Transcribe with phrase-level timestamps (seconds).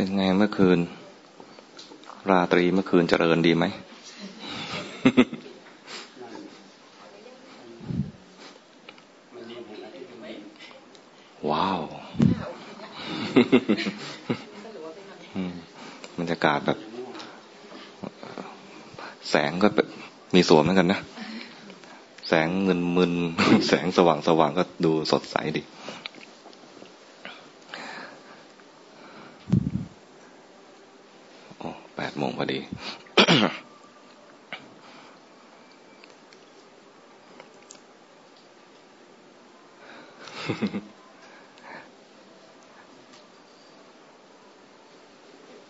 [0.00, 0.78] เป็นไงเมื่อคืน
[2.30, 3.64] ราตรีเมื่อคืนเจริญดีไหม
[11.50, 11.80] ว้าว
[16.18, 16.78] บรรยากาศแบบ
[19.30, 19.68] แสงก็
[20.34, 21.00] มีสวมเหมือนกันนะ
[22.28, 23.12] แสงเงินมึน
[23.68, 25.64] แสงสว่างสว่างก็ดูสดใสดี
[31.58, 32.58] โอ้แปดโมงพอดี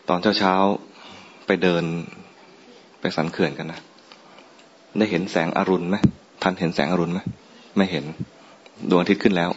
[0.08, 0.56] ตอน เช้า
[1.46, 1.84] ไปเดิน
[3.00, 3.80] ไปสันเขื่อนกันนะ
[4.98, 5.96] ได้เห็นแสงอรุณไหม
[6.42, 7.20] ท่านเห็นแสงอรุณไหม
[7.76, 8.04] ไม่เห็น
[8.90, 9.50] ดวงอาทิตย์ขึ้นแล้ว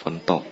[0.00, 0.42] ฝนตก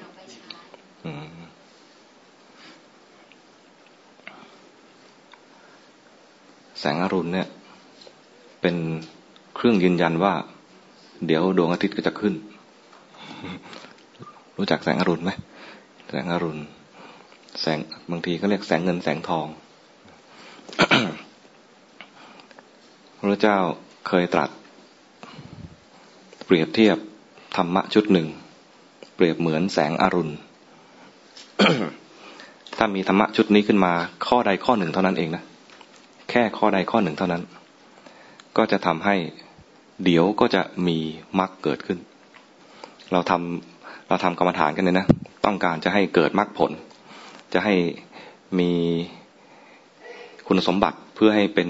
[6.81, 7.47] แสงอรุณเนี่ย
[8.61, 8.77] เป็น
[9.57, 10.35] เครื่องยืนยันว่า
[11.27, 12.35] เดี๋ยวดวงอาทิตย์ก็จะขึ้น
[14.57, 15.31] รู้จักแสงอรุณไหม
[16.11, 16.61] แสงอรุณ
[17.63, 17.79] แสง
[18.11, 19.47] บางทีก็เรียกแสงเงินแสงทอง
[23.19, 23.59] พระเจ้า
[24.09, 24.51] เคยตรัส
[26.47, 26.97] เปรียบเทียบ
[27.57, 28.27] ธรรมะชุดหนึ่ง
[29.15, 30.35] เปรียบเหมือนแสงอรุณ
[32.79, 33.93] ถ้ามีธรรมะชุดนี้ขึ้นมา
[34.27, 35.43] ข้อใดข้อหนึ่งเท่านั้นเองนะ
[36.31, 37.43] แค่ข้อใดข้อหนึ่งเท่านั้น
[38.57, 39.17] ก็จะทำให้
[40.05, 40.99] เดี๋ยวก็จะมี
[41.39, 41.99] มรรคเกิดขึ้น
[43.13, 45.07] เราทำเราทำกรรมฐานกันเลยนะ
[45.45, 46.73] ต้องการจะให้เกิดมรรคผล
[47.53, 47.75] จะให้
[48.59, 48.71] มี
[50.47, 51.69] คุณสมบัติเพื่อให้เป็น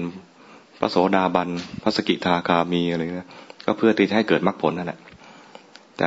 [0.79, 1.49] พระโสดาบัน
[1.83, 3.29] พระสกิทาคามีอะไรเงี้ย
[3.65, 4.99] ก็เพื่อที่จะให้เกิดมรรคผลนั่นแหละ
[5.97, 6.05] แต่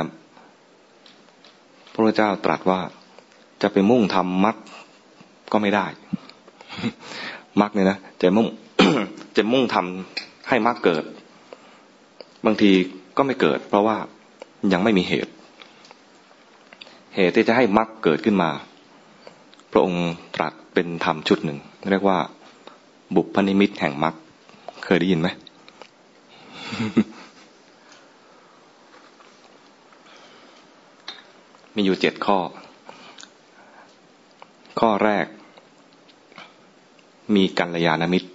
[1.93, 2.79] พระเจ้าตรัสว่า
[3.61, 4.55] จะไปมุ่งทำมรรค
[5.51, 5.85] ก็ไม่ได้
[7.61, 8.47] มรรคเนี่ยนะจะมุ่ง
[9.37, 11.03] จะมุ่งทำให้มรรคเกิด
[12.45, 12.71] บางที
[13.17, 13.97] ก็ไม่เกิด เพราะว่า
[14.73, 15.31] ยังไม่มีเหตุ
[17.15, 18.49] เหตุที่จะให้มรรคเกิดขึ้นมา
[19.75, 21.59] พระองค์ตรัสเป็นธรรมชุดหนึ่ง
[21.91, 22.17] เรียกว่า
[23.15, 24.15] บุพนิมิตแห่งมรรค
[24.85, 25.27] เคยได้ยินไหม
[31.75, 32.37] มีอยู่เจ็ดข้อ
[34.79, 35.25] ข้อแรก
[37.35, 38.29] มีกัลยาณมิตร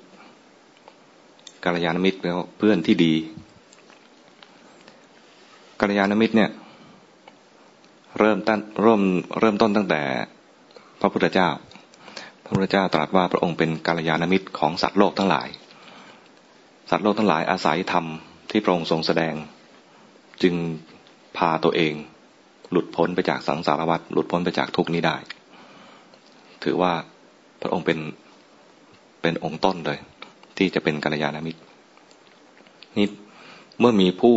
[1.65, 3.15] กัลยาณมิตรแล้วเพื่อนที่ดี
[5.81, 6.51] กัลยาณมิตรเนี่ย
[8.19, 9.03] เริ่มต้นเริ่ม
[9.39, 10.03] เริ่มต้นตั้งแต่
[11.01, 11.49] พระพุทธเจ้า
[12.45, 15.49] พระพุทธเจ้าตรัสว่าพระองค์เป็นกัลยาณมิตรของสัตว์โลกทั้งหลาย
[16.91, 18.07] สัตว์โลกทั้งหลายอาศัยธรรม
[18.51, 19.35] ที่พระองค์ทรงแสดง
[20.43, 20.55] จึง
[21.37, 21.95] พาตัวเอง
[22.71, 25.17] หลุดพ้นไปจากสังสารวัฏหลุดพ้นไปจากทุกนี้ได้
[26.65, 26.93] ถือว่า
[27.63, 27.99] พระองค์เป็น
[29.23, 29.99] เป็นองค์ต้นเลย
[30.57, 31.61] ที่จะเป็นกัลยาณมิตร
[32.97, 33.07] นี่
[33.81, 34.37] เมื่อมีผู้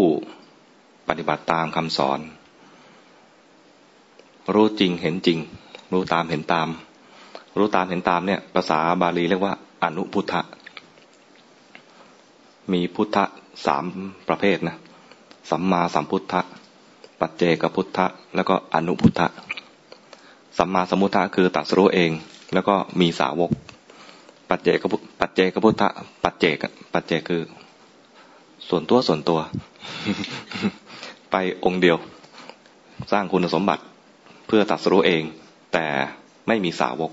[1.10, 2.20] ปฏิบัติตามคำสอน
[4.54, 5.40] รู้จริงเห็นจริง
[5.92, 6.68] รู้ตามเห็นตาม
[7.58, 9.54] รู้ตามเห็นตามเนี่ย ภาษาบาลีเรียกว่า
[9.84, 10.42] อนุพุทธะ
[12.72, 13.24] มีพุทธะ
[13.66, 13.84] สาม
[14.28, 14.76] ประเภทนะ
[15.50, 16.42] สัมมาสัมพุทธะ
[17.20, 19.28] ปัจเจกพุทธะ แล้วก็อนุพุทธะ
[20.58, 22.12] สัมมาสัมพุทธะคือตัดสู้เอง
[22.54, 23.52] แล้วก็มีสาวก
[24.50, 24.84] ปัจเจก
[25.20, 25.90] ปัจเจกพุทธะ
[26.24, 26.64] ปัจเจก
[26.94, 27.42] ปัจเจกคือ
[28.70, 29.40] ส่วนตัวส่วนตัว
[31.32, 31.36] ไป
[31.66, 31.98] องค์เดียว
[33.12, 33.84] สร้างคุณสมบัติ
[34.48, 35.24] เพื่อตัดสู้เอง
[35.74, 35.86] แต่
[36.48, 37.12] ไม่มีสาวก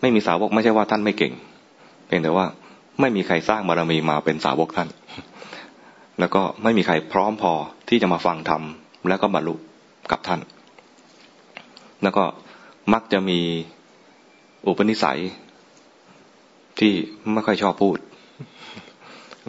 [0.00, 1.32] ไม่มีสาวกไม่ใช่ว่าท่านไม่เก่ง
[2.06, 2.46] เพียงแต่ว่า
[3.00, 4.88] ไม่มีใครสร้างบารมีมาเป็นสาวกท่าน
[6.18, 7.52] แล้วก็ไม่มีใครพร้อมพอ
[7.88, 8.62] ที่จะมาฟังธรรม
[9.08, 9.54] แล้วก็บรรลุ
[10.10, 10.40] กับท่าน
[12.02, 12.24] แล้วก็
[12.92, 13.40] มักจะมี
[14.66, 15.20] อุปนิสัย
[16.78, 16.92] ที่
[17.34, 17.98] ไม่ค่อยชอบพูด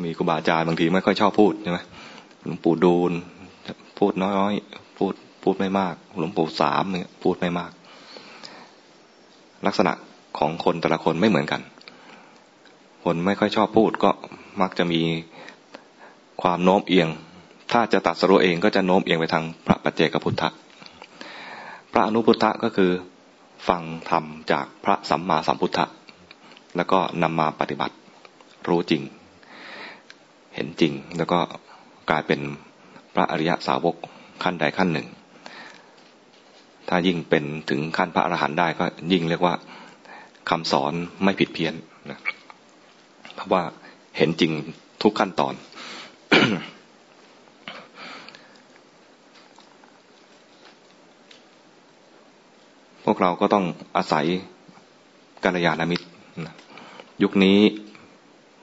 [0.06, 1.80] มีครูบาอาจารย์บางทีไม่ค่อยชอบพูดใช่ไหม
[2.45, 3.12] หลวงปู่ดูล
[3.98, 5.13] พูดน้อยๆพูด
[5.44, 7.71] พูดไม่มาก หลวงปู่สามเนี่ยพูดไม่มาก
[9.65, 9.94] ลักษณะ
[10.38, 11.62] ของคนแต่ละคนไม่เหมือนกัน
[13.04, 14.09] คนไม่ค่อยชอบพูดก็
[14.62, 15.01] มักจะมี
[16.42, 17.09] ความโน้มเอียง
[17.71, 20.50] ถ้าจะตัดสรุเองก็จะโน้มเอียงไปทางพระปัจเจกพุทธะ
[21.92, 22.92] พระอนุพุทธะก็คือ
[23.68, 25.86] ฟังธรรมจากพระสัมมาสัมพุทธะ
[26.75, 27.95] แล้วก็นำมาปฏิบัติ
[28.68, 29.01] รู้จริง
[30.56, 31.39] เห็นจริงแล้วก็
[32.10, 32.39] กลายเป็น
[33.13, 33.95] พระอริยสาวก
[34.44, 35.07] ขั้นใดขั้นหนึ่ง
[36.89, 39.54] ถ้ายิ่งเป็นถึงขั้นพระอรหันต์ได้ก็ยิ่งเรียกว่า
[40.50, 40.94] คำสอน
[41.24, 41.74] ไม่ผิดเพี้ยน
[42.10, 42.19] นะ
[43.36, 43.63] เพราะว่า
[44.18, 44.51] เห็นจริง
[45.01, 45.54] ทุกขั้นตอน
[53.04, 53.66] พวกวกเราก็ต้อง
[53.98, 54.25] อาศัย
[55.44, 56.07] กัลยาณมิตร
[57.24, 57.60] ยุคนี้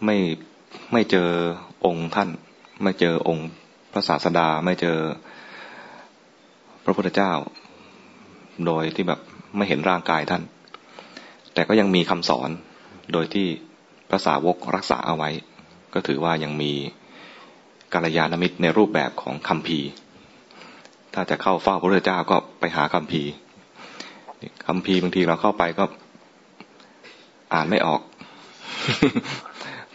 [0.04, 0.16] ไม่
[0.92, 1.28] ไม่เจอ
[1.84, 2.28] องค์ท่าน
[2.82, 3.48] ไม่เจอองค์
[3.92, 4.98] พระศาสดา ไม่เจอ
[6.84, 7.32] พระพุทธเจ้า
[8.66, 9.20] โดยที่แบบ
[9.56, 10.42] ไม่เห็นร่างกายท่าน
[11.54, 12.50] แต่ก็ยังมีคำสอน
[13.12, 13.46] โดยที่
[14.08, 15.30] พระสาวกรักษาเอาไว้
[15.94, 16.72] ก็ถือว่ายังมี
[17.92, 19.78] กัลยาณมิตรในรูปแบบของคำพี
[21.14, 23.22] ถ้าจะเข้าเฝ้าพระพุทธเจ้าก็ไปหาคำพี
[24.66, 25.84] คำพีบางทีเราเข้าไปก็
[27.54, 28.00] อ่านไม่ออก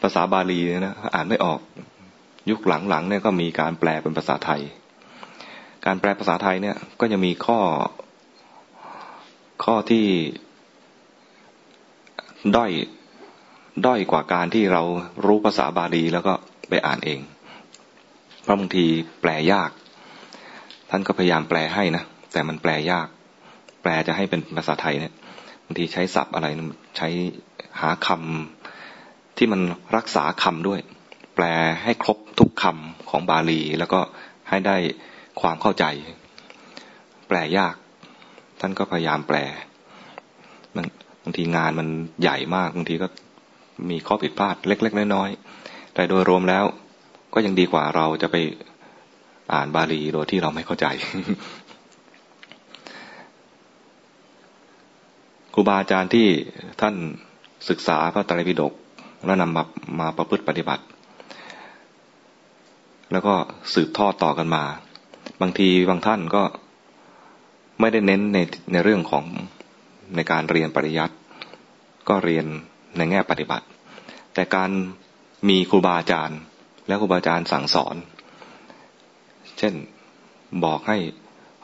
[0.01, 1.59] ภาษาบาลีนะอ่านไม่ออก
[2.50, 4.61] ยุคหลังๆเนี่ยก็มีการแปลเป็นภาษาไทย
[5.85, 7.59] การแปลภาษาไทยเนี่ยก็จะมีข้อ
[9.63, 10.06] ข้อที่
[12.56, 12.71] ด้อย
[13.85, 14.83] ด้อยกว่าการที่เรา
[15.25, 16.33] รู้ภาษาบาลีแล้วก็
[16.69, 17.19] ไปอ่านเอง
[18.44, 18.85] เพราะบางที
[19.21, 19.71] แปลยาก
[20.89, 23.07] ท่านก็พยายามแปลให้นะ แต่มันแปลยาก
[23.81, 25.13] แปลจะให้เป็นภาษาไทยเนี่ย
[25.65, 26.47] บางทีใช้ศัพท์อะไร
[26.97, 27.09] ใช้
[27.81, 29.61] หาคำที่มัน
[29.95, 30.79] รักษาคำด้วย
[31.35, 31.45] แปล
[31.83, 34.00] ให้ครบทุกคำของบาลี แล้วก็
[34.50, 34.77] ให้ได้
[35.41, 35.85] ความเข้าใจ
[37.27, 37.75] แปลยาก
[38.59, 39.38] ท่านก็พยายามแปล
[41.23, 41.88] บางทีงานมัน
[42.21, 43.07] ใหญ่มากบางทีก็
[43.89, 46.65] มีข้อผิดพลาดเล็ก ๆ น้อยๆแต่โดยรวมแล้ว
[47.33, 48.35] ก็ยังดีกว่าเราจะไป
[49.53, 50.85] อ่านบาลีโดยที่เราไม่เข้าใจ
[55.53, 56.27] ครูบาอาจารย์ที่
[56.81, 56.95] ท่าน
[57.69, 58.73] ศึกษาพระไตรปิฎก
[59.25, 59.63] แล้วนำมา
[60.00, 60.83] มาประพฤติปฏิบัติ
[63.11, 63.33] แล้วก็
[63.73, 64.63] สืบทอดต่อกันมา
[65.41, 66.44] บางทีบางท่านก็
[67.80, 68.38] ไม่ได้เน้นใน
[68.72, 69.26] ในเรื่องของ
[70.16, 71.16] ในการเรียนปริยัติ
[72.10, 72.46] ก็เรียน
[72.98, 73.66] ในแง่ปฏิบัติ
[74.34, 74.72] แต่การ
[75.50, 76.40] มีครูบาอาจารย์
[76.88, 77.96] แล้วครูบาอาจารย์สั่งสอน
[79.58, 79.74] เช่น
[80.66, 80.98] บอกให้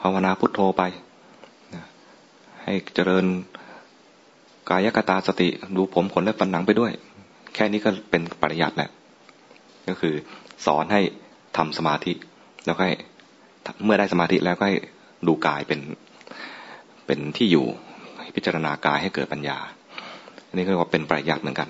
[0.00, 0.82] ภาวนาพุทโธไป
[2.64, 3.26] ให้เจริญ
[4.68, 6.92] กายกตาสติดูผมขนและฟันหนังไปด้วย
[7.54, 8.90] แค่นี้ก็เป็นปริยัติแหละ
[9.88, 10.14] ก็คือ
[10.66, 11.00] สอนให้
[11.56, 12.12] ทำสมาธิ
[12.66, 12.94] แล้วก็ให้
[13.84, 14.76] เมื่อได้สมาธิแล้วก็ให้
[15.26, 15.80] ดูกายเป็น
[17.06, 17.66] เป็นที่อยู่
[18.36, 19.58] พิจารณากายให้เกิดปัญญา
[20.48, 21.68] อันนี้เรียกว่าเป็นปริยัติเหมือนกัน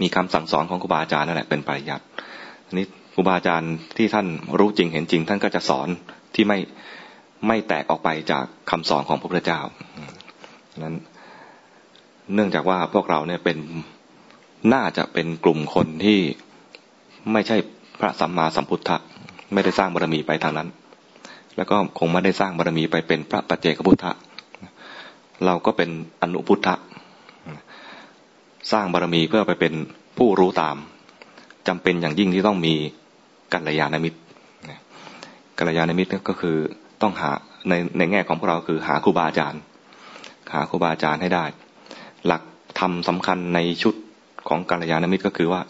[0.00, 2.04] มีคำสั่งสอนของครูบาอาจารย์นั่นแหละเป็นปริยัติ
[2.66, 4.26] อันนี้ครูบาอาจารย์ที่ท่าน
[4.58, 5.88] รู้จริงเห็นจริง ท่านก็จะสอน
[6.34, 6.58] ที่ไม่
[7.46, 9.60] ไม่แตกออกไปจากคำสอนของพระพุทธเจ้า
[10.84, 10.96] นั้น
[12.34, 13.58] เนื่องจากว่าพวกเราเนี่ยเป็น
[14.74, 16.18] น่าจะเป็นกลุ่มคนที่
[17.32, 17.56] ไม่ใช่
[18.00, 18.96] พระสัมมาสัมพุทธะ
[19.52, 20.68] ไม่ได้สร้างบารมีไปทางนั้น
[21.56, 24.12] แล้วก็คงไม่ได้สร้างบารมีไปเป็นพระปัจเจกพุทธะ
[25.46, 25.90] เราก็เป็น
[26.22, 26.74] อนุพุทธะ
[28.72, 29.74] สร้างบารมีเพื่อไปเป็น
[30.18, 30.76] ผู้รู้ตาม
[31.68, 32.74] จำเป็นอย่างยิ่งที่ต้องมี
[33.54, 34.18] กัลยาณมิตร
[35.58, 36.56] กัลยาณมิตรก็คือ
[37.02, 37.30] ต้องหา
[37.68, 39.60] ในในแง่ของพวกเราคือหาครูบาอาจารย์
[40.52, 41.44] หาครูบาอาจารย์ให้ได้
[42.26, 42.42] หลัก
[42.78, 43.94] ธรรมสาคัญในชุด
[44.48, 45.60] ของกัลยาณมิตรก็คือว่า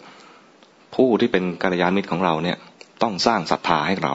[0.95, 2.57] ผู้ที่เป็นกัลยาณมิตรของเราเนี่ย
[3.01, 4.13] ต้องสร้างศรัทธาให้เรา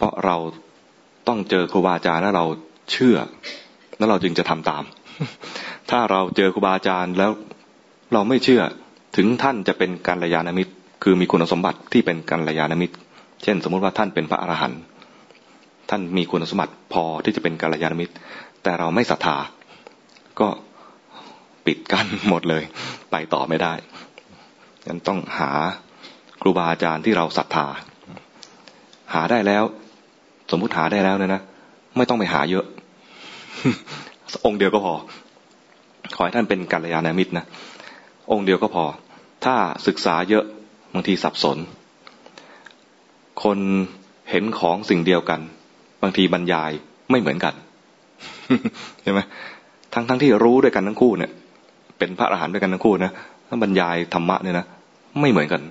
[0.00, 0.36] เพราะเรา
[1.28, 2.44] ต้องเจอครูบาอาจารย์แล้วเรา
[2.92, 3.16] เชื่อ
[3.98, 4.84] แล้วเราจึงจะทำตาม
[5.90, 7.30] ถ้าเราเจอครูบาอาจารย์แล้ว
[8.12, 8.62] เราไม่เชื่อ
[9.16, 12.94] ถึงท่านจะเป็นกัลยาณมิตร คือมีคุณสมบัติที่เป็นกัลยาณมิตร
[13.42, 14.80] เช่น สมมติว่าท่านเป็นพระอรหันต์
[15.90, 18.14] ท่านมีคุณสมบัติพอที่จะเป็นกัลยาณมิตร
[18.62, 19.36] แต่เราไม่ศรัทธา
[20.40, 20.48] ก็
[21.66, 22.62] ปิดกั้นหมดเลย
[23.10, 23.74] ไปต่อไม่ได้
[24.88, 25.50] ยังต้องหา
[26.42, 27.66] ครูบาอาจารย์ที่เราศรัทธา
[29.14, 29.64] หาได้แล้ว
[30.50, 31.42] สมมุติหาได้แล้วเนี่ยนะ
[31.96, 32.64] ไม่ต้องไปหาเยอะ
[34.46, 34.94] องค์เดียวก็พอ
[36.16, 37.44] ขอให้ท่านเป็นกัลยาณมิตรนะ
[38.32, 38.84] องค์เดียวก็พอ
[39.44, 39.54] ถ้า
[39.86, 40.44] ศึกษาเยอะ
[40.94, 41.58] บางทีสับสน
[43.42, 43.58] คน
[44.30, 45.40] เห็นของสิ่งเดียวกัน
[46.02, 46.70] บางทีบรรยาย
[47.10, 47.54] ไม่เหมือนกัน
[49.02, 49.20] ใช่ไหม
[49.94, 51.30] ทั้งทั้งที่รู้ด้วยกันทั้งคู่เนี่ย
[51.98, 53.10] เป็นพระอรหันต์ด้วยกันทั้งคู่นะ
[53.48, 54.66] ถ้าบรรยายธรรมะเนี่ยนะ
[55.20, 55.62] ไม่เหมือนกัน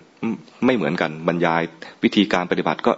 [0.66, 1.62] ไม่เหมือนกัน บรรยาย
[2.04, 2.92] วิธีการปฏิบัติก็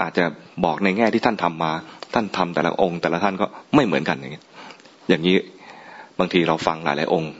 [0.00, 0.24] อาจจะ
[0.64, 1.72] บอกในแง่ที่ท่านทำมา
[2.14, 4.42] ท่านทำแต่ละองค์ แต่ละท่านก็ไม่เหมือนกันอย่างนี้
[5.08, 5.36] อย่างนี้
[6.18, 7.32] บางทีเราฟังหลายหลายองค์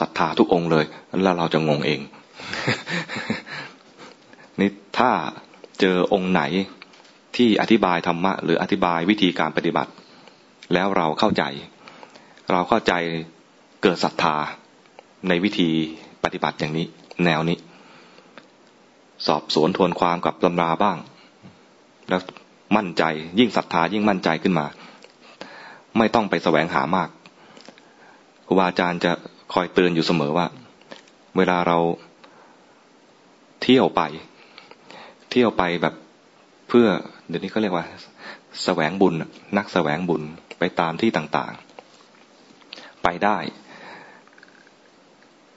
[0.00, 0.84] ศรัทธาทุกองค์เลย
[1.22, 2.00] แล้วเราจะงงเอง
[4.60, 5.10] นี่ถ้า
[5.80, 6.42] เจอองค์ไหน
[7.36, 9.90] ที่อธิบายธรรมะ หรืออธิบายวิธีการปฏิบัติ
[10.74, 11.44] แล้วเราเข้าใจ
[12.52, 12.92] เราเข้าใจ
[13.82, 14.36] เกิดศรัทธา
[15.28, 15.70] ในวิธี
[16.24, 16.86] ปฏิบัติอย่างนี้
[17.24, 17.56] แนวนี้
[19.26, 20.98] สอบสวนทวนความกับตำราบ้าง
[22.08, 22.20] แล้ว
[22.76, 23.02] มั่นใจ
[23.38, 24.66] ยิ่งศรัทธายิ่งมั่นใจขึ้นมา
[25.98, 27.08] ไม่ต้องไปแสวงหามาก
[28.46, 29.12] ครูบาอาจารย์จะ
[29.52, 30.46] คอยเตือนอยู่เสมอว่า
[31.36, 31.78] เวลาเรา
[33.62, 34.02] เที่ยวไป
[35.30, 35.94] เที่ยวไปแบบ
[36.68, 36.86] เพื่อ
[37.28, 37.86] เดี๋ยวนี้เขาเรียกว่า
[38.64, 39.14] แสวงบุญ
[39.56, 40.22] นักแสวงบุญ
[40.58, 43.38] ไปตามที่ต่างๆ ไปได้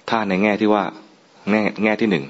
[0.10, 0.84] ถ้าในแง่ที่ว่า
[1.52, 2.26] แง่แง่ที่หนึ่ง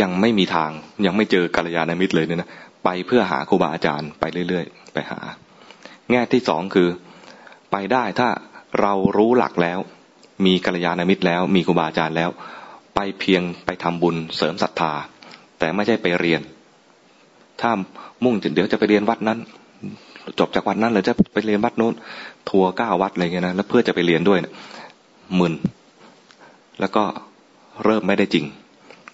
[0.00, 0.70] ยังไม่มีทาง
[1.06, 2.50] ยังไม่เจอกัลยาณมิตรเลยเนี่ยนะ
[2.84, 5.20] ไปเพื่อหาครูบาอาจารย์ไปเรื่อยๆ ไปหา
[6.10, 6.88] แง่ที่สองคือ
[7.70, 8.28] ไปได้ถ้า
[8.80, 9.78] เรารู้หลักแล้ว
[10.46, 12.30] มีกัลยาณมิตรแล้ว มีครูบาอาจารย์แล้ว
[12.94, 14.92] ไปเพียงไปทำบุญเสริมศรัทธา
[15.58, 16.40] แต่ไม่ใช่ไปเรียน
[17.60, 17.70] ถ้า
[18.24, 19.38] มุ่งเดี๋ยวจะไปเรียนวัดนั้น
[20.38, 21.94] จบจากวัดนั้นหรือจะไปเรียนวัดโน้น
[22.50, 24.52] ทัวร์ก้าวัดอะไรเงี้ยนะแล้วเพื่อจะไปเรียนด้วยนะ
[25.38, 25.54] มึน
[26.80, 27.04] แล้วก็
[27.84, 28.44] เริ่มไม่ได้จริง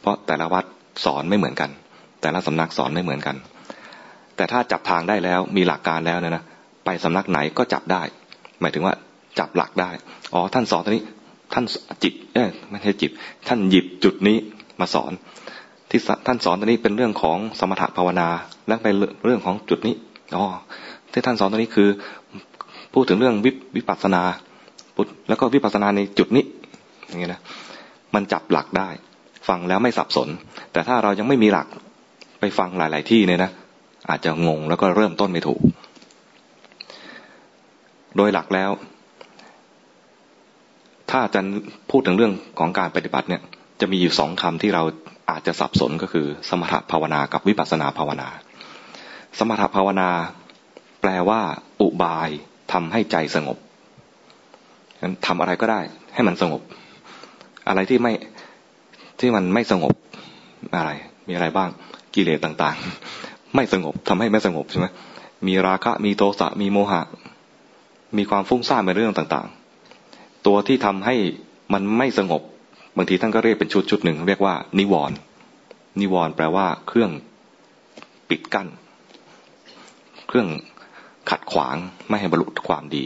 [0.07, 0.65] ราะแต่ละวัด
[1.05, 1.71] สอนไม่เหมือนกัน
[2.23, 3.37] แต่ละสำนักสอนไม่เหมือนกัน
[4.37, 6.45] แต่ถ้าจับทางได้แล้วมีหลักการแล้วนะนะ
[6.85, 8.03] ไปสำนักไหนก็จับได้
[8.61, 8.95] หมายถึงว่า
[9.39, 9.91] จับหลักได้
[10.33, 11.05] อ๋อท่านสอนตอนนี้
[11.53, 11.65] ท่าน
[12.03, 13.11] จิตเอ้ไม่ใช่จิต
[13.49, 14.37] ท่านหยิบจุดนี้
[14.81, 15.13] มาสอน
[15.91, 18.29] ที่ท่านสอนตอนนี้เป็นเรื่องของสมถะภาวนา
[18.67, 18.95] และเป็น
[19.25, 19.95] เรื่องของจุดนี้
[20.37, 20.45] อ๋อ
[21.13, 21.89] ที่ท่านสอนตอนนี้คือ
[22.95, 23.51] พูดถึงเรื่องวิ
[23.83, 24.23] วปัสสนา
[25.29, 26.45] แล้วก็วิปัสนาในจุดนี้
[27.07, 27.41] อย่างเงี้ยนะ
[28.15, 28.89] มันจับหลักได้
[29.49, 30.29] ฟังแล้วไม่สับสน
[30.73, 31.67] แต่ถ้าเรายังไม่มีหลัก
[32.41, 33.51] ไปฟังหลาย ๆ ที่เนี่ยนะ
[34.11, 35.61] อาจจะงงแล้วก็เริ่มต้นไม่ถูก
[38.17, 38.71] โดยหลักแล้ว
[41.11, 41.41] ถ้าอาจะ
[41.91, 43.43] พูดถึงเรื่องของการปฏิบัติเนี่ย
[43.81, 44.83] จะมีอยู่สองคำที่เรา
[45.31, 48.29] อาจจะสับสนก็คือ สมถภาวนากับวิปัสนาภาวนา
[49.39, 50.11] สมถภาวนา
[51.01, 51.41] แปลว่า
[51.81, 52.31] อุบาย
[52.73, 53.59] ทำให้ใจสงบ
[55.03, 55.81] งั้นทำอะไรก็ได้
[56.15, 56.63] ให้มันสงบ
[57.69, 58.13] อะไรที่ไม่
[59.21, 59.95] ที่มันไม่สงบ
[60.77, 60.91] อะไร
[61.29, 61.71] มีอะไรบ้าง
[62.15, 64.87] กิเลสต่างๆ ไม่สงบทำให้ไม่สงบใช่ไหม
[65.47, 67.03] มีราคะมีโทสะมีโมหะ
[68.17, 71.15] มีความฟุ้งซ่านในเรื่องต่างๆ ตัวที่ทำให้
[71.73, 72.43] มันไม่สงบ
[72.97, 75.17] บางทีท่านก็เรียกเป็นชุดชุดหนึ่งเรียกว่า นิวรณ์
[76.01, 77.11] นิวรณ์แปลว่าเครื่อง
[78.29, 78.69] ปิดกั้น
[80.29, 80.49] เครื่อง
[81.31, 81.77] ขัดขวาง
[82.09, 83.05] ไม่ให้บรรลุความดี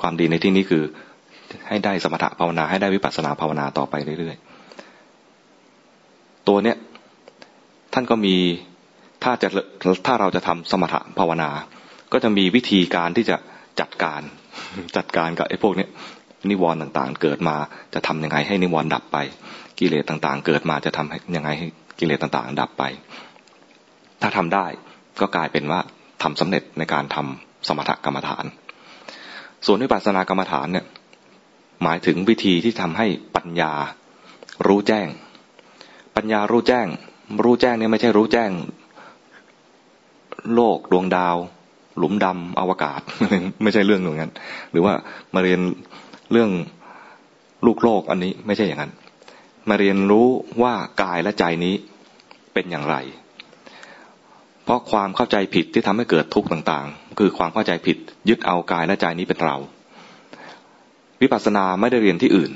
[0.00, 0.82] ความดีในที่นี้คือ
[1.68, 4.36] ให้ได้สมถะภาวนาให้ได้วิปัสสนาภาวนาต่อไปเรื่อย
[6.48, 6.76] ตัวเนี้ย
[7.92, 8.36] ท่านก็มี
[9.24, 9.48] ถ้าจะ
[10.06, 11.50] ถ้าเราจะทำสมถะภาวนา
[12.12, 13.36] ก็จะมีวิธีการที่จะ
[13.80, 14.22] จัดการ
[14.96, 15.86] จัดการกับไอ้พวกนี้
[16.50, 17.56] นิวรณ์ต่างๆ เกิดมา
[17.94, 19.16] จะทํำยังไงให้นิวรณ์ดับไป
[19.78, 21.66] กิเลสต่างๆ เกิดมาจะทำยังไงให้
[21.98, 22.84] กิเลสต่างๆ ดับไป
[24.22, 24.66] ถ้าทำได้
[25.20, 25.80] ก็กลายเป็นว่า
[26.22, 28.44] ทำสำเร็จในการทำสมถกรรมฐาน
[29.66, 30.86] ส่วนวิปัสสนากรรมฐานเนี่ย
[31.82, 33.72] หมายถึงวิธีที่ทำให้ปัญญา
[34.66, 35.08] รู้แจ้ง
[36.16, 36.86] ปัญญารู้แจ้ง
[37.44, 38.50] รู้แจ้งเนี่ยไม่ใช่รู้แจ้ง
[40.54, 41.36] โลกดวงดาว
[41.98, 43.00] หลุมดำอวกาศ
[43.62, 44.32] ไม่ใช่เรื่องอย่างนั้น
[44.70, 44.94] หรือว่า
[45.34, 45.60] มาเรียน
[46.32, 46.50] เรื่อง
[47.66, 48.92] ลูกโลกอันนี้ไม่ใช่อย่างนั้น
[49.68, 50.26] มาเรียนรู้
[50.62, 51.74] ว่ากายและใจนี้
[52.54, 52.96] เป็นอย่างไร
[54.64, 57.96] เพราะความเข้าใจผิดที่ทำให้เกิดทุกข์ต่างๆ คือความเข้าใจผิด
[58.28, 59.56] ยึดเอากายและใจนี้เป็นเรา
[61.22, 62.50] วิปัสสนาไม่ได้เรียนที่อื่น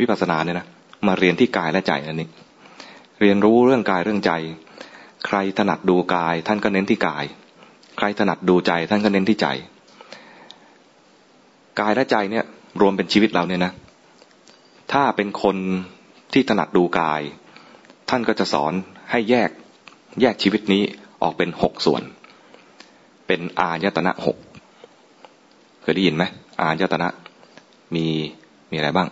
[0.00, 0.66] วิปัสสนาเนี่ยนะ
[1.06, 2.30] มาเรียนที่กายและใจนั่นเอง
[3.20, 4.32] เรียนรู้เรื่องกายเรื่องใจ
[5.26, 7.24] ใครถนัดดูกาย ท่านก็เน้นที่กาย
[7.96, 9.46] ใครถนัดดูใจ ท่านก็เน้นที่ใจ
[11.80, 12.44] กายและใจเนี่ย
[12.80, 13.72] รวมเป็นชีวิตเราเนี่ยนะ
[14.92, 15.56] ถ้าเป็นคน
[16.32, 17.22] ที่ถนัดดูกาย
[18.10, 18.72] ท่านก็จะสอน
[19.10, 19.50] ให้แยก
[20.20, 20.82] แยกชีวิตนี้
[21.22, 22.02] ออกเป็นหกส่วน
[23.26, 24.36] เป็นอายตนะหก
[25.82, 26.24] เคยได้ยินไหม
[26.60, 27.08] อายตนะ
[27.94, 28.06] มี
[28.70, 29.08] มีอะไรบ้าง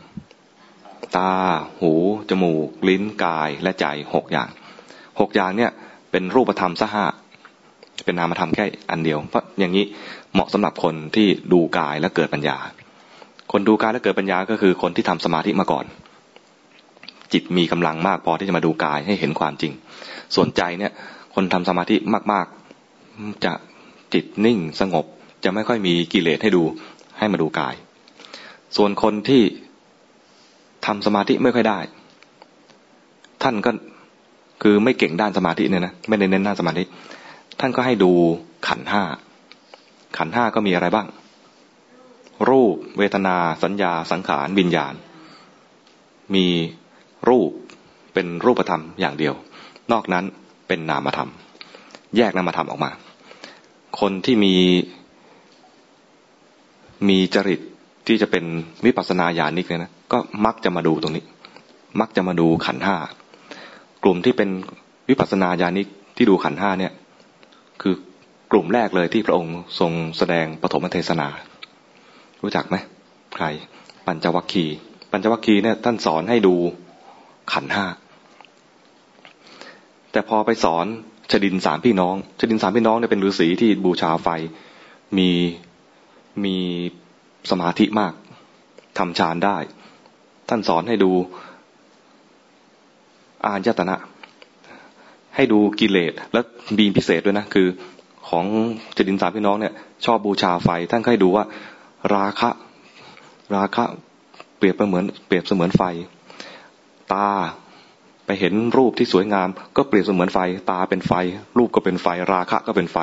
[1.16, 1.32] ตา
[1.80, 1.92] หู
[2.30, 4.48] จมูก ลิ้นกายและใจหกอย่าง
[5.20, 5.70] หกอย่างเนี่ย
[6.10, 7.04] เป็นรูปธรรมสห้า
[8.04, 9.84] เป็นนามธรรมแค่อันเดียว เพราะอย่างนี้
[10.32, 12.58] เหมาะสำหรับคนที่ดูกายและเกิดปัญญา
[13.52, 15.84] คนดูกายและเกิดปัญญาก็คือคนที่ทำสมาธิมาก่อน
[17.32, 19.72] จิตมีกำลังมากพอที่จะมาดูกายให้เห็นความจริง
[20.34, 20.92] ส่วนใจเนี่ย
[21.34, 21.96] คนทำสมาธิ
[22.32, 23.52] มากๆ จะ
[24.14, 25.04] จิตนิ่งสงบ
[25.44, 26.62] จะไม่ค่อยมีกิเลสให้ดู
[27.18, 27.74] ให้มาดูกาย
[28.76, 29.42] ส่วนคนที่
[30.86, 31.78] ทำสมาธิไม่ค่อยได้
[33.42, 33.70] ท่านก็
[34.62, 36.84] คือไม่เก่งด้านสมาธิเนี่ยนะไม่ได้เน้นด้านสมาธิ
[37.60, 38.12] ท่านก็ให้ดู
[38.68, 39.02] ขันห้า
[40.16, 41.06] ขันห้าก็มีอะไรบ้าง
[42.48, 44.94] รูป เวทนา สัญญา สังขารวิญญาณ
[46.34, 46.46] มี
[47.28, 47.50] รูป
[48.14, 49.34] เป็นรูปธรรมอย่างเดียว
[49.92, 50.24] นอกนั้น
[50.68, 51.30] เป็นนามธรรม
[52.16, 52.90] แยกนามธรรมออกมา
[54.00, 54.54] คนที่มี
[57.08, 57.60] มีจริต
[58.06, 58.44] ที่จะเป็น
[58.86, 61.24] วิปัสสนาญาณิกเลยนะก็มักจะมาดูตรงนี้
[62.00, 62.96] มักจะมาดูขันห้า
[64.04, 64.50] กลุ่มที่เป็น
[65.08, 66.92] วิปัสสนาญาณิกที่ดูขันห้าเนี่ย
[67.82, 67.94] คือ
[68.52, 71.28] กลุ่มแรกเลยที่พระองค์ทรงแสดงปฐมเทศนา
[72.42, 72.76] รู้จักไหม
[73.34, 73.44] ใคร
[74.06, 74.76] ปัญจวัคคีย์
[75.12, 76.54] ปัญจวัคคีย์เนี่ยท่านสอนให้ดู
[77.52, 77.86] ขันห้า
[80.12, 80.86] แต่พอไปสอน
[81.30, 84.28] ชดินสามพี่น้องชดินสามพี่น้องเนี่ยเป็นฤาษีที่บูชาไฟ
[85.18, 85.30] มี
[86.44, 86.56] มี
[87.50, 88.12] สมาธิมาก
[88.98, 89.56] ทำฌานได้
[90.48, 91.10] ท่านสอนให้ดู
[93.46, 93.96] อานยตนะ
[95.36, 96.44] ให้ดูกิเลสแล้ว
[96.78, 97.66] มีพิเศษด้วยนะ คือ
[98.28, 98.44] ของ
[98.96, 99.74] จดินสามพี่น้องเนี่ย
[100.04, 101.44] ชอบบูชาไฟ ท่านก็ให้ดูว่า
[102.14, 102.50] ราคะ
[103.56, 103.84] ราคะ
[104.58, 105.82] เปรียบเหมือนเปรียบเสมือนไฟ
[107.14, 107.28] ตา
[108.26, 110.38] ไปเห็นรูปที่สวยงาม ก็เปรียบเสมือนไฟ
[110.70, 111.12] ตาเป็นไฟ
[111.58, 112.98] รูปก็เป็นไฟ ราคะก็เป็นไฟ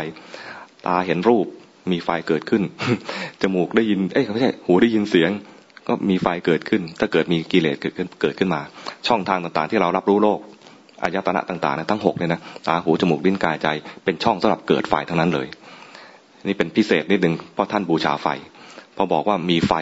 [0.87, 1.47] ตาเห็นรูป
[1.91, 2.63] มีไฟเกิดขึ้น
[3.41, 5.31] จมูกได้ยิน เอ้ยไม่ใช่หูได้ยินเสียง
[5.87, 8.61] ก็มีไฟเกิดขึ้น ถ้าเกิดมีกิเลสเกิดขึ้นเกิดขึ้นมา
[9.07, 10.39] ช่องทางต่างๆ ที่เรารับรู้โลก
[11.01, 13.67] อายตนะต่างๆทั้งหกเนี่ยนะตาหูจมูกลิ้นกายใจ
[14.03, 15.47] เป็นช่องสำหรับเกิดไฟทั้งนั้นเลย
[16.47, 18.27] นี่เป็นพิเศษนิดหนึ่งเพราะท่านบูชาไฟ
[18.95, 19.73] พอบอกว่ามีไฟ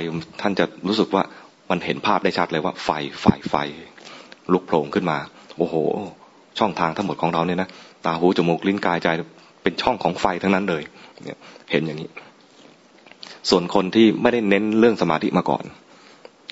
[0.41, 1.24] ท่านจะรู้สึกว่า
[1.70, 2.89] มันเห็นภาพได้ชัดเลยว่าไฟ
[3.22, 3.56] ไฟไฟ
[4.53, 5.18] ลุกโผล่ขึ้นมา
[5.58, 5.75] โอ้โห
[6.60, 7.70] ช่องทางทั้งหมดของเราเนี่ยนะ
[8.06, 9.08] ตาหูจมูกลิ้นกายใจ
[9.63, 10.84] เป็นช่องของไฟทั้งนั้นเลย
[11.24, 11.38] เนี่ย
[11.71, 12.09] เห็นอย่างนี้
[13.49, 15.63] ส่วนคนที่ไม่ได้เน้นเรื่องสมาธิมาก่อน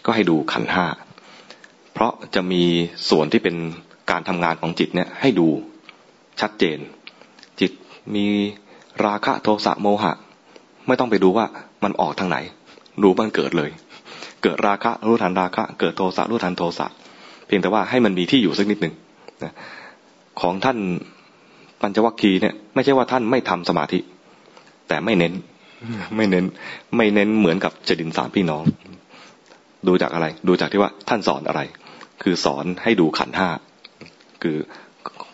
[0.06, 0.86] ก็ให้ดูขันห้า
[1.94, 2.64] เพราะจะมี
[3.10, 3.56] ส่วนที่เป็น
[4.12, 5.48] การทำงานของจิตเนี่ยให้ดู
[6.42, 6.78] ชัดเจน
[7.60, 7.72] จิต
[8.16, 8.26] มี
[9.06, 10.14] ราคะโทสะโมหะ
[10.88, 11.46] ไม่ต้องไปดูว่า
[11.84, 12.38] มันออกทางไหน
[13.02, 13.72] รู้มันเกิดเลย
[14.44, 16.88] เกิดราคะรู้ทันราคะ เกิดโทสะรู้ทันโทสะ
[17.46, 18.94] เพียงแต่ว่าให้มันมีที่อยู่สักนิดหนึ่ง
[20.42, 20.78] ของท่าน
[21.82, 24.00] ปัญจวัคคีย์เนี่ยไม่ใช่ว่าท่านไม่ทำสมาธิ
[24.88, 25.34] แต่ไม่เน้น
[26.16, 26.46] ไม่เน้น
[26.96, 28.64] ไม่เน้นเหมือนกับเจดินสามพี่น้อง
[29.88, 31.62] ดูจากอะไร ดูจากที่ว่าท่านสอนอะไร
[32.24, 33.50] คือสอนให้ดูขันห้า
[34.44, 34.58] คือ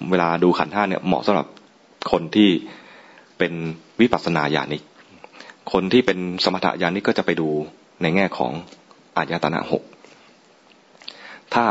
[0.09, 1.47] เวลาดูขันห้าเนี่ยเหมาะสำหรับ
[2.11, 2.49] คนที่
[3.37, 3.53] เป็น
[4.01, 4.83] วิปัสสนาญาณิก
[5.71, 7.49] คนที่เป็นสมถะญาณิกก็จะไปดู
[8.01, 8.51] ในแง่ของ
[9.17, 9.83] อายตนะหก
[11.53, 11.65] ถ้า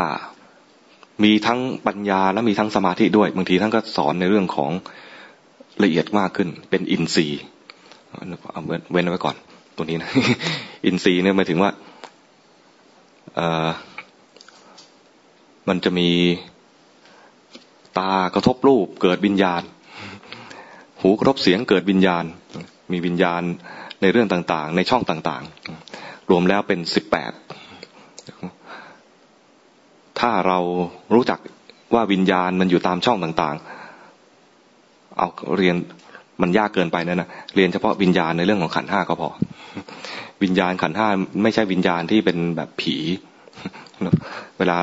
[1.23, 4.71] มีทั้งปัญญาและมีทั้งสมาธิด้วย บางทีท่านก็สอนในเรื่องของ
[5.83, 7.41] ละเอียดมากขึ้น เป็นอินทรีย์
[8.53, 9.35] เอาเว้นไว้ก่อน
[9.75, 10.09] ตรงนี้นะ
[10.85, 11.71] อินทรีย์เนี่ยหมายถึงว่า
[13.35, 13.69] เออ
[15.67, 16.09] มันจะมี
[17.97, 19.61] ตากระทบรูปเกิดวิญญาณ
[21.01, 22.23] หูกระทบเสียงเกิดวิญญาณ
[22.91, 23.41] มีวิญญาณ
[24.01, 27.31] ในเรื่องต่างๆ ในช่องต่างๆ รวมแล้วเป็นสิบแปด
[30.19, 30.59] ถ้าเรา
[31.13, 31.39] รู้จัก
[31.93, 35.75] ว่าวิญญาณมันอยู่ตามช่องต่างๆ เอาเรียน
[36.41, 39.29] มันยากเกินไปนะนะเรียนเฉพาะวิญญาณในเรื่องของขันห้าก็พอ
[40.43, 41.07] วิญญาณขันห้า
[41.43, 42.95] ไม่ใช่วิญญาณที่เป็นแบบผี
[44.59, 44.77] เวลา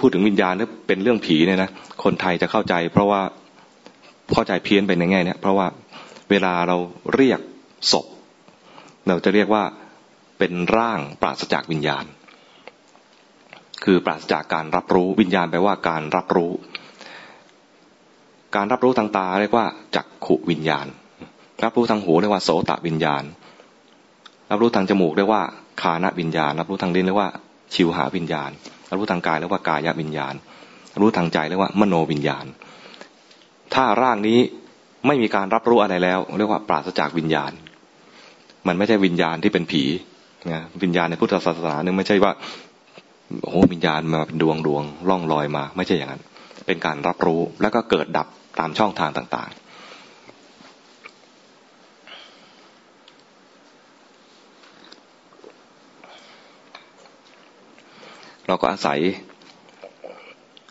[0.00, 0.52] พูดถึงวิญญาณ
[0.86, 1.70] เป็นเรื่องผีเนี่ยนะ
[2.04, 3.20] คนไทยจะเข้าใจ เพราะว่า
[4.34, 5.66] เข้าใจเพี้ยนไปในแง่เนี้เพราะว่า
[6.30, 6.76] เวลาเรา
[7.14, 7.40] เรียก
[7.92, 8.06] ศพ
[9.06, 9.64] เราจะเรียกว่า
[10.38, 12.04] เป็นร่างปราศจากวิญญาณ
[13.84, 16.52] คือปราศจากการรับรู้วิญญาณแปลว่าการรับรู้
[18.56, 20.86] การรับรู้ทางตาเรียกว่าจักขุวิญญาณ
[21.64, 23.24] รับรู้ทางหูเรียกว่าโสตวิญญาณ
[24.50, 25.42] รับรู้ทางจมูกเรียกว่า
[25.82, 27.30] คานวิญญาณ รับรู้ทางลิ้นเรียกว่า
[27.74, 28.50] ชิวหาวิญญาณ
[28.90, 30.34] รับรู้ทางกายเรียกว่ากายวิญญาณ
[30.92, 32.44] รับรู้ทางใจเรียกว่ามโนวิญญาณ
[33.74, 34.38] ถ้าร่างนี้
[35.06, 37.52] ไม่มีการรับรู้อะไรแล้ว เรียกว่าปราศจากวิญญาณ
[38.66, 39.82] มันไม่ใช่วิญญาณที่เป็นผี
[40.50, 42.32] นะวิญญาณในพุทธศาสนาเนี่ยไม่ใช่ว่า
[43.44, 46.22] โอ้วิญญาณมาเป็นดวงดวงล่องลอยมา ไม่ใช่อย่างนั้น
[46.66, 48.26] เป็นการรับรู้แล้วก็เกิดดับ
[48.58, 49.64] ตามช่องทางต่าง ๆ
[58.46, 58.98] เราก็อาศัย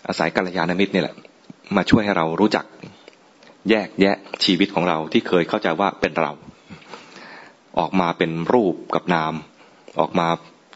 [0.08, 1.16] อาศัยกัลยาณมิตรนี่แหละ
[1.76, 2.66] มาช่วยให้เรารู้จัก
[3.70, 6.32] แยกแยะชีวิตของเราที่เคยเข้าใจว่าเป็นเรา
[7.80, 9.34] ออกมาเป็นรูปกับนาม
[10.00, 10.28] ออกมา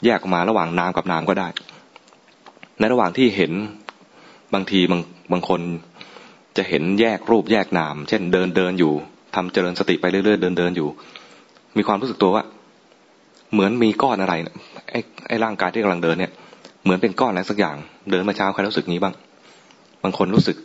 [0.06, 1.48] แยกออกมาระหว่างนามกับนามก็ได้
[2.80, 3.52] ในระหว่างที่เห็น
[4.54, 5.62] บางทีบางบางคน
[6.58, 8.94] จะเห็นแยกรูปแยกนาม เช่นเดินเดินอยู่
[9.36, 10.90] ทำเจริญสติไปเรื่อยๆเดินเดินอยู่
[11.78, 12.44] มีความรู้สึกตัวว่า
[13.54, 14.34] เหมือนมีก้อนอะไร
[14.92, 16.32] ไอ้ไอ้ร่างกายที่กำลังเดินเนี่ย
[16.84, 17.76] เหมือนเป็นก้อนอะไรสักอย่าง
[18.12, 19.14] เดินมาเช้าใครรู้สึกนี้บ้าง
[20.04, 20.58] บางคนรู้สึก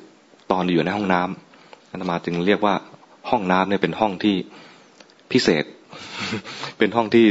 [0.52, 2.74] ตอนอยู่ในห้องน้ำอาตมาจึงเรียกว่า
[3.30, 4.36] ห้องน้ำเนี่ยเป็นห้องที่
[5.32, 5.64] พิเศษ
[6.78, 7.26] เป็นห้องที่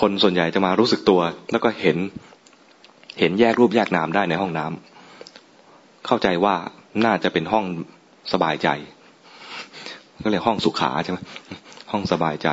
[0.00, 1.20] คนส่วนใหญ่จะมารู้สึกตัว
[1.52, 1.96] แล้วก็เห็น
[3.20, 6.56] เห็นแยกรูปแยกนามได้ในห้องน้ำเข้าใจว่า
[7.04, 7.64] น่าจะเป็นห้อง
[8.32, 8.68] สบายใจ
[10.22, 11.18] ก็เรียกห้องสุขาใช่ไหม
[11.92, 12.48] ห้องสบายใจ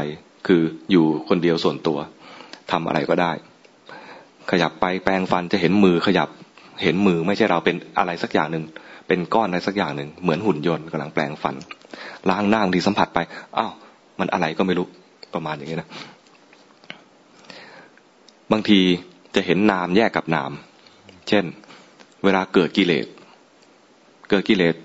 [0.47, 1.97] คืออยู่คนเดียวส่วนตัว
[2.71, 3.31] ทำอะไรก็ได้
[4.51, 6.29] ขยับไปแปลงฟันจะเห็นมือขยับ
[6.83, 8.63] เห็นมือไม่ใช่เราเป็นอะไรสักอย่างหนึ่ง
[9.07, 11.55] เป็นก้อนอะไรสักอย่างหนึ่งเหมือนหุ่นยนต์กำลังแปลงฟัน
[12.29, 13.19] ล้างหน้าบางทีสัมผัสไป
[13.57, 13.71] อ้าว
[14.19, 14.87] มันอะไรก็ไม่รู้
[15.33, 15.89] ประมาณอย่างนี้นะ
[18.51, 18.79] บางที
[19.35, 20.51] จะเห็นนามแยกกับนาม
[21.29, 21.45] เช่น
[22.23, 23.05] เวลาเกิดกิเลส
[24.33, 24.75] กิดกิเลส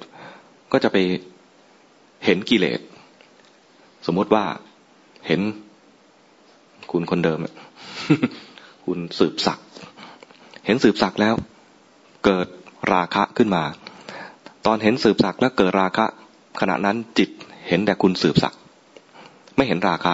[0.72, 0.96] ก็จะไป
[2.24, 2.80] เห็นกิเลส
[4.06, 4.44] สมมติว่า
[5.26, 5.40] เห็น
[6.92, 7.38] คุณคนเดิม
[8.84, 9.58] คุณสืบศัก
[10.66, 11.34] เห็นสืบศักแล้ว
[12.24, 12.46] เกิด
[12.92, 13.64] ราคะขึ้นมา
[14.66, 16.04] ตอนเห็นสืบศักแล้วเกิดราคะ
[16.61, 17.30] ขณะนั้นจิต
[17.68, 18.54] เห็นแต่คุณสืบศัก
[19.56, 20.12] ไม่เห็นราคะ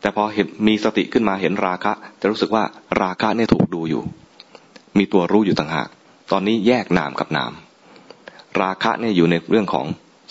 [0.00, 2.64] แต่พอเห็นมีสติขึ้นมาเห็นราคะ จะรู้สึกว่า
[3.02, 4.02] ราคะเนี่ยถูกดูอยู่
[4.98, 5.88] มีตัวรู้อยู่ต่างหาก
[6.32, 7.52] ตอนนี้แยกนามกับนาม
[8.62, 9.86] ราคะเนี่ยอยู่ในเรื่องของ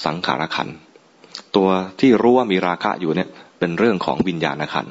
[0.05, 0.67] สังขารขัน
[1.55, 3.29] ตัวที่รู้ว่ามีราคะอยู่เนี่ย
[3.59, 4.87] เป็นเรื่องของวิญญาณขัน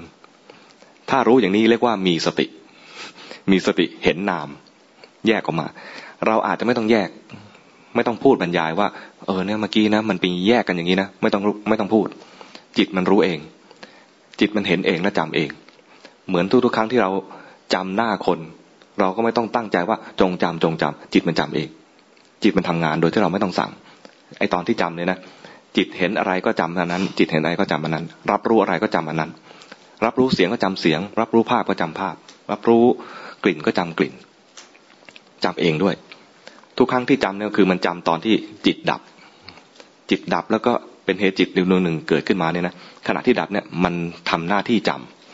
[1.10, 2.46] ถ้ารู้อย่างนี้เรียกว่ามีสติ
[3.50, 4.48] มีสติเห็นนาม
[5.26, 5.66] แยกออกมา
[6.26, 7.08] เราอาจจะไม่ต้องแยก
[7.94, 8.88] ไม่ต้องพูดบรรยายว่า
[9.26, 12.06] เออเนี่ยเมื่อกี้นะมันเป็นแยกกันอย่างนี้นะไม่ต้องไม่ต้องพูด
[12.78, 13.38] จิตมันรู้เอง
[14.40, 15.50] จิตมันเห็นเองและจำเอง
[16.28, 17.10] เหมือนทุกๆครั้งที่เรา
[17.74, 18.38] จำหน้าคน
[19.00, 21.68] เราก็ไม่ต้องตั้งใจว่าจงจำจงจำจิตมันจำเอง
[22.42, 23.70] จิตมันทำงานโดยที่เราไม่ต้องสั่ง
[24.38, 25.18] ไอตอนที่จำเนี่ยนะ
[25.76, 29.30] จิตเห็นอะไรก็จำอันนั้น จิตเห็นอะไรก็จำอันนั้น รับรู้อะไรก็จำอันนั้น
[30.04, 32.14] รับรู้เสียงก็จำเสียง รับรู้ภาพก็จำภาพ
[32.52, 32.84] รับรู้
[33.44, 34.14] กลิ่นก็จำกลิ่น
[35.44, 35.94] จำเองด้วย
[36.78, 38.34] ทุกครั้งที่จำเนี่ยคือมันจำตอนที่
[38.66, 39.00] จิตดับ
[40.10, 40.72] จิตดับแล้วก็
[41.04, 42.74] เป็นเหตุจิตดวงหนึ่งเกิดขึ้นมาเนี่ยนะ
[43.06, 43.94] ขณะที่ดับเนี่ยมัน
[44.30, 44.90] ทำหน้าที่จ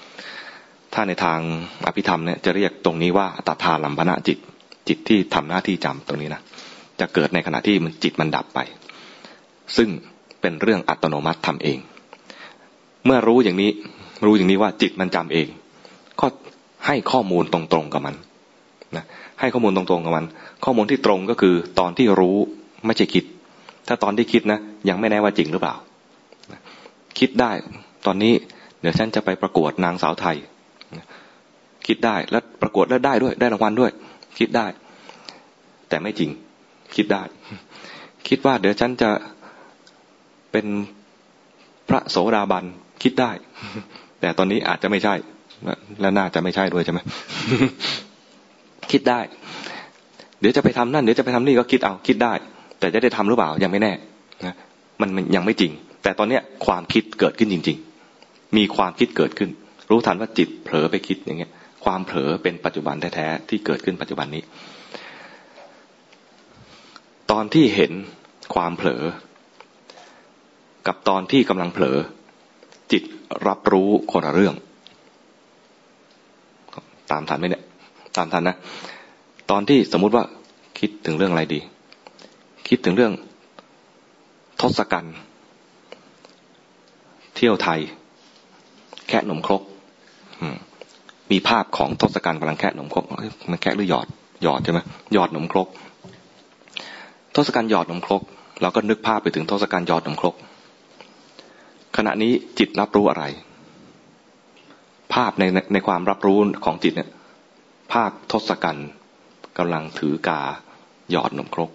[0.07, 1.39] ำถ้าในทาง
[1.87, 4.39] อภิธรรมเนี่ยจะเรียกตรงนี้ว่าตัทาลัมพนะจิต
[4.89, 6.41] จิตที่ทำหน้าที่จำตรงนี้นะ
[7.01, 8.61] จะเกิดในขณะที่มันจิตมันดับไป
[9.77, 9.89] ซึ่ง
[10.41, 11.79] เป็นเรื่องอัตโนมัติทำเอง
[13.07, 13.71] เมื่อรู้อย่างนี้
[14.25, 15.49] รู้อย่างนี้ว่าจิตมันจำเอง
[16.21, 16.27] ก็
[16.87, 18.15] ให้ข้อมูลตรงๆกับมัน
[18.97, 19.05] นะ
[19.41, 20.27] ให้ข้อมูลตรงๆกับมัน
[20.65, 22.37] ข้อมูลที่ตรงก็คือตอนที่รู้
[22.87, 23.25] ไม่ใช่คิด
[23.89, 25.75] ถ้าตอนที่คิดนะยังไม่แน่ว่าจริงหรือเปล่า
[27.19, 27.51] คิดได้
[28.07, 28.33] ตอนนี้
[28.81, 30.37] เดี๋ยวฉันจะไปประกวดนางสาวไทย
[31.87, 33.91] คิดได้แล้วประกวดแล้วได้ด้วย ได้รางวัลด้วย
[34.39, 34.67] คิดได้
[35.89, 36.31] แต่ไม่จริง
[36.95, 37.23] คิดได้
[38.29, 39.11] คิดว่าเดี๋ยวฉันจะ
[40.53, 40.67] เป็น
[41.89, 42.65] พระโสดาบัน
[43.03, 43.31] คิดได้
[44.21, 45.15] แต่ตอนนี้อาจจะไม่ใช่
[46.01, 47.01] และน่าจะไม่ใช่ด้วยใช่ไหม
[48.91, 49.21] คิดได้
[50.41, 52.33] เดี๋ยวจะไปทำนั่นเดี๋ยวจะไปทำนี่ก็คิดเอาคิดได้
[52.79, 53.93] แต่จะได้ทำหรือเปล่ายังไม่แน่
[54.47, 54.55] นะ
[55.01, 55.73] มันมันยังไม่จริง
[56.03, 57.79] แต่ตอนเนี้ยความคิดเกิดขึ้นจริง
[58.17, 59.51] ๆ มีความคิดเกิดขึ้น
[59.91, 61.51] รู้ทันว่าจิตเผลอไปคิดอย่างเงี้ย
[61.85, 64.43] ความเผลอเป็นปัจจุบันแท้ๆที่เกิดขึ้นปัจจุบันนี้
[67.31, 67.93] ตอนที่เห็น
[68.55, 69.03] ความเผลอ
[70.87, 71.97] กับตอนที่กำลังเผลอ
[72.93, 73.03] จิต
[73.47, 74.55] รับรู้คนละเรื่อง
[77.11, 77.65] ตามทันไหมเนี่ย
[78.17, 78.57] ตามทันนะ
[79.51, 80.25] ตอนที่สมมุติว่า
[80.79, 81.61] คิดถึงเรื่องอะไรดี
[82.69, 83.13] คิดถึงเรื่อง
[84.61, 85.17] ทศกัณฐ์
[87.37, 87.81] เที่ยวไทย
[89.09, 89.63] แค่หนมครก
[91.31, 93.05] มีภาพของทศกัณฐ์กำลังแค่หนมครก
[93.51, 94.07] มันแค่หรือหยอด
[94.43, 94.81] หยอดใช่ไหม
[95.13, 95.69] หยอดหนมครก
[97.37, 98.23] ทศกัณฐ์หยอดนมครก
[98.63, 100.35] เราก็นึกภาพไปถึงทศกัณฐ์หยอดนมครก
[101.97, 103.25] ขณะนี้จิตรับรู้อะไร
[105.15, 107.11] ภาพในในความรับรู้ของจิตเนี่ย
[107.93, 108.89] ภาพทศกัณฐ์
[109.59, 110.41] กำลังถือกา
[111.11, 111.71] หยอดนมครก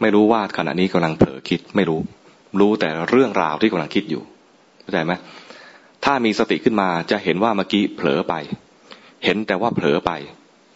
[0.00, 2.00] ไม่รู้ว่าขณะนี้กำลังเผลอคิดไม่รู้
[2.60, 4.22] รู้แต่เรื่องราวที่กำลังคิดอยู่
[4.80, 5.12] เข้าใจไหม
[6.04, 8.34] ถ้ามีสติขึ้นมาจะเห็นว่าเมื่อกี้เผลอไป
[9.24, 10.12] เห็นแต่ว่าเผลอไป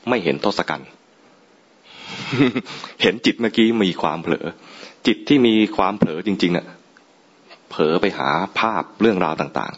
[0.08, 0.88] ไม่เห็นทศกัณฐ์
[3.02, 4.46] เห็นจิตเมื่อกี้มีความเผลอ
[5.06, 6.66] จิตที่มีความเผลอจริงๆเนี่ย
[7.70, 9.72] เผลอไปหาภาพเรื่องราวต่าง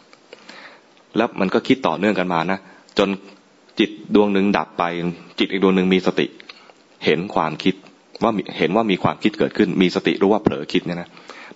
[0.56, 2.58] ๆ แล้วมันก็คิดต่อเนื่องกันมานะ
[2.98, 3.08] จน
[3.80, 4.84] จิตดวงหนึ่งดับไป
[5.38, 6.26] จิตอีกดวงหนึ่งมีสติ
[7.04, 7.74] เห็นความคิด
[8.22, 11.08] ว่าเห็นว่ามีความคิดเกิดขึ้น มีสติรู้ว่าเผลอคิดเนี่ยนะ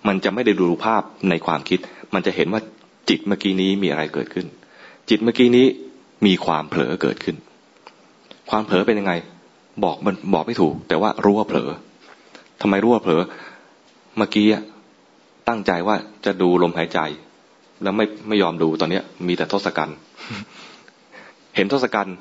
[0.07, 1.79] มันจะไม่ได้ดูภาพในความคิด
[2.13, 2.61] มันจะเห็นว่า
[3.09, 4.45] จิตเมื่อกี้นี้มีอะไรเกิดขึ้น
[5.09, 5.65] จิตเมื่อกี้นี้
[6.25, 7.35] มีความเผลอเกิดขึ้น
[8.49, 9.13] ความเผลอเป็นยังไง
[9.83, 11.69] บอกมันบอกไม่ถูก แต่ว่ารู้ว่าเผลอ
[12.61, 13.21] ทำไมรู้ว่าเผลอ
[14.17, 14.47] เมื่อกี้
[15.47, 16.99] ตั้งใจว่าจะดูลมหายใจ
[17.83, 19.97] แล้วไม่ไม่ยอมดูตอนเนี้ย มีแต่ทศกัณฐ์
[21.55, 22.15] เห็นทศกัณฐ์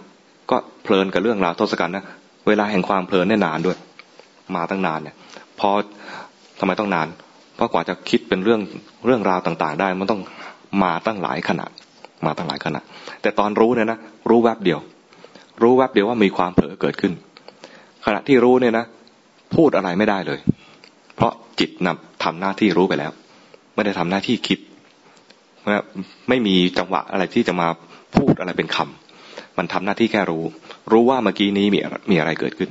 [0.50, 2.04] ก็เพลินกับเรื่องราวทศกัณฐ์นะ
[2.48, 3.76] เวลาแห่งความเพลินเนี่ยนานด้วย
[4.54, 5.16] มาตั้งนานเนี่ย
[5.60, 5.70] พอ
[6.60, 7.08] ทำไมต้องนาน
[7.56, 8.60] เพราะกว่าจะคิดเป็นเรื่อง
[9.06, 10.20] เรื่องราวต่างๆ ได้ มันต้อง
[10.82, 11.66] มาตั้งหลายขณะ
[12.26, 12.80] มาตั้งหลายขณะ
[13.22, 14.80] แต่ตอนรู้เนี่ยนะรู้แวบเดียว
[15.62, 17.12] รู้แวบเดียวว่ามีความเผลอเกิดขึ้น
[18.04, 18.86] ขณะที่รู้เนี่ยนะ
[19.56, 20.40] พูดอะไรไม่ได้เลย
[21.16, 23.12] เพราะจิตนำทำหน้าที่รู้ไปแล้ว
[23.74, 24.58] ไม่ได้ทำหน้าที่คิด
[26.28, 27.68] ไม่มีจังหวะอะไรที่จะมา
[28.16, 30.44] พูดอะไรเป็นคำมันทำหน้าที่แค่รู้
[30.92, 31.78] รู้ว่าเมื่อกี้นี้มี
[32.10, 32.70] มีอะไรเกิดขึ้น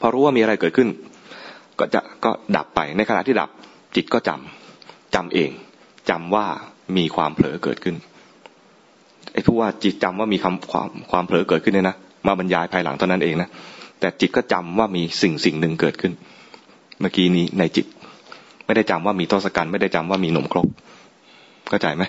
[0.00, 0.88] พอรู้ว่ามีอะไรเกิดขึ้น
[1.78, 3.50] ก็จะก็ดับไปในขณะที่ดับ
[3.96, 5.50] จิตก็จำจำเอง
[6.10, 6.46] จำว่า
[6.96, 7.96] มีความเผลอเกิดขึ้น
[9.32, 11.96] ไอ้ผู้ว่าจิตจำว่ามีคำความความเผลอเกิดขึ้นเนี่ยนะ
[12.26, 13.48] มาบรรยายภายหลังตอนนั้นเองนะ
[14.00, 16.12] แต่จิตก็จำว่ามีสิ่งสิ่งหนึ่งเกิดขึ้น
[17.00, 17.86] เมื่อกี้นี้ในจิต
[18.66, 20.66] ไม่ได้จำว่ามีทศกัณฐ์ไม่ได้จำว่ามีหนมครก
[21.68, 22.02] เข้าใจไหม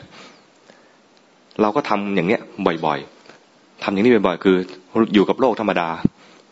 [1.61, 2.41] เราก็ทำอย่างเนี้ย
[2.85, 4.57] บ่อยๆทำอย่างนี้บ่อยๆ คือ
[5.13, 5.89] อยู่กับโลกธรรมดา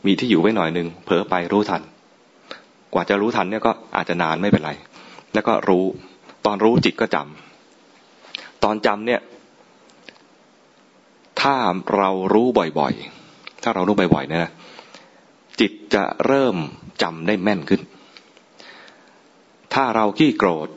[0.06, 1.82] มีที่อยู่ไว้หน่อยหนึ่งเผลอไปรู้ทัน
[2.94, 4.72] กว่าจะรู้ทันเนี่ยก็อาจจะนานไม่เป็นไร
[5.34, 5.84] แล้วก็รู้
[6.46, 9.22] ตอนรู้จิตก็จำตอนจำเนี่ย
[11.42, 11.56] ถ้า
[11.98, 12.48] เรารู้
[12.80, 14.52] บ่อยๆ ถ้าเรารู้บ่อยๆเนี่ยนะ
[15.60, 16.56] จิตจะเริ่ม
[17.02, 17.82] จำได้แม่นขึ้น
[19.74, 20.68] ถ้าเราขี้โกรธ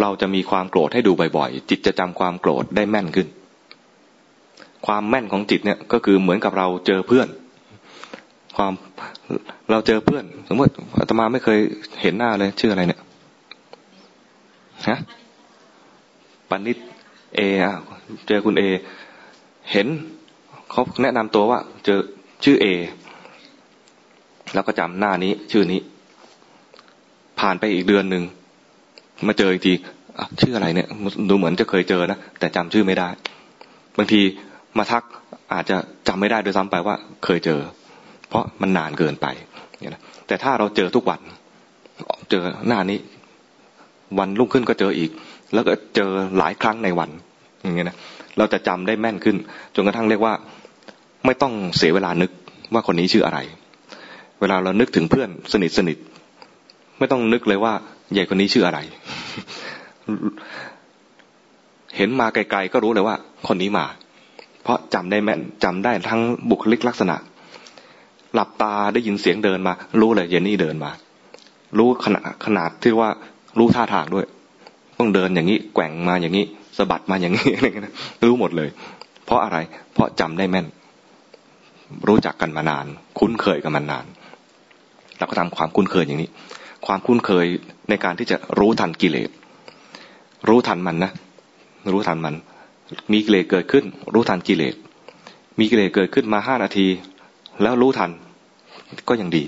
[0.00, 3.28] เราจะมีความโกรธให้ดูบ่อยๆ จิตจะจำความโกรธได้แม่นขึ้น
[4.86, 7.28] ความแม่นของจิตเนี่ยก็คือเหมือนกับเราเจอเพื่อน
[8.56, 8.72] ความ
[9.70, 11.58] เราเจอเพื่อน สมมติอาตมาไม่เคย
[12.02, 13.00] เห็นหน้าเลยชื่ออะไรเนี่ย
[14.88, 14.98] ฮะ
[16.48, 16.78] ปนิด
[17.36, 17.72] เออะ
[18.28, 18.62] เจอคุณเอ
[19.72, 19.86] เห็น
[20.70, 22.00] เขาแนะนำตัวว่า เจอ
[22.44, 22.66] ชื่อเอ
[24.54, 25.80] แล้วก็จำหน้านี้ ชื่อนี้
[27.40, 28.22] ผ่านไปอีกเดือนหนึ่ง
[29.28, 29.74] มาเจออีกที
[30.40, 30.88] ชื่ออะไรเนี่ย
[31.28, 33.08] ดูเหมือนจะเคยเจอนะแต่จำชื่อไม่ได้
[33.98, 34.20] บางที
[34.78, 35.04] มาทัก
[35.52, 35.76] อาจจะ
[36.08, 37.60] จำไม่ได้โดยซ้ำไปว่า เคยเจอ
[38.28, 39.26] เพราะมันนานเกินไป
[39.80, 41.20] เนี่ยนะแต่ถ้าเราเจอทุกวัน
[42.30, 42.98] เจอหน้านี้
[44.18, 45.10] วันรุ่งขึ้นก็เจออีก
[45.54, 47.10] แล้วก็เจอหลายครั้งในวัน
[47.62, 47.96] อย่างเงี้ยนะ
[48.38, 49.36] เราจะจำได้แม่นขึ้น
[49.74, 50.34] จนกระทั่งเรียกว่า
[51.26, 52.30] ไม่ต้องเสียเวลานึก
[52.72, 53.38] ว่าคนนี้ชื่ออะไร
[54.40, 55.98] เวลาเรานึกถึงเพื่อนสนิทสนิท
[56.98, 57.72] ไม่ต้องนึกเลยว่า
[58.12, 58.78] ใหญ่คนนี้ชื่ออะไร
[61.96, 63.86] เห็นมาไกลๆก็รู้เลยว่า คนนี้มา
[64.62, 66.20] เพราะจำได้แม่นจำได้ทั้ง
[66.50, 67.16] บุคลิกลักษณะ
[68.34, 70.90] หลับตาได้ยินเสียงเดินมา รู้เลยเยนนี่เดินมา
[71.78, 73.10] รู้ขนาดขนาดที่ว่า
[73.58, 74.26] รู้ท่าทางด้วย
[74.98, 76.44] ต้องเดินอย่างนี้แกว่งมาอย่างนี้
[76.78, 78.68] สะบัดมาอย่างนี้อะไรเงี้ยรู้หมดเลย
[79.26, 79.58] เพราะอะไร
[79.94, 80.66] เพราะจำได้แม่น
[82.08, 82.86] รู้จักกันมานาน
[83.18, 84.04] คุ้นเคยกันมานาน
[85.18, 86.30] เราก็ทำความคุ้นเคยอย่างนี้
[86.86, 87.46] ความคุ้นเคย
[87.90, 89.30] ในการที่จะรู้ทันกิเลส
[90.48, 91.12] รู้ทันมันนะ
[91.92, 92.34] รู้ทันมัน
[93.12, 94.74] มีกิเลสเกิดขึ้น รู้ทันกิเลส
[95.58, 96.86] มีกิเลสเกิดขึ้นมาห้านาที
[97.62, 98.10] แล้วรู้ทัน
[99.08, 99.44] ก็ยังดี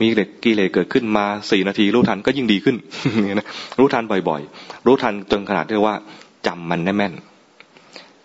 [0.00, 0.06] มี
[0.44, 2.76] กิเลสเกิดขึ้นมาสี่นาที รู้ทันก็ยิ่งดีขึ้น
[3.34, 3.46] นะ
[3.78, 5.96] รู้ทันบ่อยๆ รู้ทันจนขนาดที่ว่า
[6.46, 7.12] จำมันแน่แม่น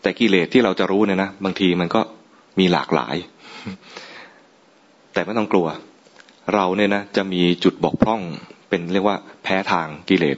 [0.02, 2.02] แต่กิเลสที่เราจะรู้เนี่ยนะบางทีมันก็
[2.60, 3.16] มีหลากหลาย
[5.14, 5.68] แต่ไม่ต้องกลัว
[6.54, 8.22] เราเนี่ยนะจะมีจุดบกพร่อง
[8.70, 10.38] เป็นเรียกว่าแพ้ทางกิเลส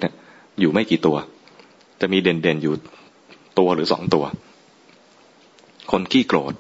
[0.59, 1.17] อยู่ไม่กี่ตัว
[2.01, 2.73] จะมีเด่นๆอยู่
[3.59, 4.25] ตัวหรือสองตัว
[5.91, 6.53] คนขี้โกรธ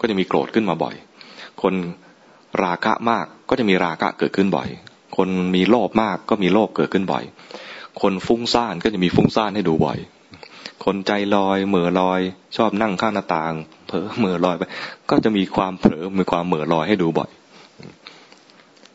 [0.00, 0.94] ก็จะมีโกรธขึ้นมาบ่อย
[1.62, 1.74] คน
[2.62, 4.68] ราคะมากก็จะมีราคะเกิดขึ้นบ่อย
[5.16, 7.24] คนมีโลภมากก็มีโลภเกิดขึ้นบ่อย
[8.00, 9.98] คนฟุ้งซ่านก็จะมีฟุ้งซ่านให้ดูบ่อย
[10.84, 12.20] คนใจลอยเหม่อลอย
[12.56, 13.52] ชอบนั่งข้างหน้าต่าง
[13.86, 14.62] เผลอเหม่อลอยไป
[15.10, 17.30] ก็จะมีความเผลอมีความเหม่อลอยให้ดูบ่อย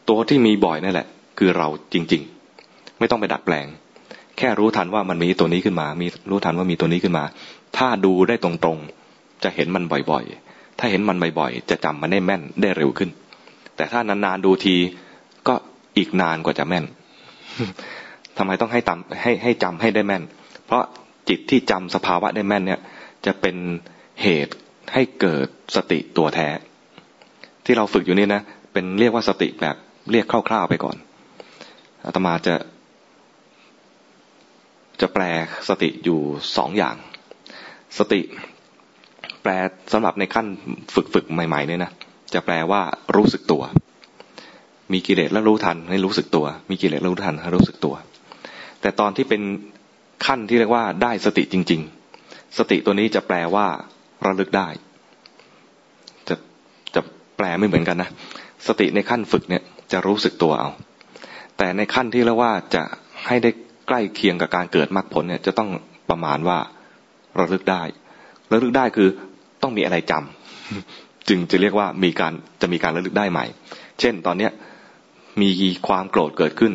[0.10, 2.22] ตัวที่มีบ่อยนั่นแหละ คือเราจริง
[2.62, 3.68] ๆ ไม่ต้องไปดัดแปลง
[4.38, 7.24] แค่รู้ทันว่ามันมีตัวนี้ขึ้นมา มีรู้ทันว่ามีตัวนี้ขึ้นมา
[7.78, 13.10] ถ้าดูได้ตรงๆ จะเห็นมันบ่อยๆ ถ้าเห็นมันบ่อยๆ จะจำมันได้แม่นได้เร็วขึ้น
[13.76, 14.76] แต่ถ้านานๆดูที
[15.48, 15.54] ก็
[15.98, 16.86] อีกนานกว่าจะแม่น
[18.38, 20.24] ทำไมต้องให้จำให้ให้จำให้ได้แม่น
[20.66, 20.84] เพราะ
[21.30, 22.80] จิตที่จำสภาวะได้แม่นเนี่ย
[23.26, 23.56] จะเป็น
[24.22, 24.54] เหตุ
[24.94, 26.48] ให้เกิดสติตัวแท้
[27.66, 28.42] ที่เราฝึกอยู่นี่นะ
[28.74, 29.76] เป็นเรียกว่าสติแบบ
[30.12, 30.98] เรียกคร่าวๆไปก่อน
[32.06, 32.56] อาตมาจะ
[35.02, 35.24] จะแปล
[35.70, 36.20] สติอยู่
[36.58, 36.96] สองอย่าง
[37.98, 38.22] สติ
[39.42, 39.52] แปล
[39.94, 40.48] สำหรับในขั้น
[40.96, 41.92] ฝึกฝึกใหม่ ๆ เนี่ยนะ
[42.34, 42.82] จะแปลว่า
[43.16, 43.64] รู้สึกตัว
[44.94, 47.96] มีกิเลสแล้วรู้ทันให้รู้สึกตัว มีกิเลสแล้วรู้ทันให้รู้สึกตัว
[48.82, 49.42] แต่ตอนที่เป็น
[50.26, 51.82] ขั้นที่เรียกว่าได้สติจริง
[52.20, 53.68] ๆ สติตัวนี้จะแปลว่า
[54.26, 54.68] ระลึกได้
[56.30, 56.36] จะ
[56.96, 57.02] จะ
[57.38, 58.10] แปลไม่เหมือนกันนะ
[58.68, 60.70] สติในขั้นฝึกเนี่ย จะรู้สึกตัวเอา
[61.58, 62.84] แต่ในขั้นที่เรียกว่าจะ
[63.26, 63.52] ให้ได้
[63.88, 65.70] ใกล้เคียงกับการเกิดมรรคผลเนี่ยจะต้อง
[66.10, 66.60] ประมาณว่า
[67.40, 67.84] ระลึกได้
[68.52, 69.10] ระลึกได้คือ
[69.62, 73.46] ต้องมีอะไรจำจึงจะเรียกว่ามีการจะมีการระลึกได้ใหม่
[74.00, 74.52] เช่น ตอนเนี้ย
[75.42, 75.50] มี
[75.88, 76.74] ความโกรธเกิดขึ้น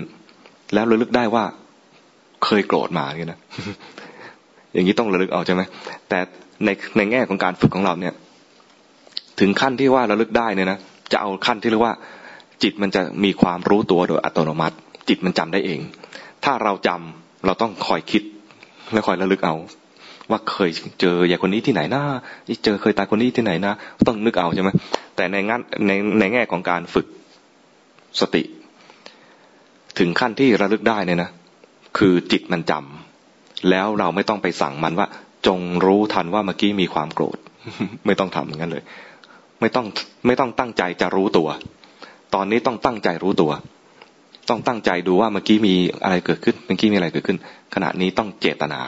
[0.75, 1.45] แล้วระลึกได้ว่า
[2.45, 3.39] เคยโกรธมาเนี่ยนะ
[4.73, 5.63] อย่างนี้ต้องระลึกเอาใช่ไหม
[6.09, 6.19] แต่
[6.65, 8.15] ในในแง่ของการฝึกของเราเนี่ย
[9.41, 10.79] ถึงขั้นที่ว่าระลึกได้เนี่ยนะ
[11.13, 11.95] จะเอาขั้นที่เรียกว่า
[12.63, 14.77] จิตมันจะมีความรู้ตัวโดยอัตโนมัติ
[15.09, 15.81] จิตมันจำได้เอง
[16.45, 18.23] ถ้าเราจำเราต้องคอยคิด
[18.93, 19.55] และคอยระลึกเอา
[20.31, 22.03] ว่าเคยเจออย่างคนนี้ที่ไหนนะ
[22.65, 23.73] เจอเคยตายคนนี้ที่ไหนนะ
[24.07, 24.71] ต้องนึกเอาใช่ไหม
[25.17, 27.07] แต่ในงั้นในในแง่ของการฝึก
[28.21, 28.43] สติ
[29.99, 31.31] ถึงขั้นที่ระลึกได้เนี่ยนะ
[31.99, 35.07] คือจิตมันจำแล้วเราไม่ต้องไปสั่งมันว่า
[35.47, 37.39] จงรู้ทันว่าเมื่อกี้มีความโกรธ
[38.07, 38.85] ไม่ต้องทำอย่างนั้นเลย
[39.61, 39.87] ไม่ต้อง
[40.27, 41.49] ไม่ต้องตั้งใจจะรู้ตัว
[42.35, 43.53] ตอนนี้ต้องตั้งใจรู้ตัว
[44.49, 47.39] ต้องตั้งใจดูว่าเมื่อกี้มีอะไรเกิดขึ้น เมื่อกี้มีอะไรเกิดขึ้น
[47.75, 48.81] ขณะนี้ต้องเจตนา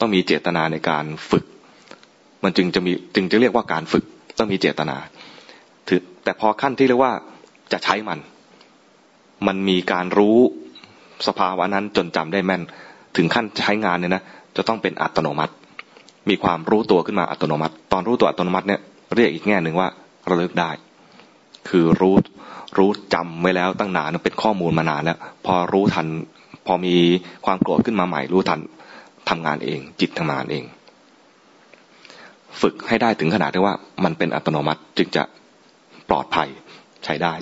[0.00, 1.44] ต้องมีเจตนาในการฝึก
[2.44, 4.04] มันจึงจะมีจึงจะเรียกว่าการฝึก
[4.38, 4.96] ต้องมีเจตนา
[5.88, 7.12] ถือแต่พอขั้นที่เรียกว่า
[7.72, 8.18] จะใช้มัน
[9.46, 10.38] มันมีการรู้
[11.26, 12.62] สภาวะนั้นจนจำได้แม่น
[13.16, 14.22] ถึงขั้นใช้งานเนี่ยนะ
[14.56, 15.52] จะต้องเป็นอัตโนมัติ
[16.28, 18.80] มีความรู้ตัวขึ้นมาอัตโนมัติ ตอนรู้ตัวอัตโนมัติเนี่ย
[19.14, 19.88] เรียกอีกแง่หนึ่งว่า
[20.30, 20.70] ระลึกได้
[21.68, 22.14] คือรู้
[22.78, 26.06] รู้จำไว้แล้วตั้งนานเป็นข้อมูลมานานแล้วพอรู้ทัน
[26.66, 26.94] พอมี
[27.46, 28.60] ความโกรธขึ้นมาใหม่รู้ทัน
[29.28, 30.64] ทำงานเอง จิตทำงานเอง
[32.60, 33.74] ฝึกให้ได้ถึงขนาดที่ว่า
[34.04, 35.22] มันเป็นอัตโนมัติจึงจะ
[36.08, 36.48] ปลอดภัย
[37.04, 37.34] ใช้ได้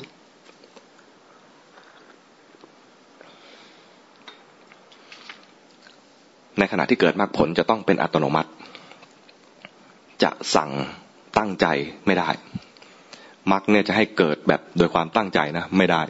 [6.59, 8.51] ในขณะที่เกิดมรรคผลจะต้องเป็นอัตโนมัติ
[10.23, 10.71] จะสั่ง
[11.39, 11.67] ตั้งใจ
[12.07, 12.31] ไม่ได้
[13.51, 16.03] มรรคเนี่ยจะให้เกิดแบบโดยความตั้งใจนะไม่ได้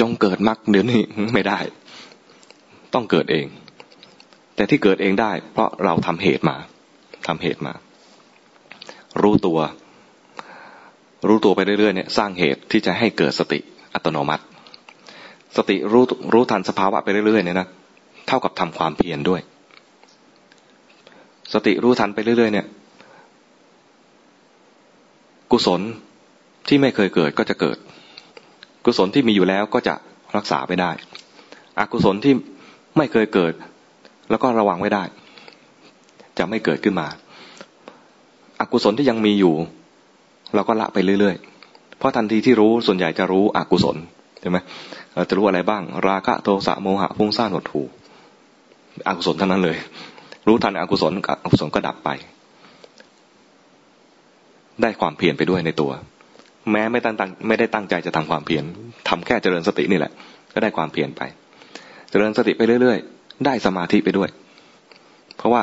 [0.00, 1.02] จงเกิดมรรคเดี๋ยวนี้
[1.34, 1.58] ไม่ได้
[2.94, 3.46] ต้องเกิดเอง
[4.56, 6.56] แต่ที่เกิดเองได้ เพราะเราทำเหตุมา
[7.26, 7.72] ทำเหตุมา
[9.22, 9.58] รู้ตัว
[11.28, 13.58] รู้ตัวไปเรื่อยๆเนี่ยสร้างเหตุที่จะให้เกิดสติ
[13.94, 14.44] อัตโนมัติ
[15.56, 17.68] สติรู้รู้ทันสภาวะไปเรื่อยๆเนี่ยนะ
[18.28, 19.40] เท่ากับทำความเพียรด้วย
[21.52, 22.66] สติรู้ทันไปเรื่อยๆเนี่ย
[25.50, 25.80] กุศล
[26.68, 27.76] ที่ไม่เคยเกิดก็จะเกิด
[28.84, 29.94] กุศลที่มีอยู่แล้วก็จะ
[30.36, 30.90] รักษาไปได้
[31.78, 32.34] อกุศลที่
[32.96, 33.52] ไม่เคยเกิด
[34.30, 35.04] แล้วก็ระวังไว้ได้
[36.38, 37.06] จะไม่เกิดขึ้นมา
[38.60, 39.54] อกุศลที่ยังมีอยู่
[40.54, 43.96] เราก็ละไปเรื่อยๆ เพราะทันทีที่รู้ส่วนใหญ่จะรู้อกุศล
[44.40, 44.58] ใช่ไหม
[45.14, 47.82] เราจะรู้อะไรบ้าง ราคะโทสะโมหะพุ่งซ่านหดหู
[49.08, 49.76] อกุศลทั้งนั้นเลย
[50.46, 51.12] รู้ทันอกุศล
[51.44, 52.08] อกุศลก็ดับไป
[54.82, 55.90] ได้ความเพียรไปด้วยในตัว
[56.70, 57.14] แม้ไม่ตั้ง
[57.48, 58.64] ไม่ได้ตั้งใจจะทำความเพียร
[59.08, 60.12] ทำแค่เจริญสตินี่แหละ
[60.54, 61.22] ก็ได้ความเพียรไป
[62.10, 64.28] เจริญสติไปเรื่อยๆ ได้สมาธิไปด้วย
[65.36, 65.62] เพราะว่า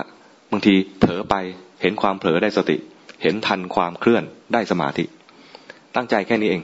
[0.51, 1.35] บางทีเผลอไป
[1.81, 2.77] เห็นความเผลอได้สติ
[3.21, 5.03] เห็นทันความเคลื่อนได้สมาธิ
[5.95, 6.61] ตั้งใจแค่นี้เอง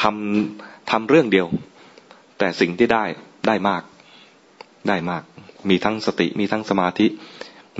[0.00, 1.46] ทำทำเรื่องเดียว
[2.38, 3.04] แต่สิ่งที่ได้
[3.46, 3.82] ได้มาก
[4.88, 5.22] ได้มาก
[5.70, 7.06] มีทั้งสติมีทั้งสมาธิ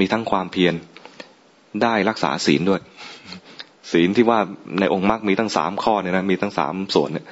[0.01, 0.75] มีทั้งความเพียร
[1.83, 2.81] ได้รักษาศีลด้วย
[3.93, 4.39] ศีลที่ว่า
[4.81, 7.27] ในองค์มรรคมีตั้งสามข้อเนี่ยนะมีตั้งสามส่วนเนี่ย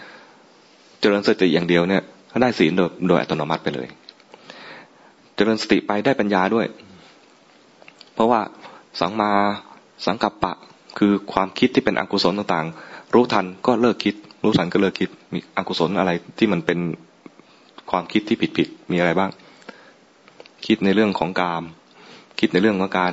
[1.00, 2.02] เจริญสติอย่างเดียวเนี่ย
[2.42, 3.88] ได้ศีลโดยโดยอัตโนมัติไปเลย
[5.34, 6.66] เจริญสติไปได้ปัญญาด้วย
[8.14, 8.40] เพราะว่า
[9.00, 9.30] สังมา
[10.06, 10.54] สังกัปปะ
[10.98, 16.78] คือความคิดที่เป็นอกุศลต่างๆ รู้ทันก็เลิกคิด รู้ทันก็เลิกคิด มีอกุศลอะไรที่มันเป็น
[17.90, 19.30] ความคิดที่ผิดๆมีอะไรบ้าง
[20.66, 21.64] คิดในเรื่องของกาม
[22.40, 23.12] คิดในเรื่องของการ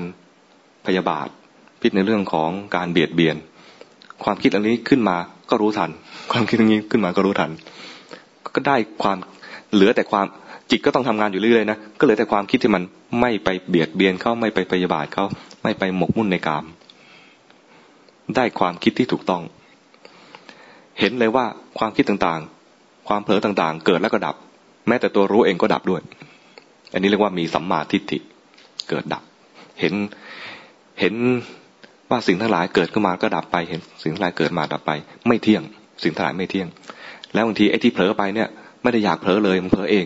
[0.86, 1.28] พยาบาท
[1.82, 3.36] คิดในเรื่องของการเบียดเบียน
[4.24, 5.18] ความคิดอันนี้ขึ้นมา
[5.50, 5.90] ก็รู้ทัน
[6.32, 7.52] ความคิดอันนี้ขึ้นมาก็รู้ทัน
[8.56, 9.18] ก็ได้ความ
[9.74, 10.26] เหลือแต่ความ
[10.72, 12.84] จิตก็ต้องทำงานอยู่เรื่อยๆนะก็เหลือแต่ความคิดที่มัน
[13.22, 15.26] ไม่ไปเบียดเบียนเขาไม่ไปพยาบาทเขา
[15.64, 16.66] ไม่ไปหมกมุ่นในกาม
[18.36, 19.42] ได้ความคิดที่ถูกต้อง
[21.00, 21.46] เห็นเลยว่า
[21.80, 24.36] ความคิดต่างๆ ความเผลอต่างๆ เกิดแล้วก็ดับ
[24.88, 26.02] แม้แต่ตัวรู้เองก็ดับด้วย
[26.94, 28.18] อันนี้เรียกว่ามีสัมมาทิฏฐิ
[28.90, 29.24] เกิดดับ
[29.80, 29.94] เห็น
[31.00, 31.14] เห็น
[32.10, 34.92] ว่าสิ่งทั้งหลายเกิดขึ้นมาก็ดับไปเห็น สิ่งทั้งหลายเกิดมาดับไป
[35.28, 35.64] ไม่เที่ยง
[36.04, 36.68] สิ่งทั้งหลายไม่เที่ยง
[37.34, 38.48] แล้วบางทีไอ้ที่เผลอไปเนี่ย
[38.84, 40.06] ไม่ได้อยากเผลอเลยมันเผลอเอง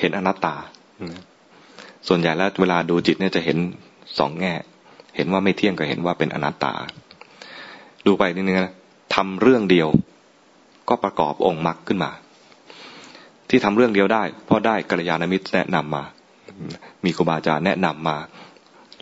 [0.00, 0.56] เห็นอนัตตา
[2.08, 3.58] ส่วนใหญ่แล้วเวลาดูจิตเนี่ยจะเห็น
[4.18, 4.54] สองแง่
[5.16, 6.72] เห็นว่าไม่เที่ยงก็เห็นว่าเป็นอนัตตา
[8.06, 8.74] ดูไปนิดนึงนะ
[9.14, 9.88] ทำเรื่องเดียว
[10.88, 12.10] ก็ประกอบองค์มรรคขึ้นมา
[13.48, 16.04] ที่ทำเรื่องเดียวได้เพราะได้กัลยาณมิตรแนะนำมา
[17.04, 18.16] มีครูบาอาจารย์แนะนำมา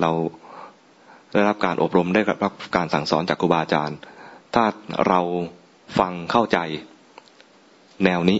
[0.00, 0.10] เรา
[1.32, 3.98] ได้รับการอบรมได้รับการสั่งสอนจากครูบาอาจารย์
[4.54, 4.64] ถ้า
[5.08, 5.20] เรา
[5.98, 6.58] ฟังเข้าใจ
[8.04, 8.38] แนวนี้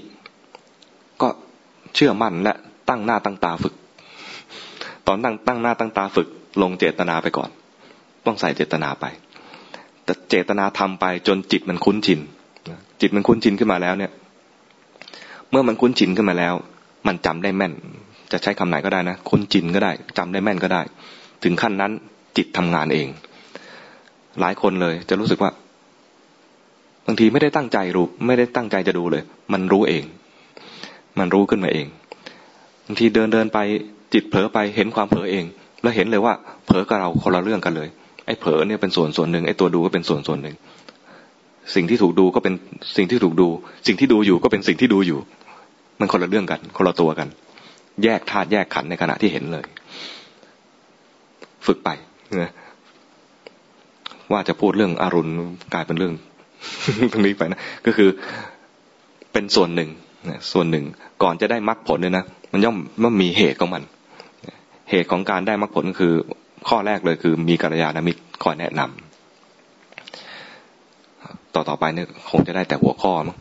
[1.22, 1.28] ก็
[1.95, 2.53] เชื่อมั่นและ
[2.88, 3.74] ตั้งหน้าตั้งตาฝึก
[5.07, 6.28] ตอนตั้งตั้งหน้าตั้งตาฝึก
[6.62, 7.51] ลงเจตนาไปก่อน
[8.26, 9.05] ต้องใส่เจตนาไป
[10.05, 12.20] แต่เจตนาทำไปจนจิตมันคุ้นชิน
[13.01, 14.12] จิตมันคุ้นชินขึ้นมาแล้วเนี่ย
[15.51, 16.55] เมื่อมันคุ้นชินขึ้นมาแล้ว
[17.07, 17.72] มันจำได้แม่น
[18.32, 20.82] จะใช้คำไหนก็ได้นะ คุ้นชินก็ได้จำได้แม่นก็ได้
[21.45, 21.93] ถึงขั้นนั้น
[22.37, 23.09] จิตทำงานเอง
[24.41, 25.51] หลายคนเลย จะรู้สึกว่า
[27.07, 29.22] บางทีไม่ได้ตั้งใจรู้ ไม่ได้ตั้งใจจะดูเลย
[29.53, 30.05] มันรู้เอง
[31.18, 31.87] มันรู้ขึ้นมาเอง
[32.87, 33.59] บางทีเดินเดินไป
[34.12, 35.45] จิตเผลอไปเห็นความเผลอเอง
[35.83, 36.35] แล้วเห็นเลยว่า
[36.66, 37.89] เผลอกับเราคนละเรื่องกันเลย
[38.26, 40.57] ไอ้เผลอเนี่ยเป็นส่วนส่วนหนึ่งไอ้ตัวดูก็เป็นส่วนส่วนหนึ่ง
[41.74, 42.55] สิ่งที่ถูกดูก็เป็น
[42.97, 43.49] สิ่งที่ถูกดู
[43.87, 45.18] สิ่งที่ดูอยู่ก็เป็นสิ่งที่ดูอยู่
[46.01, 47.28] มันคนละเรื่องกัน คนละตัวกัน
[48.05, 49.66] แยกธาตุแยกขันในขณะที่เห็นเลย
[51.66, 51.91] ฝึกไป
[52.41, 52.51] นะ
[54.33, 55.30] ว่าจะพูดเรื่องอารุณ
[55.74, 56.14] กลายเป็นเรื่อง
[57.12, 58.09] ตรงนี้ไปนะก็คือ
[59.33, 59.91] เป็นส่วนหนึ่ง
[60.53, 60.85] ส่วนหนึ่ง
[61.22, 63.83] ก่อนจะได้มรรคผลเนี่ยนะมันย่อมมันมีเหตุของมัน
[64.91, 66.14] เหตุของการได้มรรคผลคือ
[66.68, 73.37] ข้อแรกเลยคือ มีกัลยาณมิตรคอยแนะนำต่อต่อไปเนี่ยคงจะได้แต่หัวข้อมั้ง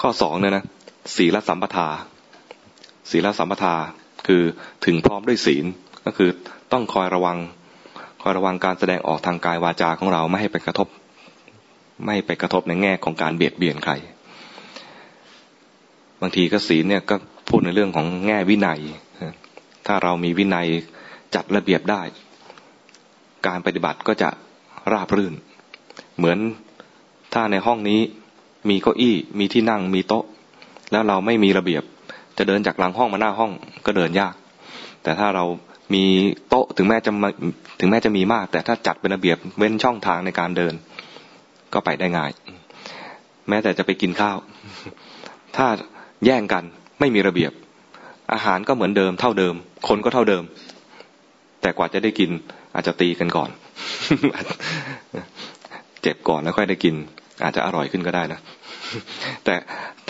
[0.00, 0.64] ข้อสองเนี่ยนะ
[1.16, 1.88] ศีลสัมปทา
[3.10, 3.74] ศีลสัมปทา
[4.26, 4.42] คือ
[4.84, 5.64] ถึงพร้อมด้วยศีล
[6.04, 6.30] ก็คือ
[6.72, 7.38] ต้องคอยระวัง
[8.22, 10.88] คอยระวังการแสดงออกทางกายวาจาของเราไม่ให้ไปกระทบ
[12.06, 13.92] ไม่ไปกระทบในแง่ของการเบียดเบียนใคร
[16.20, 17.16] บางทีก็ศีลเนี่ยก็
[17.48, 18.80] พูดในเรื่องของแง่วินัย
[19.86, 20.66] ถ้าเรามีวินัย
[21.34, 22.02] จัดระเบียบได้
[23.46, 24.28] การปฏิบัติก็จะ
[24.92, 25.34] ราบรื่น
[26.16, 26.38] เหมือน
[27.34, 28.00] ถ้าในห้องนี้
[28.68, 30.24] มีเก้าอี้มีที่นั่งมีโต๊ะ
[30.92, 31.82] แล้วเราไม่มีระเบียบ
[32.38, 33.52] จะเดินจากหลังห้องมาหน้าห้อง
[33.86, 34.34] ก็เดินยาก
[35.02, 35.44] แต่ถ้าเรา
[35.94, 36.04] มี
[36.48, 37.10] โต๊ะถึงแม้จะ
[37.80, 40.74] ถึงแม้จะมีมาก แต่ถ้าจัดเป็นระเบียบเว้นช่องทางในการเดิน
[41.72, 42.30] ก็ไปได้ง่าย
[43.48, 44.36] แม้แต่จะไปกินข้าว
[45.56, 45.66] ถ้า
[46.24, 46.64] แย่งกัน
[47.00, 47.52] ไม่มีระเบียบ
[48.32, 49.54] อาหารก็เหมือนเดิมเท่าเดิม
[49.88, 50.44] คนก็เท่าเดิม
[51.62, 52.30] แต่กว่าจะได้กิน
[52.74, 53.50] อาจจะตีกันก่อน
[56.02, 56.94] เจ็บก่อนแล้วค่อยได้กิน
[57.44, 58.40] อาจจะอร่อยขึ้นก็ได้นะ
[59.44, 59.54] แต่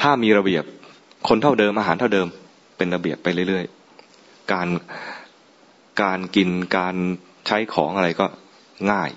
[0.00, 0.64] ถ้ามีระเบียบ
[1.28, 2.26] คนเท่าเดิมอาหารเท่าเดิม
[2.76, 4.68] เป็นระเบียบไปเรื่อยๆ การ
[6.00, 6.94] การกินการ
[7.46, 8.26] ใช้ของอะไรก็
[8.90, 9.10] ง่าย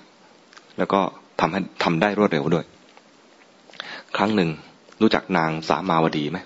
[0.77, 1.01] แล้วก็
[1.39, 2.65] ทำให้ทำได้รวดเร็วด้วย
[4.15, 4.49] ครั้งหนึ่ง
[5.01, 6.39] รู้จักนางสามาวดีไหม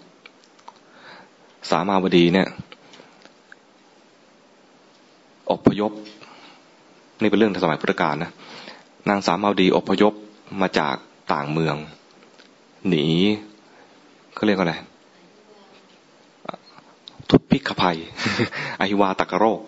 [1.69, 2.47] สามาวดีเนี่ย
[5.51, 5.91] อพยพ
[7.21, 8.31] นี่เป็นเรื่องสมัยพุทธกาลนะ
[9.09, 10.13] นางสามาวดีอพยพ
[10.61, 10.95] มาจาก
[11.33, 11.75] ต่างเมือง
[12.89, 13.05] หนี
[14.35, 14.75] เขาเรียกว่าอะไร
[17.29, 17.97] ทุพพิกภัย
[18.79, 19.59] อหิวาตกโรค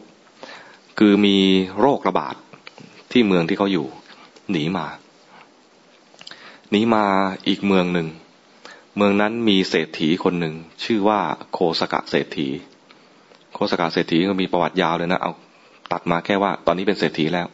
[1.00, 1.38] คือมี
[1.80, 2.36] โรคระบาด
[3.12, 3.88] ที่เมืองที่เขาอยู่
[4.52, 4.86] หนีมา
[6.72, 7.04] หนีมา
[7.48, 8.08] อีกเมืองหนึ่ง
[8.98, 11.20] เมืองนั้นมีเศรษฐีคนหนึ่ง ชื่อว่า
[11.54, 12.48] โคสกะเศรษฐี
[13.54, 15.32] โคสกะเศรษฐีก็มีประวัติยาวเลยนะเอา
[15.92, 17.48] ตัดมาแค่ว่า ตอนนี้เป็นเศรษฐีแล้ว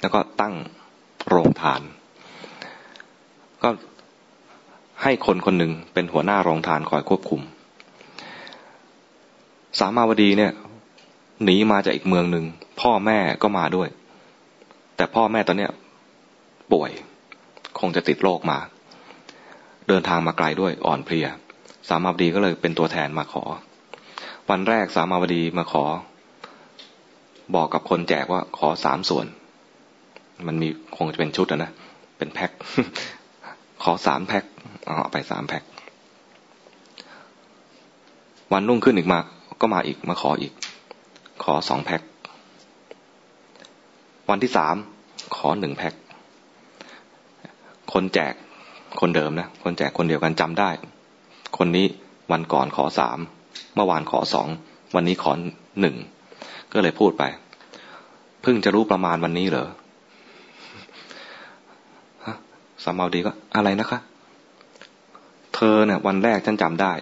[0.00, 0.54] แล้วก็ตั้ง
[1.28, 1.80] โรงทาน
[3.62, 3.70] ก็
[5.02, 7.42] ให้คนคนหนึ่งเป็นหัวหน้าโรงทานคอยควบคุม
[9.78, 10.52] สามาวดีเนี่ย
[11.44, 12.44] หนีมาจากอีกเมืองหนึ่ง
[12.80, 13.88] พ่อแม่ก็มาด้วย
[14.96, 15.70] แต่พ่อแม่ตอนเนี้ย
[16.72, 16.90] ป่วย
[17.78, 18.58] คงจะติดโรคมา
[19.88, 21.26] เดินทางมาไกลด้วยอ่อนเพลีย
[21.88, 23.42] สามาวดีก็เลยเป็นตัวแทนมาขอ
[24.50, 25.84] วันแรกสามาวดีมาขอ
[27.54, 29.26] บอกกับคนแจกว่าขอสามส่วน
[30.46, 31.70] มันมีคงจะเป็นชุดนะ
[32.18, 32.50] เป็นแพ็ค
[33.82, 34.44] ขอสามแพ็ค
[34.86, 35.62] เอาไปสามแพ็ค
[38.52, 39.18] วันรุ่งขึ้นอีกมา
[39.60, 40.52] ก็มาอีกมาขออีก
[41.42, 42.02] ขอสองแพ็ค
[44.30, 44.76] วันที่สาม
[45.36, 45.94] ขอหนึ่งแพ็ค
[47.92, 48.34] คนแจก
[49.00, 50.70] คนเดิมนะ คนแจกคนเดียวกันจำได้
[51.58, 51.86] คนนี้
[52.32, 53.18] วันก่อนขอสาม
[53.74, 54.48] เมื่อวานขอสอง
[54.94, 55.32] วันนี้ขอ
[55.80, 55.96] หนึ่ง
[56.72, 57.22] ก็เลยพูดไป
[58.42, 59.68] เพิ่งจะรู้ประมาณวันนี้เหรอ
[62.84, 63.98] สามเอาดีก็อะไรนะคะ
[65.54, 66.92] เธอเนี่ยวันแรกฉันจำได้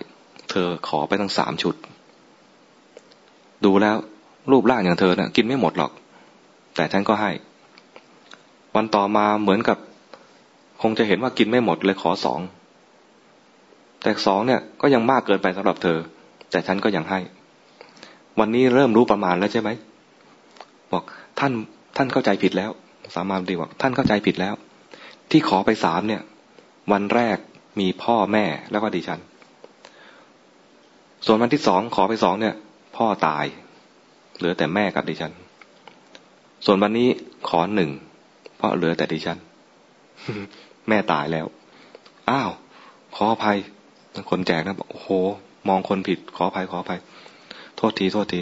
[0.51, 1.75] เธอขอไปทั้งสามชุด
[3.65, 3.97] ดูแล้ว
[4.51, 5.93] รูปร่างอย่างเธอเนะ่ะ กินไม่หมดหรอก
[6.77, 7.31] แต่ฉันก็ให้
[8.75, 9.79] วันต่อมาเหมือนกับ
[10.83, 12.41] คงจะเห็นว่ากินไม่หมดเลยขอสอง
[14.03, 15.99] แต่สองเนี่ยก็ยังมากเกินไปสำหรับเธอ
[16.51, 17.21] แต่ฉันก็ยังให้
[18.39, 19.71] วันนี้เริ่มรู้ประมาณแล้วใช่ไหม
[20.93, 21.05] บอก
[21.39, 21.53] ท่าน
[21.97, 22.71] ท่านเข้าใจผิดแล้ว
[23.17, 24.55] สามารถดีบอกท่านเข้าใจผิดแล้ว
[25.31, 26.23] ที่ขอไปสามเนี่ย
[26.93, 27.37] วันแรก
[27.81, 29.21] มีพ่อแม่แล้วก็ดิฉัน
[31.27, 32.55] ส่วนวันที่สองขอไปสองเนี่ย
[32.97, 33.45] พ่อตาย
[34.39, 35.33] เหลือแต่แม่กับดิฉัน
[36.67, 37.09] ส่วนวันนี้
[37.49, 37.91] ขอหนึ่ง
[38.57, 39.39] เพราะเหลือแต่ดิฉัน
[40.89, 41.47] แม่ตายแล้ว
[42.31, 42.51] อ้าว
[43.17, 43.59] ขออภัย
[44.31, 45.09] คนแจกนะบอกโอ้โห
[45.69, 47.01] มองคนผิด ขออภัย ขออภัย
[47.77, 48.41] โทษที โทษที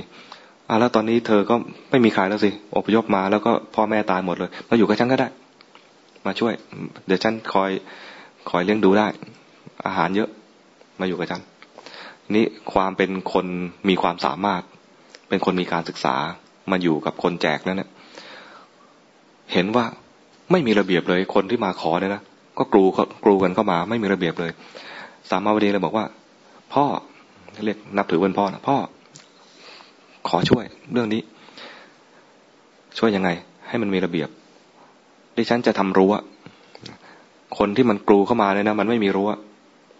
[0.68, 1.54] อ่าแล้วตอนนี้เธอก็
[1.90, 5.28] ไม่มีใครแล้วสิ อพยพมาแล้วก็พ่อแม่ตายหมดเลย มาอยู่กับฉันก็ได้
[6.26, 6.52] มาช่วย
[7.06, 7.70] เดี๋ยวฉันคอย
[8.50, 9.06] คอยเลี้ยงดูได้
[9.86, 10.28] อาหารเยอะ
[11.00, 11.42] มาอยู่กับฉัน
[12.34, 13.46] นี่ความเป็นคน
[13.88, 14.62] มีความสามารถ
[15.28, 16.14] เป็นคนมีการศึกษา
[16.70, 17.90] มาอยู่กับคนแจกนั้นเนี่ย
[19.52, 19.84] เห็นว่า
[20.52, 22.22] ไม่มีระเบียบเลย คนที่มาขอเนี่ยนะ
[22.58, 22.84] ก็กรู
[23.24, 24.50] กรูกันเข้ามาไม่มีระเบียบเลย
[25.30, 26.04] สามาวดีเลยบอกว่า
[26.74, 26.84] พ่อ
[27.64, 28.76] เรียกนับถือเป็นพ่อนะพ่อ
[30.28, 31.22] ขอช่วยเรื่องนี้
[32.98, 33.30] ช่วยยังไง
[33.68, 34.28] ให้มันมีระเบียบ
[35.36, 36.12] ดิฉันจะทำรั้ว
[37.58, 39.30] คนที่มันกรูเข้ามาเนี่ยนะมันไม่มีรั้ว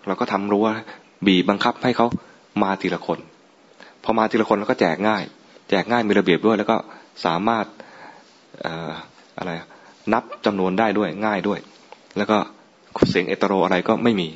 [0.07, 0.67] เราก็ทำรั้ว
[1.27, 2.07] บีบบังคับให้เขา
[2.63, 3.19] มาทีละคน
[4.07, 5.23] พอมาทีละคนแล้วก็แจกง่าย
[5.71, 6.77] แจกง่ายมีระเบียบด้วย แล้วก็
[7.25, 7.65] สามารถ
[9.39, 9.51] อะไร
[10.13, 11.59] นับจำนวนได้ด้วยง่ายด้วย
[12.17, 12.37] แล้วก็
[13.11, 14.29] เสียงเอตโรอะไรก็ไม่มี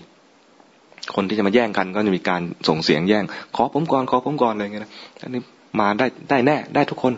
[1.15, 3.25] คนที่จะมาแย่งกันก็จะมีการส่งเสียงแย่ง
[3.57, 4.93] ขอผมก่อนขอผมก่อนอะไรเงี้ยนะ
[5.23, 5.41] อันนี้
[5.81, 7.13] มาได้ได้แน่ ได้ทุกคน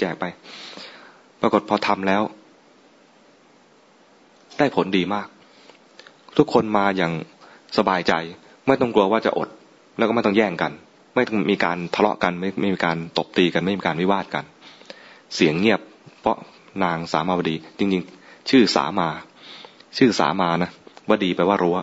[0.00, 0.24] แจกไป
[1.40, 2.22] ปรากฏพอทำแล้ว
[4.58, 5.26] ได้ผลดีมาก
[6.38, 7.12] ทุกคนมาอย่าง
[7.76, 8.12] สบายใจ
[8.66, 9.48] ไม่ต้องกลัวว่าจะอด
[9.98, 10.72] แล้วก็ไม่ต้องแย่งกัน
[11.14, 14.44] ไม่ต้องมีการทะเลาะกันไม่ไม่มีการตบตีกันไม่มีการวิวาทกัน
[15.34, 15.80] เสียงเงียบ
[16.20, 16.36] เพราะ
[16.84, 19.08] นางสามาวดี จริง ๆ ชื่อสามา
[19.98, 20.70] ชื่อสามานะ
[21.10, 21.76] วดีแปลว่ารั้ว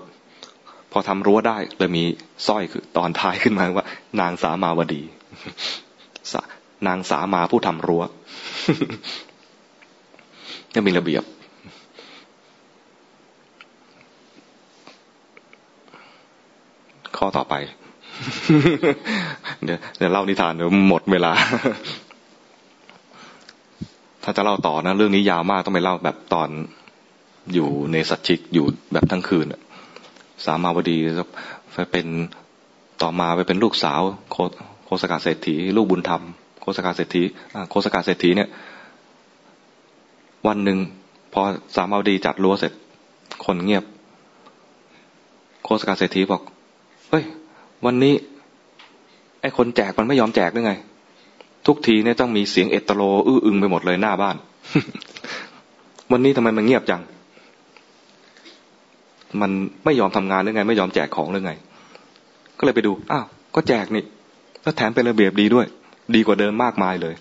[0.91, 2.03] พอทำรั้วได้เลยมี
[2.47, 3.85] สร้อยคือตอนท้ายขึ้นมาว่า
[4.21, 5.01] นางสามาวดี
[6.87, 8.03] นางสามาผู้ทำรั้ว
[10.73, 11.23] จะมีระเบียบ
[17.17, 17.55] ข้อต่อไป
[19.63, 21.31] เดี๋ยวเดี๋ยวเล่านิทานเดี๋ยวหมดเวลา
[24.23, 26.49] ถ้าจะเล่าต่อนะ เรื่องนี้ยาวมากต้องไปเล่าแบบตอน
[27.53, 29.45] อยู่ในสัจจิกอยู่แบบทั้งคืน
[30.45, 30.97] สามาวดี
[31.73, 32.07] ไปเป็น
[33.01, 34.01] ต่อมาไปเป็นลูกสาว
[34.85, 36.21] โคสกาเศรษฐี ลูกบุญธรรม
[36.61, 37.23] โคสกาเศรษฐี
[37.69, 38.49] โคสกาเศรษฐีเนี่ย
[40.47, 40.77] วันหนึ่ง
[41.33, 41.41] พอ
[41.75, 42.73] สามาวดีจัดรั้วเสร็จ
[43.45, 43.83] คนเงียบ
[45.63, 46.41] โคสกาเศรษฐีบอก
[47.09, 47.23] เฮ้ย
[47.85, 48.13] วันนี้
[49.41, 50.73] ไอ้คนแจกมันไม่ยอมแจกได้ไง
[51.67, 54.35] ทุกทีเนี่ยต้องมีเสียงเอตโลอื้ออึงไปหมดเลยหน้าบ้าน
[56.11, 57.01] วันนี้ทำไมมันเงียบจัง
[59.41, 59.51] มัน
[59.85, 61.53] ไม่ยอมทำงานหรือไง ไม่ยอมแจกของหรือไง
[62.57, 63.25] ก็เลยไปดูอ้าว
[63.55, 64.03] ก็แจกนี่
[64.63, 65.65] แล้วแถมเป็นระเบียบดีด้วย
[66.15, 67.15] ดีกว่าเดิมมากมายเลย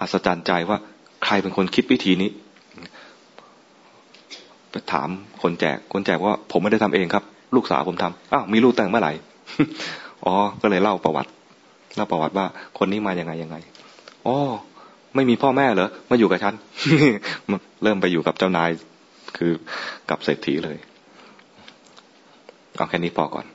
[0.00, 0.78] อัศจรรย์ใจว่า
[1.24, 2.30] ใครเป็นคนคิดวิธีนี้
[4.70, 5.08] ไปถาม
[5.42, 9.12] คนแจก คนแจกว่าผมไม่ได้ทำเองครับ ลูกสาวผมทำอ้าวมีลูกแต่งเมื่อไหร่
[10.24, 11.30] อ๋อ ก็เลยเล่าประวัติ
[11.96, 12.46] เล่าประวัติว่า
[12.78, 13.56] คนนี้มาอย่างไงยังไง
[14.26, 14.36] อ๋อ
[15.14, 16.54] ไม่มีพ่อแม่เหรอ มาอยู่กับฉัน
[17.82, 18.70] เริ่มไปอยู่กับเจ้านาย
[19.36, 19.52] คือ
[20.10, 20.76] กับเศรษฐีเลย
[22.76, 23.46] เอาแค่นี้พอก่อน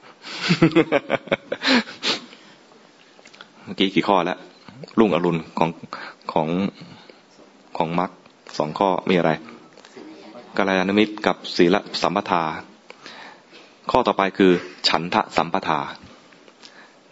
[3.64, 4.38] เมื่อกี้กี่ข้อแล้ว
[5.00, 5.70] รุ่งอรุณของ
[6.34, 6.48] ของ
[7.78, 8.12] ของมรรค
[8.58, 9.32] สองข้อมีอะไร
[10.58, 12.44] กาลยานมิตรกับศีลสัมปทา
[13.92, 14.52] ข้อต่อไปคือ
[14.90, 15.80] ฉันทะสัมปทา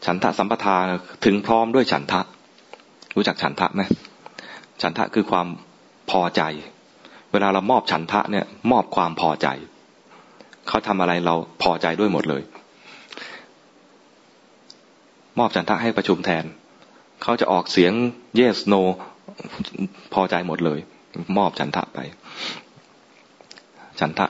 [0.06, 0.76] ฉันทะสัมปทา
[1.26, 2.22] ถึงพร้อมด้วยฉันทะ
[3.16, 3.82] รู้จักฉันทะไหม
[4.82, 5.48] ฉันทะคือความ
[6.12, 6.42] พอใจ
[7.32, 9.48] เวลาเรามอบฉันทะเนี่ย มอบความพอใจ
[10.68, 12.44] เขาทำอะไรเราพอใจด้วยหมดเลย
[15.40, 16.44] มอบฉันทะให้ประชุมแทน
[17.24, 17.94] เขาจะออกเสียง
[18.40, 18.82] yes no
[20.14, 20.80] พอใจหมดเลย
[21.38, 22.00] มอบฉันทะไป
[24.00, 24.28] ฉันทะ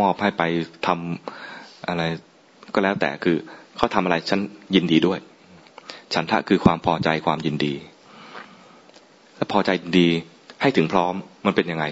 [0.00, 0.42] มอบให้ไป
[0.86, 0.98] ทำ
[1.88, 2.02] อะไร
[2.74, 3.36] ก็แล้วแต่คือ
[3.76, 4.40] เขาทำอะไรฉัน
[4.74, 5.18] ยินดีด้วย
[6.14, 7.74] ฉันทะคือความพอใจความยินดี
[9.38, 10.08] ถ้าพอใจดี
[10.62, 11.14] ให้ถึงพร้อม
[11.46, 11.84] มันเป็นยังไง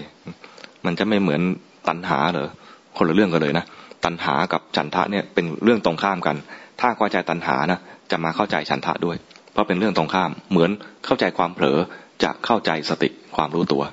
[0.85, 1.41] มันจะไม่เหมือน
[1.87, 2.49] ตัณหาเหรอ
[2.97, 3.65] คนละเรื่องกันเลยนะ
[4.05, 6.35] ตัณหากับฉันทะเนี่ยเป็นเรื่องตรงข้ามกัน
[6.81, 7.79] ถ้าเข้าใจตัณหานะ
[8.11, 9.17] จะมาเข้าใจฉันทะด้วย
[9.51, 10.71] เพราะเป็นเรื่องตรงข้าม เหมือน
[11.05, 11.77] เข้าใจความเผลอ
[12.23, 13.83] จะเข้าใจสติความรู้ตัว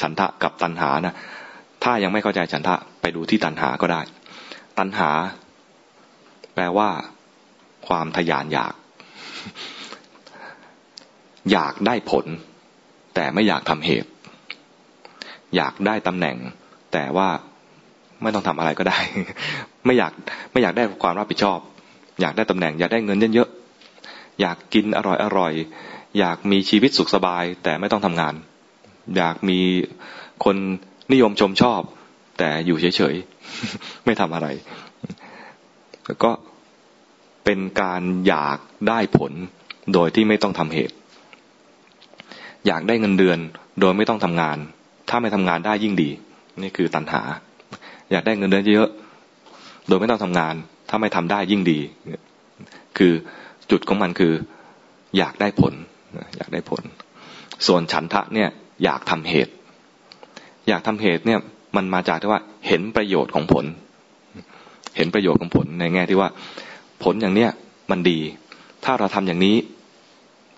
[0.00, 1.14] ฉันทะกับตัณหานะ
[1.84, 4.00] ถ้ายังไม่เข้าใจฉันทะไปดูที่ตัณหาก็ได้
[4.78, 5.10] ตัณหา
[6.54, 6.90] แปลว่า
[7.86, 8.74] ความทยานอยาก
[11.52, 12.26] อยากได้ผล
[13.14, 14.10] แต่ไม่อยากทำเหตุ
[15.56, 16.36] อยากได้ตำแหน่ง
[16.92, 17.28] แต่ว่า
[18.22, 18.98] ไม่ต้องทำอะไรก็ได้
[19.86, 20.12] ไม่อยาก
[20.52, 21.58] ไม่อยากได้ความรับผิดชอบ
[22.20, 25.52] อยากได้ตำแหน่ง อยากได้เงินเยอะๆอยากกินอร่อยอร่อย
[26.18, 28.34] อยากมีชีวิตสุขสบาย แต่ไม่ต้องทำงาน
[29.16, 29.60] อยากมี
[30.44, 30.56] คน
[31.12, 31.80] นิยมชมชอบ
[32.44, 34.48] แต่อยู่เฉยๆ ไม่ทำอะไร
[36.24, 36.32] ก็
[37.44, 39.32] เป็นการอยากได้ผล
[39.94, 40.94] โดยที่ไม่ต้องทำเหตุ
[42.66, 43.38] อยากได้เงินเดือน
[43.80, 44.56] โดยไม่ต้องทำงาน
[45.08, 46.10] ถ้าไม่ทำงานได้ยิ่งดี
[46.62, 47.22] นี่คือตัณหา
[48.10, 48.88] อยากได้เงินเดือนเยอะ
[49.88, 50.54] โดยไม่ต้องทำงาน
[50.88, 51.80] ถ้าไม่ทำได้ยิ่งดี
[52.98, 53.12] คือ
[53.70, 54.34] จุดของมันคือ
[55.18, 55.74] อยากได้ผล
[56.36, 56.82] อยากได้ผล
[57.66, 58.48] ส่วนฉันทะเนี่ย
[58.84, 59.52] อยากทำเหตุ
[60.68, 61.40] อยากทำเหตุเนี่ย
[61.76, 63.64] มันมาจากที่ว่าเห็นประโยชน์ของผล
[64.96, 66.28] เห็นประโยชน์ของผลในแง่ที่ว่า
[67.04, 67.50] ผลอย่างเนี้ย
[67.90, 68.18] มันดี
[68.84, 69.56] ถ้าเราทำอย่างนี้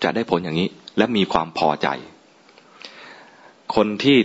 [0.03, 1.87] จะได้ผลอย่างนี้ และมีความพอใจ
[3.75, 4.17] คนที่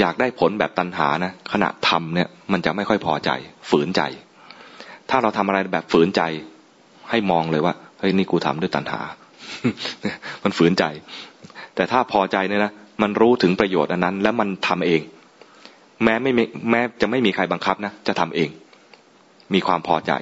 [0.00, 3.30] อยากได้ผลแบบตันหานะขณะทำเนี่ยมันจะไม่ค่อยพอใจ
[3.70, 4.02] ฝืนใจ
[5.10, 6.22] ถ้าเราทำอะไรแบบฝืนใจ
[7.10, 9.00] ให้มองเลยว่าเฮ้ยนี่กูทำด้วยตันหา
[10.44, 10.84] มันฝืนใจ
[11.74, 15.00] แต่ถ้าพอใจเนี่ยนะมันรู้ถึงประโยชน์อันนั้น แล้วมันทำเอง
[16.04, 16.32] แม้ไม่
[16.70, 18.50] แม้จะไม่มีใครบังคับนะจะทำเอง
[19.54, 20.12] มีความพอใจ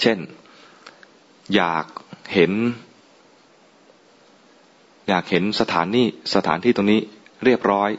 [0.00, 0.18] เช่น
[1.54, 1.84] อยาก
[2.34, 2.52] เห็น
[5.08, 7.00] อยากเห็นสถานนี้สถานที่ตรงนี้
[7.44, 7.90] เรียบร้อย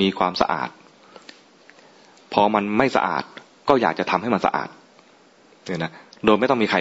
[0.00, 0.70] มีความสะอาด
[2.32, 3.24] พอมันไม่สะอาด
[3.68, 4.68] ก็อยากจะทำให้มันสะอาด
[5.66, 5.92] เนี่ยนะ
[6.24, 6.78] โดยไม่ต้องมีใคร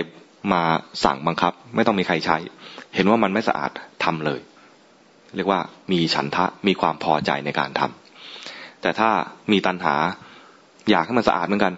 [0.54, 0.62] มา
[1.04, 2.38] สั่งบังคับ ไม่ต้องมีใครใช้
[2.96, 3.72] เห็นว่ามันไม่สะอาด
[4.04, 4.40] ทำเลย
[5.36, 5.60] เรียกว่า
[5.92, 9.10] มีฉันทะมีความพอใจในการทำแต่ถ้า
[9.52, 9.96] มีตัณหา
[10.90, 11.74] อยากให้มันสะอาดเหมือนกัน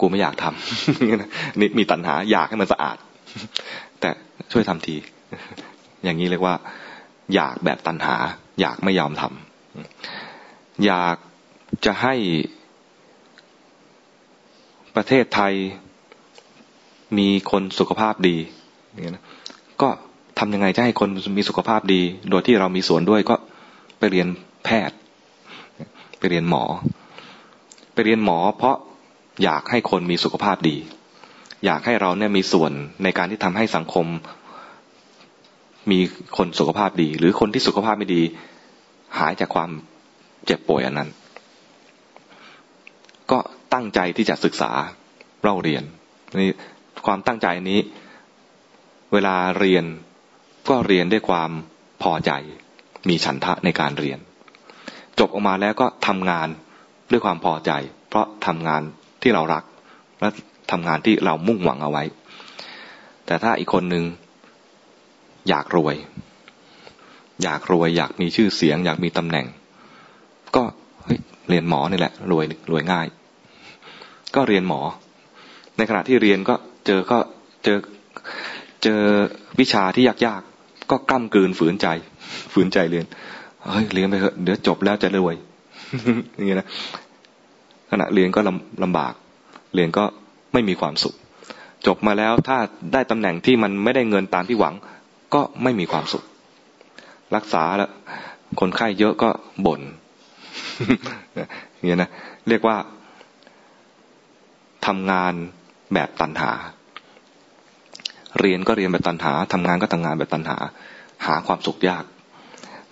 [0.00, 2.96] กูไม่อยากทำนี่มีตัณหาอยากให้มันสะอาด
[4.00, 4.10] แต่
[4.52, 4.96] ช่วยทำที
[6.04, 6.54] อย่างนี้เรียกว่า
[7.34, 8.16] อยากแบบตัณหา
[8.60, 11.16] อยากไม่ยอมทำอยาก
[11.84, 12.14] จะให้
[14.96, 15.54] ประเทศไทย
[17.18, 18.36] มีคนสุขภาพดี
[18.90, 19.24] อย่างนี้นะ
[19.82, 19.88] ก็
[20.38, 23.36] ทำยังไงจะให้คนมีสุขภาพดี โดยที่เรามีส่วนด้วยก็
[23.98, 24.28] ไปเรียน
[24.64, 24.96] แพทย์
[26.18, 26.62] ไปเรียนหมอ
[27.94, 28.76] ไปเรียนหมอ เพราะ
[29.44, 30.76] อยากให้คนมีสุขภาพดี
[31.64, 32.72] อยากให้เราเนี่ยมีส่วน
[33.02, 34.06] ในการที่ทำให้สังคม
[35.90, 36.00] มี
[36.36, 38.22] คนสุขภาพดี หรือคนที่สุขภาพไม่ดี
[39.18, 39.70] หายจากความ
[40.46, 41.10] เจ็บป่วยอันนั้น
[43.30, 43.38] ก็
[43.72, 44.70] ตั้งใจที่จะศึกษา
[45.42, 45.82] เล่าเรียน
[46.40, 46.50] นี่
[47.06, 47.80] ความตั้งใจนี้
[49.12, 49.84] เวลาเรียน
[50.68, 51.50] ก็เรียนด้วยความ
[52.02, 52.32] พอใจ
[53.08, 54.18] มีฉันทะในการเรียน
[55.18, 56.48] จบออกมาแล้วก็ทำงาน
[57.10, 57.70] ด้วยความพอใจ
[58.08, 58.82] เพราะทำงาน
[59.22, 59.64] ที่เรารัก
[60.20, 60.28] และ
[60.70, 62.04] ทำงานที่เรามุ่งหวังเอาไว้
[63.26, 64.04] แต่ถ้าอีกคนหนึ่ง
[65.48, 65.96] อยากรวย
[67.42, 69.46] อยากรวย อยากมีชื่อเสียง อยากมีตำแหน่ง
[70.56, 70.62] ก็
[71.48, 73.06] เรียนหมอนี่แหละ รวยรวยง่าย
[74.34, 74.80] ก็เรียนหมอ
[75.76, 76.54] ในขณะที่เรียนก็
[76.86, 77.18] เจอก็
[77.64, 77.78] เจอ
[78.82, 79.00] เจอ
[79.60, 80.55] วิชาที่ยากๆ
[80.90, 81.86] ก็กล้ำกืนฝืนใจ
[82.52, 83.04] ฝืนใจเรียน
[83.72, 85.36] เฮ้ยเรียนไปเถอะเดี๋ยวจบแล้วจะรวย
[86.34, 86.68] อย่างเงี้ยนะ
[87.90, 89.14] ขณะเรียนก็ลำลำบาก
[89.74, 90.04] เรียนก็
[90.52, 91.14] ไม่มีความสุข
[91.86, 92.58] จบมาแล้วถ้า
[92.92, 94.74] ได้ตำแหน่งที่มันไม่ได้เงินตามที่หวัง
[95.34, 96.24] ก็ไม่มีความสุข
[97.36, 97.90] รักษาแล้ว
[98.60, 99.30] คนไข้เยอะก็
[99.66, 99.80] บน่น
[101.76, 102.10] อย่างเงี้ยนะ
[102.48, 102.76] เรียกว่า
[104.86, 105.32] ทำงาน
[105.94, 106.50] แบบตันหา
[108.40, 110.56] เรียนก็เรียนแบบตันหาทำงานก็ทำงานแบบตันหา
[111.26, 112.04] หาความสุขยาก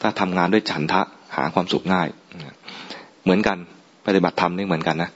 [0.01, 1.03] ถ้าทำงานด้วยฉันทะ
[1.37, 2.09] หาความสุขง่าย
[3.23, 3.59] เหมือนกัน
[4.07, 5.11] ปฏิบัติธรรมนี่เหมือนกันนะ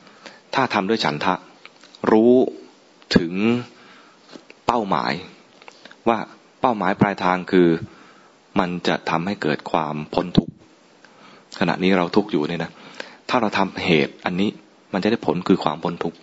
[0.55, 1.35] ถ้าทำด้วยฉันทะ
[2.13, 2.35] รู้
[3.17, 3.33] ถึง
[4.67, 5.13] เป้าหมาย
[6.09, 6.19] ว่า
[6.61, 7.69] เป้าหมายปลายทางคือ
[8.59, 10.53] มันจะทำให้เกิดความพ้นทุกข์
[11.61, 12.71] ขณะนี้เราทุกข์อยู่เนี่ยนะ
[13.29, 14.49] ถ้าเราทำเหตุอันนี้
[14.93, 16.19] มันจะได้ผลคือความพ้นทุกข์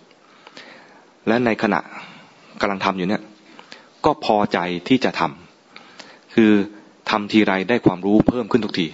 [1.28, 1.80] และในขณะ
[2.60, 3.22] กำลังทำอยู่เนี่ย
[4.06, 6.52] ก็พอใจที่จะทำคือ
[7.10, 8.86] ทำทีไรได้ความรู้เพิ่มขึ้นทุกที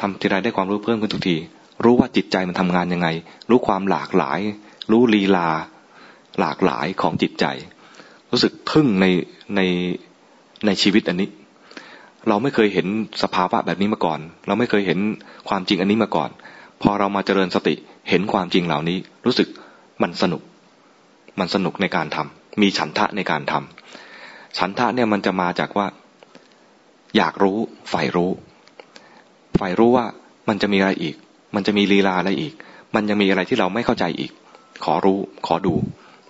[0.00, 1.36] ทำทีไรได้ความรู้เพิ่มขึ้นทุกที
[1.84, 3.08] รู้ว่าจิตใจมันทำงานยังไง
[3.50, 4.40] รู้ความหลากหลาย
[4.90, 5.48] รู้ลีลา
[6.40, 7.44] หลากหลายของจิตใจ
[8.30, 9.06] รู้สึกทึ่งใน
[9.56, 9.60] ใน
[10.66, 11.28] ในชีวิตอันนี้
[12.28, 12.86] เราไม่เคยเห็น
[13.22, 14.98] สภาวะแบบนี้มาก่อน เราไม่เคยเห็น
[15.48, 16.30] ความจริงอันนี้มาก่อน
[16.82, 17.74] พอเรามาเจริญสติ
[18.10, 19.48] เห็นความจริงเหล่านี้ รู้สึก
[20.02, 20.42] มันสนุก
[21.38, 23.77] มันสนุกในการทำมีฉันทะในการทำ
[24.56, 25.86] ฉันทะเนี่ยมันจะมาจากว่า
[27.16, 27.58] อยากรู้
[27.90, 28.30] ใฝ่รู้
[29.56, 30.06] ใฝ่รู้ว่า
[30.48, 31.14] มันจะมีอะไรอีก
[31.54, 32.52] มันจะมีลีลาอะไรอีก
[32.94, 34.32] มันยังมีอะไรที่เราไม่เข้าใจอีก
[34.84, 35.74] ขอรู้ขอดู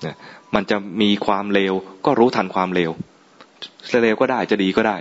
[0.03, 0.17] เนี่ย
[0.55, 1.75] มันจะมีความเลว
[2.07, 2.91] ก็รู้ทันความเลว
[4.03, 4.97] เลวก็ได้จะดีก็ได้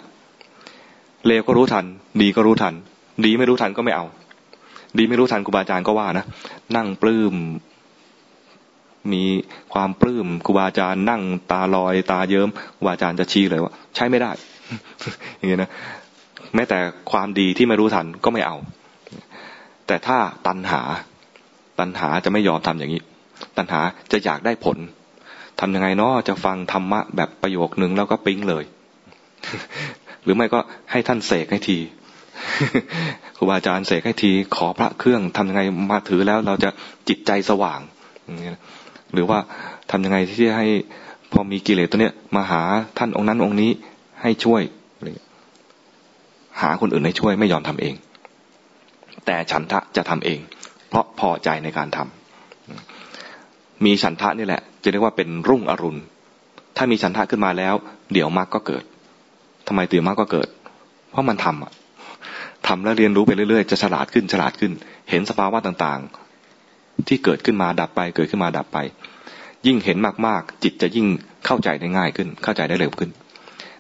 [1.28, 1.86] เลวก็รู้ทัน
[2.22, 2.74] ดีก็รู้ทัน
[3.26, 4.06] ดีไม่รู้ทันก็ไม่เอา
[4.98, 6.26] ดีไม่รู้ทันครูบาอาจารย์ก็ว่านะ
[6.76, 7.36] นั่งปลื้ม
[9.14, 9.24] มี
[9.74, 14.32] ความปลื้มครูบาอาจารย์นั่งตาลอย ตาเยิ้มครูบาอาจารย์จะชี้เลยว่า ใช้ไม่ได้
[15.38, 15.72] อย่างเงี้ยนะ
[16.56, 16.80] แม้แต่
[17.12, 18.58] ความดีที่ไม่รู้ทันก็ไม่เอา
[19.88, 20.82] แต่ถ้าตัณหา
[21.80, 23.02] ตัณหาจะไม่ยอมทำอย่างนี้
[23.58, 23.80] ตัณหา
[24.12, 24.78] จะอยากได้ผล
[25.60, 28.64] ทำยังไงเนาะจะฟังธรรมะแบบประโยคนึงแล้วก็ปิ๊งเลย
[30.24, 30.60] หรือไม่ก็
[30.92, 31.78] ให้ท่านเสกให้ที
[33.38, 36.70] ครูบาอาจารย์เสกให้ทีขอพระเครื่องทำยังไงมาถือแล้วเราจะ
[37.10, 37.80] จิตใจสว่าง
[38.26, 38.60] อย่างเงี้ย
[39.14, 39.40] หรือว่า
[39.92, 40.68] ทำยังไงที่จะให้
[41.32, 42.62] พอมีกิเลสตัวเนี้ยมาหา
[42.98, 43.72] ท่านองค์นั้นองค์นี้
[44.22, 44.62] ให้ช่วย
[46.62, 47.96] หาคนอื่นให้ช่วยไม่ยอมทำเอง
[49.26, 50.40] แต่ฉันทะจะทำเอง
[50.90, 56.02] เพราะพอใจในการทำมีฉันทะนี่แหละ จะเรียกว่าเป็นรุ่งอรุณ
[56.78, 57.76] ถ้ามีฉันทะขึ้นมาแล้ว
[58.14, 58.84] เดี๋ยวมรรคก็เกิด
[59.68, 60.48] ทำไมตื่นมรรคก็เกิด
[61.12, 61.72] เพราะมันทำอะ
[62.68, 64.72] ทำแล้วเรียนรู้ไปเรื่อยๆ จะฉลาดขึ้นฉลาดขึ้น
[65.10, 66.02] เห็นสภาวะต่าง
[67.08, 68.78] ที่เกิดขึ้นมาดับไป เกิดขึ้นมาดับไป
[69.68, 71.08] ยิ่งเห็นมากๆ จิตจะยิ่ง
[71.46, 73.10] เข้าใจได้ง่ายขึ้น เข้าใจได้เร็วขึ้น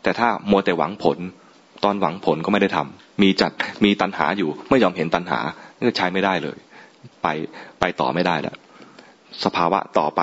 [0.03, 1.18] แต่ถ้ามัวแต่หวังผล
[1.84, 3.51] ตอนหวังผลก็ไม่ได้ทำมีจัด
[3.84, 5.39] มีตัณหาอยู่ ไม่ยอมเห็นตัณหา
[5.88, 6.57] ก็ใช้ไม่ได้เลย
[7.24, 7.28] ไป
[7.80, 8.55] ไปต่อไม่ได้แล้ว
[9.43, 10.22] สภาวะต่อไป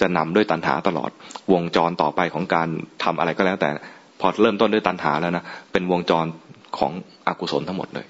[0.00, 1.10] จะนำด้วยตัณหาตลอด
[1.52, 2.68] วงจรต่อไปของการ
[3.04, 3.70] ทำอะไรก็แล้ว แต่
[4.20, 6.26] พอเริ่มต้นด้วยตัณหาแล้วนะเป็นวงจร
[6.78, 6.92] ของ
[7.28, 8.06] อกุศลทั้งหมดเลย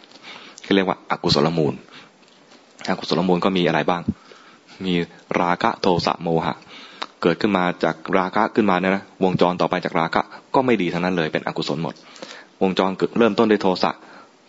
[0.74, 1.74] เรียกว่าอากุศลมูล
[2.98, 4.02] กุศลมูลก็มีอะไรบ้าง
[4.84, 4.94] มี
[5.40, 6.54] ราคะโทสะโมหะ
[7.22, 10.22] เกิดขึ้นมาจากราคะขึ้นมาเนี่ยนะ วงจรต่อไปจากราคะ
[10.54, 11.94] ก็ไม่ดีทั้งนั้นเลยเป็นอกุศลหมด
[12.62, 13.90] วงจรเกิดเริ่มต้นด้วยโทสะ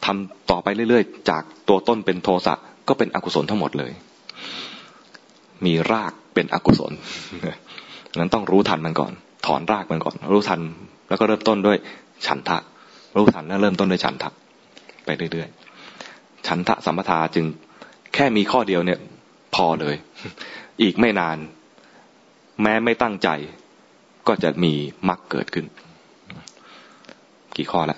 [0.06, 2.54] ทำต่อไปเรื่อยๆ จากตัวต้นเป็นโทสะ
[2.88, 3.92] ก็เป็นอกุศลทั้งหมดเลย
[5.66, 6.92] มีรากเป็นอกุศล
[8.18, 9.12] นั้นต้องรู้ทันมันก่อน
[9.46, 10.60] ถอนรากมันก่อน รู้ทัน
[11.10, 11.78] แล้วก็เริ่มต้นด้วย
[12.26, 12.58] ฉันทะ
[13.16, 14.30] รู้ทันแล้วเริ่มต้นด้วยฉันทะ
[15.06, 17.46] ไปเรื่อยๆ ฉันทะสัมปทาจึง
[18.14, 19.00] แค่มีข้อเดียวเนี่ย
[19.56, 19.96] พอเลย
[20.82, 21.38] อีกไม่นาน
[22.62, 23.30] แม้ไม่ตั้งใจ
[24.28, 24.74] ก็จะมี
[25.10, 25.66] มรรคเกิดขึ้น
[27.56, 27.98] กี่ข้อละ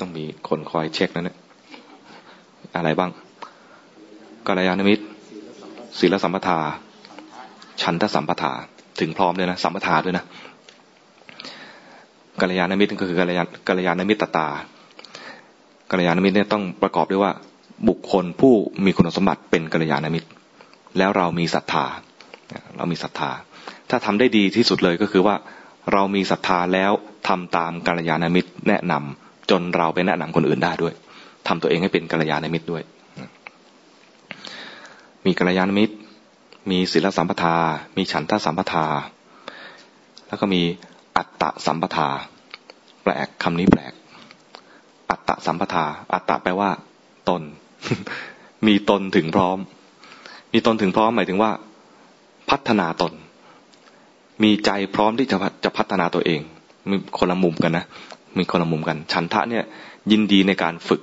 [0.00, 1.38] ต้องมีคนคอยเช็คนะเนี่ย
[2.76, 3.10] อะไรบ้าง
[4.46, 5.04] กัลยาณมิตร
[5.98, 6.58] ศีลสัมปทา
[7.82, 8.52] ฉันทสัมปทา
[9.00, 10.24] ถึงพร้อมเลยนะ สัมปทาด้วยนะ
[12.40, 14.48] กัลยาณมิตรก็คือกัลยาณกัลยาณมิตรตา
[15.90, 17.32] กัลยาณมิตรเนี่ยต้องประกอบด้วยว่า
[17.88, 18.54] บุคคลผู้
[18.84, 20.28] มีคุณสมบัติเป็นกัลยาณมิตร
[20.98, 21.84] แล้วเรามีศรัทธา
[22.76, 23.30] เรามีศรัทธา
[23.90, 25.36] ถ้าทำได้ดีที่สุดเลยก็คือว่า
[25.92, 26.92] เรามีศรัทธาแล้ว
[27.28, 30.94] ทำตามกัลยาณมิตรแนะนำจนเราไปแนะนำคนอื่นได้ด้วย
[31.48, 32.82] ทำตัวเองให้เป็นกัลยาณมิตรด้วย
[35.26, 35.94] มีกัลยาณมิตร
[36.70, 37.54] มีศีลสัมปทา
[37.96, 38.86] มีฉันทสัมปทา
[40.28, 40.62] แล้วก็มี
[41.16, 42.08] อัตตะสัมปทา
[43.02, 43.92] แปลกคำนี้แปลก
[45.10, 46.70] อัตตะสัมปทา อัตตะแปลว่า
[47.28, 47.42] ตน
[48.66, 49.58] มีตนถึงพร้อม
[50.52, 51.50] มีตนถึงพร้อมหมายถึงว่า
[52.50, 53.12] พัฒนาตน
[54.42, 56.40] มีใจพร้อมที่จะจะพัฒนาตัวเอง
[56.90, 57.84] มีคนละมุมกันนะ
[58.38, 59.64] มีคนละมุมกัน ฉันทะเนี่ย
[60.10, 61.00] ยินดีในการฝึก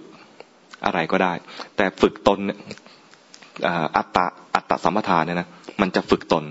[0.85, 1.33] อะไรก็ได้
[1.75, 2.39] แต่ฝึกตน
[3.97, 4.25] อัตตา
[4.55, 5.47] อัตตสัมปทานเนี่ยนะ
[5.81, 6.43] มันจะฝึกตน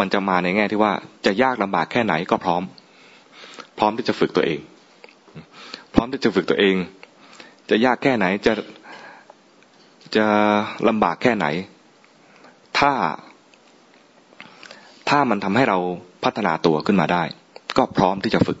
[0.00, 0.92] มันจะมาในแง่ที่ว่า
[1.26, 2.62] จะยากลำบากแค่ไหนก็พร้อม
[3.78, 4.58] พร้อมที่จะฝึกตัวเอง
[5.94, 6.76] พร้อมที่จะฝึกตัวเอง
[7.70, 8.52] จะยากแค่ไหนจะ
[10.16, 10.26] จะ
[10.88, 11.46] ลำบากแค่ไหน
[12.78, 12.92] ถ้า
[15.08, 15.78] ถ้ามันทำให้เรา
[16.24, 17.22] พัฒนาตัวขึ้นมาได้
[17.76, 18.58] ก็พร้อมที่จะฝึก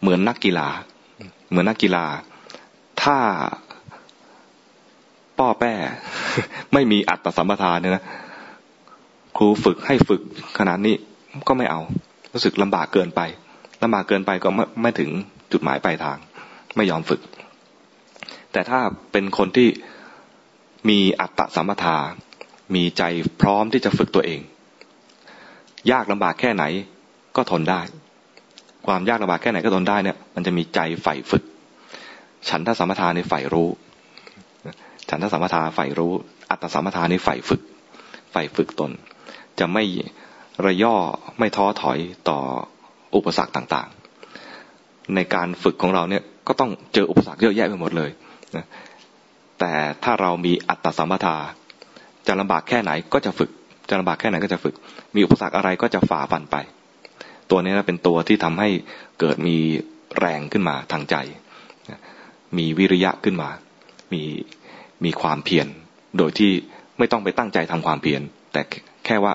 [0.00, 0.68] เหมือนนักกีฬา
[1.50, 2.04] เหมือนนักกีฬา
[3.02, 3.16] ถ้า
[5.38, 5.72] ป้อแป้
[6.72, 8.04] ไม่มีอัตตสัมปทานเนี่ยนะ
[9.36, 10.22] ครูฝึกให้ฝึก
[10.58, 10.94] ขนาดนี้
[11.48, 11.80] ก็ไม่เอา
[12.32, 13.20] รู้สึกลำบากเกินไป
[13.82, 15.10] ลำบากเกินไปก็ไม่ไม่ถึง
[15.52, 16.18] จุดหมายปลายทาง
[16.76, 17.20] ไม่ยอมฝึก
[18.52, 18.80] แต่ถ้า
[19.12, 19.68] เป็นคนที่
[20.88, 21.96] มีอัตตสัมปทา
[22.74, 23.02] มีใจ
[23.40, 24.40] พร้อมที่จะฝึกตัวเอง
[25.90, 26.64] ยากลำบากแค่ไหน
[27.36, 27.80] ก็ทนได้
[28.86, 31.42] ความยากลำบากแค่ไหนก็ทนได้เนี่ย มันจะมีใจใฝ่ฝึก
[32.48, 33.68] ฉันถ้าสัมปทานในใฝ่รู้
[35.08, 36.12] ฉันทสัมปทาใฝ่รู้
[36.50, 37.60] อัตตสัมปทานี่ฝ่ฝึก
[38.32, 38.90] ใฝ่ฝึกตน
[39.58, 39.84] จะไม่
[40.64, 40.94] ระย่อ
[41.38, 42.38] ไม่ท้อถอยต่อ
[43.14, 48.10] อุปสรรคต่างๆ ในการฝึกของเราเนี่ยก็ต้องเจออุปสรรคเยอะแยะไปหมดเลย
[48.56, 48.64] นะ
[49.60, 49.72] แต่
[50.04, 51.36] ถ้าเรามีอัตตสัมปทา
[52.26, 53.50] จะลำบากแค่ไหนก็จะฝึก
[53.88, 54.74] จะลำบากแค่ไหนก็จะฝึก
[55.14, 56.56] มีอุปสรรคอะไรก็จะฝ่าฟันไป
[57.50, 58.68] ตัวนี้เป็นตัวที่ทำให้
[59.20, 59.56] เกิดมี
[60.18, 61.16] แรงขึ้นมาทางใจ
[62.58, 63.50] มีวิริยะขึ้นมา
[64.12, 64.22] มี
[65.04, 65.66] มีความเพียร
[66.18, 66.50] โดยที่
[66.98, 68.62] ไม่ต้องไปตั้งใจทำความเพียร แต่
[69.04, 69.32] แค่ว่า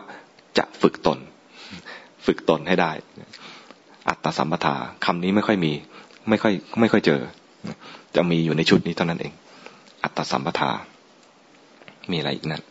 [0.57, 1.19] จะฝึกตน
[2.25, 2.91] ฝึกตนให้ได้
[4.09, 5.73] อัตตสัมปทาคำนี้ไม่ค่อยมี
[6.29, 7.21] ไม่ค่อยไม่ค่อยเจอ
[8.15, 9.33] จะมีอยู่ในชุดนี้เท่านั้นเอง
[10.05, 10.71] อัตตสัมปทา
[12.11, 12.63] มีอะไรอีกนั้น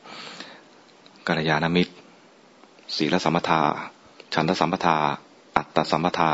[1.27, 1.93] กัลยาณมิตร
[2.97, 3.61] ศีลสัมปทา
[4.35, 4.97] ฉันทสัมปทา
[5.57, 6.31] อัตตสัมปทา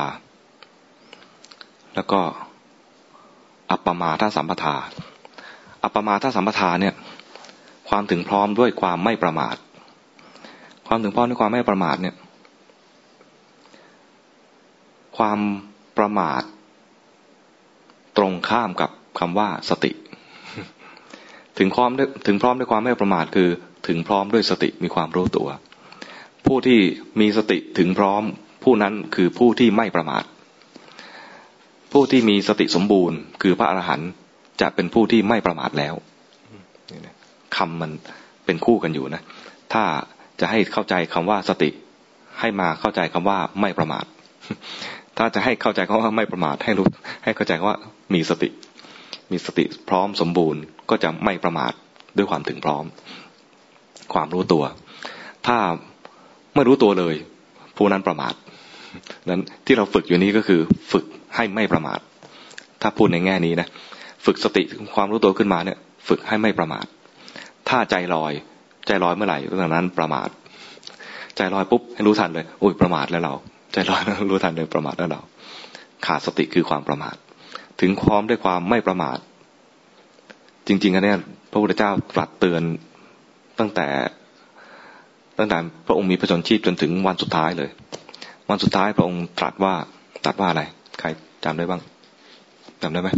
[1.94, 2.20] แล้วก็
[3.70, 4.74] อัปปมาทสัมปทา
[5.82, 6.94] อัปมาทสัมปทาเนี่ย
[7.88, 9.56] ความถึงพร้อมด้วยความไม่ประมาท
[10.86, 12.16] ความถึงพร้อมด้วยความไม่ประมาทเนี่ย
[15.16, 15.38] ความ
[15.96, 16.42] ประมาท
[18.16, 19.92] ตรงข้ามกับคำว่าสติ
[21.58, 23.48] ถึงพร้อมด้วยถึงพร้อมด้วยความไม่ประมาทคือ
[23.88, 25.48] ถึงพร้อมด้วยสติมีความรู้ตัว
[26.46, 26.80] ผู้ที่
[27.20, 28.22] มีสติถึงพร้อม
[28.64, 30.24] ผู้นั้นคือผู้ที่ไม่ประมาท
[31.92, 34.10] ผู้ที่มีสติสมบูรณ์ คือพระอรหันต์
[34.60, 35.94] จะเป็นผู้ที่ไม่ประมาทแล้ว
[37.56, 37.90] คำมัน
[38.46, 39.22] เป็นคู่กันอยู่นะ
[39.72, 39.82] ถ้า
[40.40, 41.70] จะให้เข้าใจคำว่าสติ
[42.40, 44.04] ให้มาเข้าใจคำว่าไม่ประมาท
[45.18, 46.86] ถ้าจะให้เข้าใจคำว่าไม่ประมาทให้รู้
[47.24, 47.76] ให้เข้าใจว่า
[48.14, 48.48] มีสติ
[49.30, 51.72] มีสติพร้อมสมบูรณ์ก็จะไม่ประมาท
[52.16, 52.84] ด้วยความถึงพร้อม
[54.14, 54.64] ความรู้ตัว
[55.46, 55.58] ถ้า
[56.54, 57.14] ไม่รู้ตัวเลย
[57.76, 58.34] ผู้นั้นประมาท
[59.28, 60.60] นั้นที่เราฝึกอยู่นี้ก็คือ
[60.92, 61.04] ฝึก
[61.36, 61.98] ให้ไม่ประมาท
[62.82, 63.68] ถ้าพูดในแง่นี้นะ
[64.26, 64.62] ฝึกสติ
[64.94, 65.78] ความรู้ตัวขึ้นมาเนี่ย
[66.08, 66.86] ฝึกให้ไม่ประมาท
[67.68, 68.32] ถ้าใจลอย
[68.86, 70.28] ใจลอยเมื่อไหร่ตอนนั้นประมาท
[71.36, 73.34] ใจลอยปุ๊บให้รู้ทันเลยโอ้ยประมาทแล้วเรา
[73.72, 75.20] ใจลอยรู้ทันเลยประมาทแล้วเรา
[76.06, 77.16] ขาดสติคือความประมาท
[77.80, 79.18] ถึงพร้อมด้วยความไม่ประมาท
[80.66, 81.14] จริง ๆอันนี้
[81.50, 82.62] พระพุทธเจ้าตรัสเตือน
[83.58, 83.88] ตั้งแต่
[85.38, 87.70] ตั้งแต่พระองค์มีพระชนชีพจนถึงวันสุดท้ายเลย
[88.50, 89.74] วันสุดท้ายพระองค์ตรัสว่า
[90.24, 90.62] ตรัสว่าอะไร
[91.00, 91.08] ใคร
[91.44, 91.82] จำได้บ้าง
[92.82, 93.08] จำได้ไหม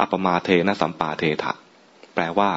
[0.00, 1.52] อัปมาเทนะสัมปาเทถะ
[2.14, 2.50] แปลว่า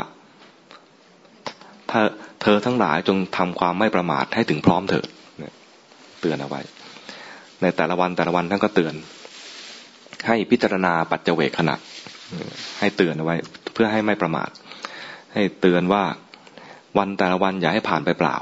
[1.90, 2.10] เธอ
[2.42, 5.08] เธอทั้งหลายจงทำความไม่ประมาทให้ถึงพร้อมเถิด
[6.22, 6.62] เตือนเอาไว้
[7.62, 8.94] ในแต่ละวันแต่ละวันท่านก็เตือน
[10.28, 11.76] ให้พิจารณาปัจเจเวกขณะ
[12.80, 13.36] ให้เตือนเอาไว้
[13.74, 14.49] เพื่อให้ไม่ประมาท
[15.34, 16.03] ให้เตือนว่า
[16.97, 18.36] วันแต่ละวันอย่าให้ผ่านไปเปล่า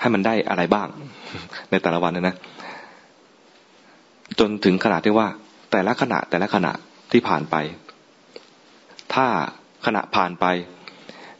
[0.00, 0.88] ให้มันได้อะไรบ้าง
[1.70, 2.36] ในแต่ละวันนะนะ
[4.40, 5.28] จนถึงขนาดที่ว่า
[5.72, 6.72] แต่ละขณะแต่ละขณะ
[7.12, 7.56] ที่ผ่านไป
[9.14, 9.26] ถ้า
[9.86, 10.44] ขณะผ่านไป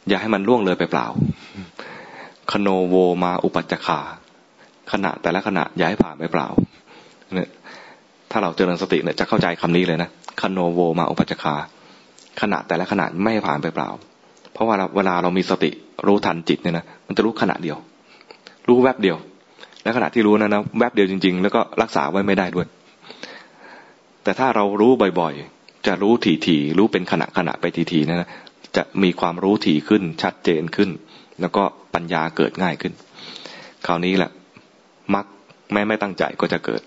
[0.07, 1.07] อย่าให้มันล่วงเลยไปเปล่า
[2.51, 3.99] คโนโวมาอุปัจจขา
[4.91, 6.47] ขณะแต่ละขณะอย่าให้ผ่านไปเปล่า
[7.33, 7.49] เนี่ย
[8.31, 10.09] ถ้าเราเจริญสติเนี่ยจะเข้าใจคำนี้เลยนะ
[10.41, 11.55] คโนโวมาอุปัจจขา
[12.41, 13.89] ขณะแต่ละขณะไม่ให้ผ่านไปเปล่า
[14.53, 15.69] เพราะว่าเวลาเรามีสติ
[16.07, 17.77] รู้ทันจิตเนี่ยนะมันจะรู้ขณะเดียว
[18.67, 19.17] รู้แวบเดียว
[19.83, 22.67] และขณะที่รู้นะนะแวบเดียวจริง ๆ แล้วก็รักษาไว้ไม่ได้ด้วย
[24.23, 26.13] แต่ถ้าเรารู้บ่อยๆ จะรู้
[26.45, 28.29] ถี่ๆรู้เป็นขณะขณะไปทีๆนะนะ
[28.75, 30.89] จะมีความรู้ถี่ขึ้นชัดเจนขึ้น
[31.41, 31.63] แล้วก็
[31.93, 32.93] ปัญญาเกิดง่ายขึ้น
[33.85, 34.31] คราวนี้แหละ
[35.15, 35.25] มัก
[35.73, 36.81] แม้ไม่ตั้งใจก็จะเกิด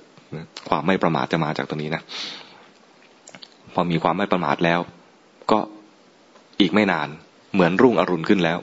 [0.69, 2.03] ความไม่ประมาทจะมาจากตรงนี้นะ
[3.75, 4.81] พอมีความไม่ประมาทแล้ว
[5.51, 5.59] ก็
[6.61, 7.09] อีกไม่นาน
[7.55, 8.59] เหมือนรุ่งอรุณขึ้นแล้ว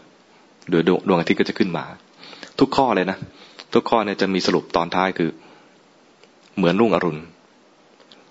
[0.70, 1.86] เดี๋ยดวงอาทิตย์ก็จะขึ้นมา
[2.60, 3.18] ทุกข้อเลยนะ
[3.74, 5.30] ทุกข้อเนี่ยจะมีสรุปตอนท้ายคือ
[6.58, 7.20] เหมือนรุ่งอรุณ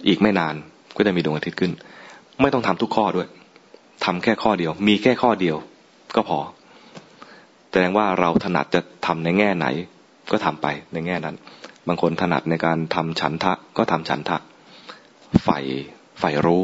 [0.08, 0.54] อีกไม่นาน
[0.96, 1.72] ก็จะมีดวงอาทิตย์ขึ้น
[2.40, 3.28] ไม่ต้องทำทุกข้อด้วย
[4.04, 5.56] ทำแค่ข้อเดียว มีแค่ข้อเดียว
[6.16, 6.38] ก็พอ
[7.70, 9.66] แสดงว่าเราถนัดจะทำในแง่ไหน
[10.32, 11.36] ก็ทำไปในแง่นั้น
[11.88, 14.36] บางคนถนัดในการทำฉันทะก็ทำฉันทะ
[15.44, 15.58] ใฝ่
[16.20, 16.62] ใฝ่รู้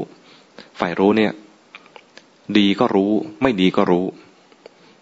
[0.79, 1.33] ใฝ่รู้เนี่ย
[2.59, 3.11] ดีก็รู้
[3.43, 4.05] ไม่ดีก็รู้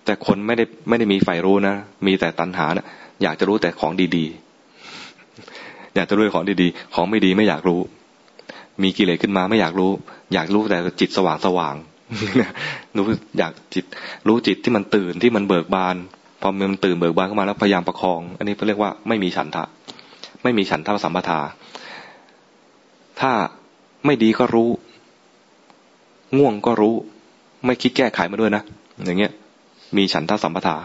[0.05, 1.75] แต่คนไม่ได้ไม่ได้มีใฝ่รู้นะ
[2.07, 2.87] มีแต่ตัณหานะ
[3.23, 7.81] อยากจะรู้แต่ของดีๆ อยากจะรู้ของดีๆ ของไม่ดีไม่อยากรู้
[8.83, 9.91] มีกิเลสขึ้นมาไม่อยากรู้
[10.35, 11.75] อยากรู้แต่จิตสว่างสว่าง
[12.97, 13.07] รู้
[13.39, 13.85] อยากจิต
[14.29, 15.97] รู้จิตที่มันตื่นที่มันเบิกบาน
[16.43, 19.65] พอมันตื่นเบิกบานเข้ามาแล้วพยายามประคอง อันนี้เขาเรียกว่าไม่มีฉันทะ
[20.43, 21.41] ไม่มีฉันทสัมปทา
[23.21, 23.33] ถ้า
[24.07, 24.71] ไม่ดีก็รู้
[26.39, 26.95] ง่วงก็รู้
[27.67, 28.63] ไม่คิดแก้ไขมาด้วยนะ
[29.05, 29.33] อย่างเงี้ย
[29.97, 30.77] มีฉันทสัมปทา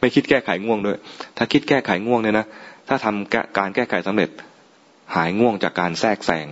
[0.00, 0.96] ไม่คิดแก้ไขง่วงด้วย
[1.36, 2.46] ถ้าคิดแก้ไขง่วงเนี่ยนะ
[2.88, 4.30] ถ้าทำการแก้ไขสำเร็จ
[5.14, 6.46] หายง่วงจากการแทรกแซง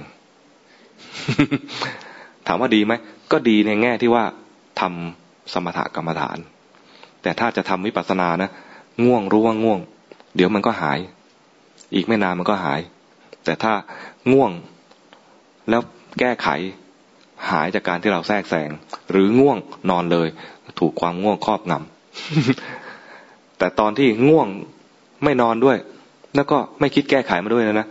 [2.47, 2.93] ถามว่าดีไหม
[3.33, 4.25] ก็ดีในแง่ที่ว่า
[4.81, 6.39] ทำสมถกรรมฐาน
[7.23, 8.51] แต่ถ้าจะทำวิปัสสนานะ
[9.05, 9.81] ง่วงรู้ว่าง่วง
[10.37, 10.99] เดี๋ยวมันก็หาย
[11.95, 12.81] อีกไม่นานมันก็หาย
[13.45, 13.73] แต่ถ้า
[14.33, 14.53] ง่วง
[15.71, 15.83] แล้ว
[16.21, 16.49] แก้ไข
[17.51, 18.71] หายจากการที่เราแทรกแซง
[19.11, 19.59] หรือง่วง
[19.91, 20.29] นอนเลย
[20.79, 24.49] ถูกความง่วงครอบงำแต่ตอนที่ง่วง
[25.25, 25.77] ไม่นอนด้วย
[26.35, 27.87] แล้วก็ไม่คิดแก้ไขมาด้วยนะนะ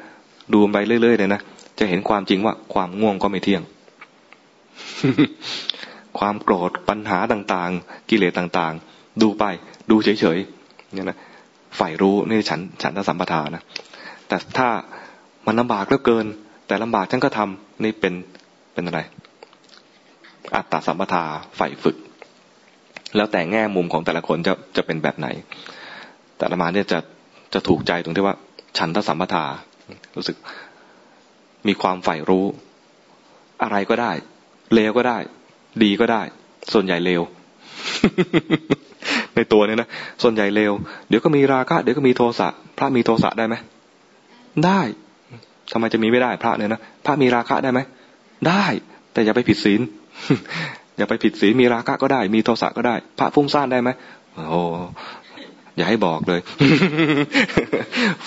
[0.54, 1.42] ดูไปเรื่อยๆเลยนะ
[1.80, 3.62] จะเห็นความจริงว่าความง่วงก็ไม่เที่ยง
[6.20, 9.44] ความโกรธปัญหาต่างๆ กิเลสต่างๆ ดูไป
[9.92, 11.18] ดูเฉยๆเนี่ยนะ
[11.80, 13.64] ฝ่ายรู้นี่ฉันฉันทสัมปทานะ
[14.28, 14.68] แต่ถ้า
[15.46, 16.26] มันลำบากเหลือเกิน
[16.68, 18.14] แต่ลำบากฉันก็ทำนี่เป็น
[18.74, 19.00] เป็นอะไร
[20.56, 21.24] อัตตาสัมปทา
[21.60, 21.98] ฝ่ายฝึก
[23.16, 25.28] แล้วแต่แง่มุมของแต่ละคนจะจะเป็นแบบไหน
[26.40, 27.00] แต่ละมาเนี่ยจะ
[27.54, 28.36] จะถูกใจตรงที่ว่า
[28.78, 29.44] ฉันทสัมปทา
[30.16, 30.38] รู้สึก
[31.68, 32.46] มีความใฝ่รู้
[33.64, 34.12] อะไรก็ได้
[34.74, 35.18] เลวก็ได้
[35.84, 36.22] ดีก็ได้
[36.74, 37.22] ส่วนใหญ่เลว
[39.36, 39.88] ในตัวเนี่ยนะ
[40.24, 40.72] ส่วนใหญ่เลว
[41.10, 43.56] เดี๋ยวก็มีราคะเดี๋ยวก็มีโทสะพระมีโทสะได้ไหม
[44.66, 44.82] ได้
[45.72, 47.80] ทำไมจะมีไม่ได้พระเนี่ยนะพระมีราคะได้ไหม
[48.48, 48.66] ได้
[49.14, 49.82] แต่อย่าไปผิดศีล
[50.98, 53.90] อย่าไปผิดศีลมีราคะก็ได้ มีโทสะก็ได้ พระฟุ้งซ่านได้ไหม
[54.50, 54.62] โอ้
[55.78, 56.42] อย่าให้บอกเลย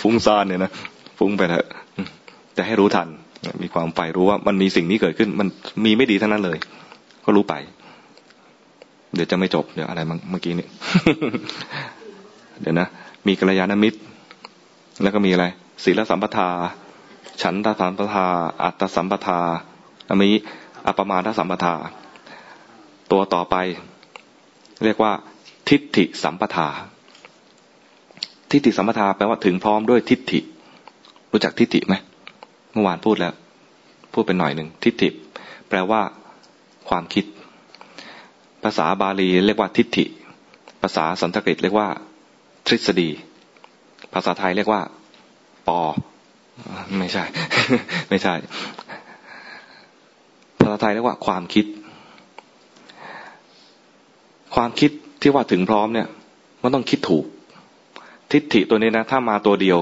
[0.00, 0.70] ฟุ้งซ่านเนี่ยนะ
[1.18, 1.66] ฟุ้งไปเถอะ
[2.54, 3.08] แต่ให้รู้ทัน
[3.62, 5.48] มีความใฝ่รู้ว่ามันมีสิ่งนี้เกิดขึ้น มัน
[5.84, 6.58] มีไม่ดีทั้งนั้นเลย
[7.24, 7.54] ก็รู้ไป
[9.16, 10.00] เดี๋ยวจะไม่จบเดี๋ยวอะไร
[10.30, 10.68] เมื่อกี้นี่
[12.60, 12.86] เดี๋ยวนะ
[13.26, 13.98] มีกัลยาณมิตร
[15.02, 15.44] แล้วก็มีอะไร
[15.84, 16.48] ศีลสัมปทา
[17.42, 18.26] ฉันทสัมปทา
[18.62, 19.38] อัตตสัมปทา
[20.08, 20.30] อมี
[20.86, 21.74] อปมาทสัมปทา
[23.10, 23.56] ตัวต่อไป
[24.84, 25.12] เรียกว่า
[25.68, 26.68] ทิฏฐิสัมปทา
[28.50, 30.40] ทิฏฐิสัมปทาแปลว่าถึงพร้อมด้วยทิฏฐิ
[31.32, 31.94] รู้จักทิฏฐิไหม
[32.72, 33.34] เมื่อวานพูดแล้ว
[34.12, 35.08] พูดเป็นหน่อยหนึ่งทิฏฐิ
[35.68, 36.00] แปลว่า
[36.88, 37.24] ความคิด
[38.66, 40.04] ภาษาบาลีเรียกว่าทิฏฐิ
[40.82, 41.88] ภาษาสันสกฤตเรียกว่า
[42.66, 43.10] ทฤษฎี
[44.14, 44.80] ภาษาไทยเรียกว่า
[45.68, 45.80] ปอ
[46.98, 47.24] ไม่ใช่
[48.08, 48.34] ไม่ใช่
[50.60, 51.66] ภาษาไทยเรียกว่าความคิด
[54.54, 54.90] ความคิด
[55.20, 56.08] ที่ว่าถึงพร้อมเนี่ย
[56.62, 57.24] มันต้องคิดถูก
[58.32, 59.78] ทิฏฐิตัวนี้นะ ถ้ามาตัวเดียว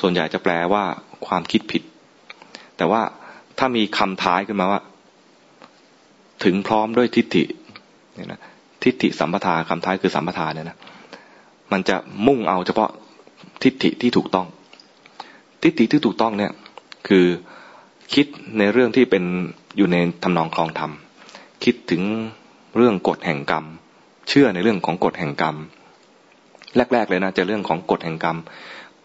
[0.00, 0.84] ส่วนใหญ่จะแปลว่า
[1.26, 1.82] ความคิดผิด
[2.76, 3.02] แต่ว่า
[3.58, 4.80] ถ้ามีคำท้ายขึ้นมาว่า
[6.44, 7.44] ถึงพร้อมด้วยทิฏฐิ
[8.14, 8.40] เนี่ยนะ
[8.82, 10.76] ทิฏฐิสัมปทาคำท้ายคือสัมปทาเนี่ยนะ
[11.72, 11.96] มันจะ
[12.26, 12.90] มุ่งเอาเฉพาะ
[13.62, 14.46] ทิฏฐิที่ถูกต้อง
[15.62, 16.52] ทิฏฐิที่ถูกต้องเนี่ย
[17.08, 17.26] คือ
[18.14, 18.26] คิด
[18.58, 19.24] ในเรื่องที่เป็น
[19.76, 20.92] อยู่ในทำนองคลองธรรม
[21.64, 22.02] คิดถึง
[22.76, 23.64] เรื่องกฎแห่งกรรม
[24.28, 25.56] เชื่อในเรื่องของกฎแห่งกรรม
[26.92, 28.36] แรก ๆ เลยนะจะเรื่องของกฎแห่งกรรม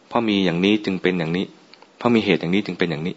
[0.07, 1.45] เพราะมีอย่างนี้จึงเป็นอย่างนี้
[1.97, 3.15] เพราะมีเหตุอย่างนี้จึงเป็นอย่างนี้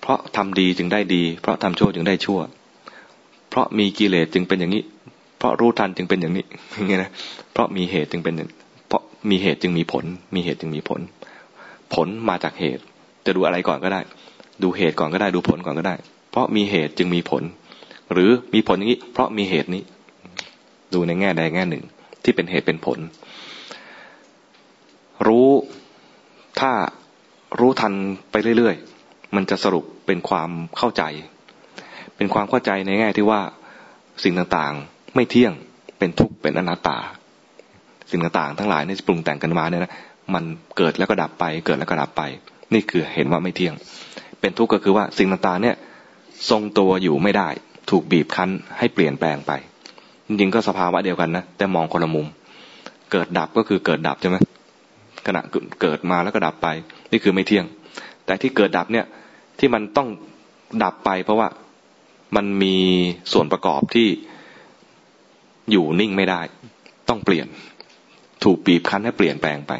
[0.00, 2.40] เพราะทำดีจึงได้ดี เพราะทำชั่วจึงได้ชั่ว
[3.50, 4.82] เพราะมีกิเลสจึงเป็นอย่างนี้
[5.38, 6.44] เพราะรู้ทันจึงเป็นอย่างนี้
[6.74, 7.10] อย่างเงี้ยนะ
[7.52, 8.34] เพราะมีเหตุจึงเป็น
[8.88, 11.00] เพราะมีเหตุจึงมีผล มีเหตุจึงมีผล
[11.94, 12.82] ผลมาจากเหตุ
[13.26, 14.00] จะดูอะไรก่อนก็ได้
[14.62, 15.94] ดูเหตุก่อนก็ได้ ดูผลก่อนก็ได้
[16.30, 17.42] เพราะมีเหตุจึงมีผล
[18.12, 19.82] หรือมีผลอย่างนี้ เพราะมีเหตุนี้
[20.94, 21.84] ดูในแง่ใดแง่หนึ่ง
[22.22, 22.98] ที่เป็นเหตุเป็นผล
[25.26, 25.48] รู้
[26.60, 26.72] ถ้า
[27.58, 27.92] รู้ทัน
[28.30, 31.02] ไปเรื่อยๆ มันจะสรุปเป็นความเข้าใจ
[32.20, 33.40] เป็นความเข้าใจในแง่ที่ว่า
[34.24, 35.52] สิ่งต่างๆไม่เที่ยง
[35.98, 36.98] เป็นทุกข์เป็นอนัตตา
[38.10, 39.92] สิ่งต่างๆทั้งหลายนี่ปรุงแต่งกันมาเนี่ยนะ
[40.34, 40.44] มัน
[40.76, 42.22] เกิดแล้วก็ดับไป เกิดแล้วก็ดับไป
[42.74, 43.74] นี่คือเห็นว่าไม่เที่ยง
[44.40, 45.76] เป็นทุกข์ก็คือว่าสิ่งต่างๆเนี่ย
[46.50, 47.48] ทรงตัวอยู่ไม่ได้
[47.90, 49.52] ถูกบีบคั้นให้เปลี่ยนแปลงไป
[50.26, 52.26] จริงๆก็สภาวะเดียวกันนะแต่มองคนละมุม
[53.12, 54.36] เกิดดับก็คือเกิดดับใช่ไหม
[55.26, 55.40] ขณะ
[55.80, 56.68] เกิดมาแล้วก็ดับไป
[57.12, 57.64] นี่คือไม่เที่ยง
[58.26, 59.06] แต่ที่เกิดดับเนี่ย
[59.58, 60.08] ที่มันต้อง
[60.82, 61.48] ดับไปเพราะว่า
[62.36, 62.76] มันมี
[63.32, 64.08] ส่วนประกอบที่
[65.70, 66.40] อยู่นิ่งไม่ได้
[67.08, 67.46] ต้องเปลี่ยน
[68.44, 69.72] ถูกบีบคั้นให้เปลี่ยนแปลงไป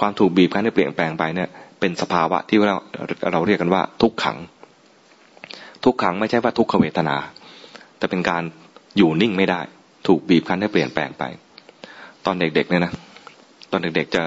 [0.00, 1.48] ความถูกบีบคั้นให้เปลี่ยนแปลงไปเนี่ย
[1.80, 2.76] เป็นสภาวะที่เรา
[3.32, 4.38] เราเรียกกันว่า ทุกขัง
[5.84, 7.16] ทุกขังไม่ใช่ว่าทุกขเวทนา
[7.98, 8.42] แต่เป็นการ
[8.96, 9.60] อยู่นิ่งไม่ได้
[10.06, 11.24] ถูกบีบคั้นให้เปลี่ยนแปลงไป
[12.24, 12.92] ตอนเด็กๆเนี่ยนะ
[13.70, 14.22] ตอนเด็กๆจะ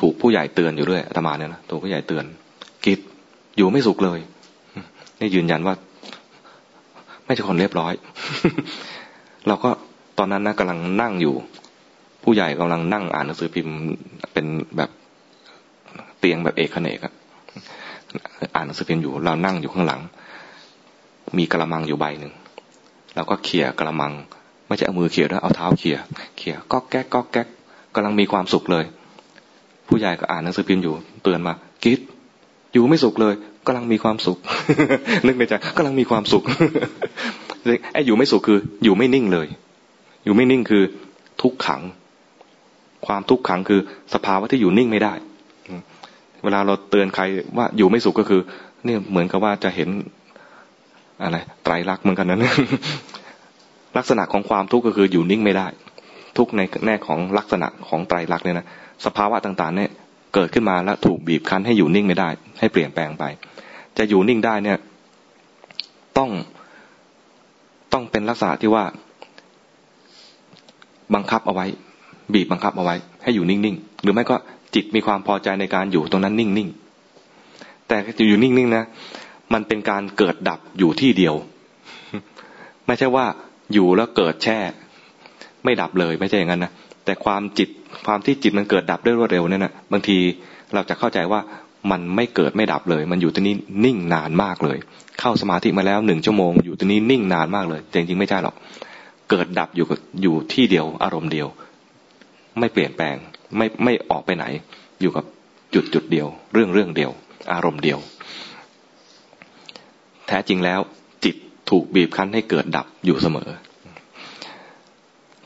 [0.00, 2.24] ถูกผู้ใหญ่เตือนอยู่ด้วยอาตมาเนี่ยนะถูกผู้ใหญ่เตือน
[2.86, 2.98] กิด
[3.56, 4.18] อยู่ไม่สุขเลย
[5.20, 5.74] นี่ยืนยันว่า
[7.28, 7.92] ไม่ใช่คนเรียบร้อย
[9.46, 9.70] เราก็
[10.18, 11.34] ตอนนั้นนะกำลังนั่งอยู่
[12.22, 13.74] ผู้ใหญ่กำลังนั่งอ่านหนังสือพิมพ์
[14.32, 14.90] เป็นแบบ
[16.18, 17.12] เตียงแบบเอกเนกอะ
[18.54, 20.00] อ่านหนังสือพิมพ์อยู่ เรานั่งอยู่ข้างหลัง
[21.38, 22.32] มีกระมังอยู่ใบหนึ่ง
[23.14, 24.12] เราก็เขี่ยกระมัง
[24.66, 25.96] ไม่ใช่เอามือเขี่ยด้วยเอาเท้าเขี่ย
[26.36, 27.46] เขี่ยก็แก๊กก็แก๊ก
[27.94, 28.84] กำลังมีความสุขเลย
[29.88, 31.52] ผู้ใหญ่ก็อ่านหนังสือพิมพ์อยู่ เตือนมา
[31.84, 32.00] กิด
[32.72, 33.34] อยู่ไม่สุขเลย
[33.68, 34.38] กำลังมีความสุข
[35.26, 36.42] นึกในใจกำลังมีความสุข
[37.92, 39.46] ไอ้อยู่ไม่สุขคือ อยู่ไม่นิ่งเลย
[40.24, 40.82] อยู่ไม่นิ่งคือ
[41.42, 41.82] ทุกขัง
[43.06, 43.80] ความทุกขังคือ
[44.14, 45.12] สภาวะที่อยู่นิ่งไม่ได้
[46.44, 47.22] เวลาเราเตือนใคร
[47.56, 48.40] ว่าอยู่ไม่สุขก็คือ
[48.84, 49.88] เนี่ยเหมือนกับว่าจะเห็น
[51.22, 52.46] อะไรไตรลักษณ์เหมือนกันนั้น
[53.96, 55.66] ลักษณะของความทุกข์ก็คืออยู่นิ่งไม่ได้
[56.36, 58.66] ทุกในแน่ของลักษณะของไตรลักษณ์เนี่ยนะ
[59.04, 59.90] สภาวะต่างๆ เนี่ย
[60.34, 63.24] เกิดขึ้นมาแล้วถูกบีบคั้นให้อยู่นิ่งไม่ได้ ให้เปลี่ยนแปลงไป
[63.98, 64.78] จะอยู่นิ่งได้เนี่ย
[66.18, 66.30] ต้อง
[67.92, 68.84] ต้องเป็นลักษณะที่ว่า
[71.14, 71.66] บังคับเอาไว้
[72.32, 74.36] บีบบังคับเอาไว้ ให้อยู่นิ่งๆหรือไม่ก็
[74.74, 78.84] จิตมีความพอใจในการอยู่ตรงนั้นนิ่งๆแต่จะอยู่นิ่งๆนะ
[79.52, 81.34] มันเป็นการเกิดดับอยู่ที่เดียว
[82.86, 83.26] ไม่ใช่ว่า
[83.72, 84.58] อยู่แล้วเกิดแช่
[85.64, 86.72] ไม่ดับเลยไม่ใช่อย่างนั้นนะ
[87.04, 87.68] แต่ความจิต
[88.06, 90.18] ความที่จิตมันเกิดดับด้วยรวดเร็วเนี่ยนะบางที
[90.74, 91.40] เราจะเข้าใจว่า
[91.90, 93.54] มันไม่เกิดไม่ดับเลย มันอยู่ที่นี้
[93.84, 94.78] นิ่งนานมากเลย
[95.20, 98.54] เข้าสมาธิมาแล้วหนึ่งชั่วโมง อยู่ที่นี้นิ่งนานมากเลยจริงๆไม่ใช่หรอก
[99.30, 99.86] เกิดดับอยู่
[100.22, 101.48] อยู่ที่เดียวอารมณ์เดียว
[102.58, 103.16] ไม่เปลี่ยนแปลง
[103.56, 104.44] ไม่ไม่ออกไปไหน
[105.00, 105.24] อยู่กับ
[105.74, 107.10] จุดจุดเดียว เรื่องเรื่องเดียว
[107.52, 107.98] อารมณ์เดียว
[110.26, 110.80] แท้จริงแล้ว
[111.24, 111.36] จิต
[111.70, 113.50] ถูกบีบคั้นให้เกิดดับอยู่เสมอ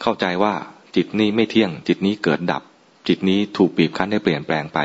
[0.03, 0.55] เข้าใจว่า
[0.97, 2.62] จิตนี้ไม่เที่ยง จิตนี้เกิดดับ
[3.09, 4.78] จิตนี้ถูกบีบคั้นให้เปลี่ยนแปลงไป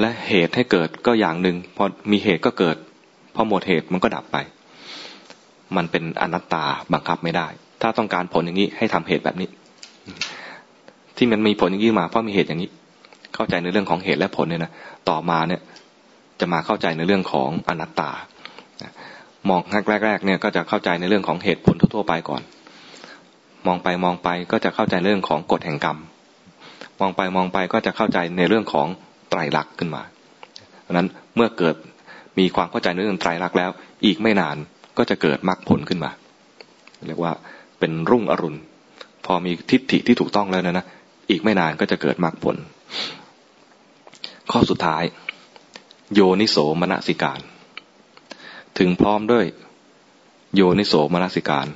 [0.00, 2.76] และเหตุให้เกิดก็อย่างหนึ่งพอมีเหตุก็เกิด
[3.34, 4.36] พอหมดเหตุมันก็ดับไป
[5.76, 7.46] มันเป็นอนัตตาบังคับไม่ได้
[7.82, 9.48] ถ้าต้องการผลอย่างนี้ให้ทำเหตุแบบนี้
[11.16, 12.70] ที่มันมีผลอย่างนี้มาเพราะมีเหตุอย่างนี้
[13.34, 14.72] เข้าใจในเรื่องของเหตุและผลเนี่ยนะ
[15.08, 15.60] ต่อมาเนี่ย
[16.40, 18.10] จะมาเข้าใจในเรื่องของอนัตตา
[19.48, 19.60] มอง
[20.04, 22.42] แรกๆเนี่ยก็จะเข้าใจในเรื่องของเหตุผลทั่วๆไปก่อน
[23.66, 25.98] มองไปมองไปก็จะเข้าใจเรื่องของกฎแห่งกรรม
[27.00, 28.88] มองไปมองไปก็จะเข้าใจในเรื่องของ
[29.32, 30.02] ไตรลักษณ์ขึ้นมา
[30.86, 31.76] ดังนั้นเมื่อเกิด
[32.38, 33.70] มีความเข้าใจในเรื่องไตรลักษณ์แล้ว
[34.04, 34.56] อีกไม่นาน
[34.98, 36.10] ก็จะเกิดมรรคผลขึ้นมา
[37.06, 37.32] เรียกว่า
[37.78, 38.58] เป็นรุ่งอรุณ
[39.24, 40.86] พอมีทิฏฐิที่ถูกต้องแล้วนะนะ
[41.30, 42.56] อีกไม่นานก็จะเกิดมรรคผล
[44.50, 45.02] ข้อสุดท้าย
[46.14, 47.40] โยนิโสมนสิการ
[48.78, 49.44] ถึงพร้อมด้วย
[50.54, 51.66] โยนิโสมนสิการ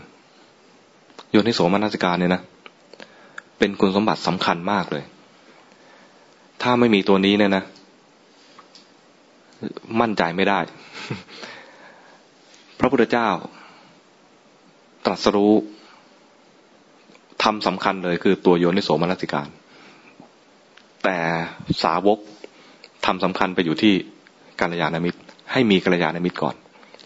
[1.31, 2.43] โยนิโสมนสิการเนี่ยนะ
[3.59, 5.05] เป็นคุณสมบัติสำคัญมากเลย
[6.63, 7.65] ถ้าไม่มีตัวนี้เนี่ยนะ
[10.01, 10.61] มั่นใจไม่ได้
[12.79, 13.29] พระพุทธเจ้า
[15.07, 15.55] ตรัสรู้
[17.43, 19.49] ทำสำคัญเลยคือตัวโยนิโสมนสิการ
[21.05, 21.19] แต่
[21.83, 22.19] สาวก
[23.07, 23.95] ทำสำคัญไปอยู่ที่
[24.61, 25.21] กัลยาณมิตร
[25.53, 26.55] ให้มีกัลยาณมิตรก่อน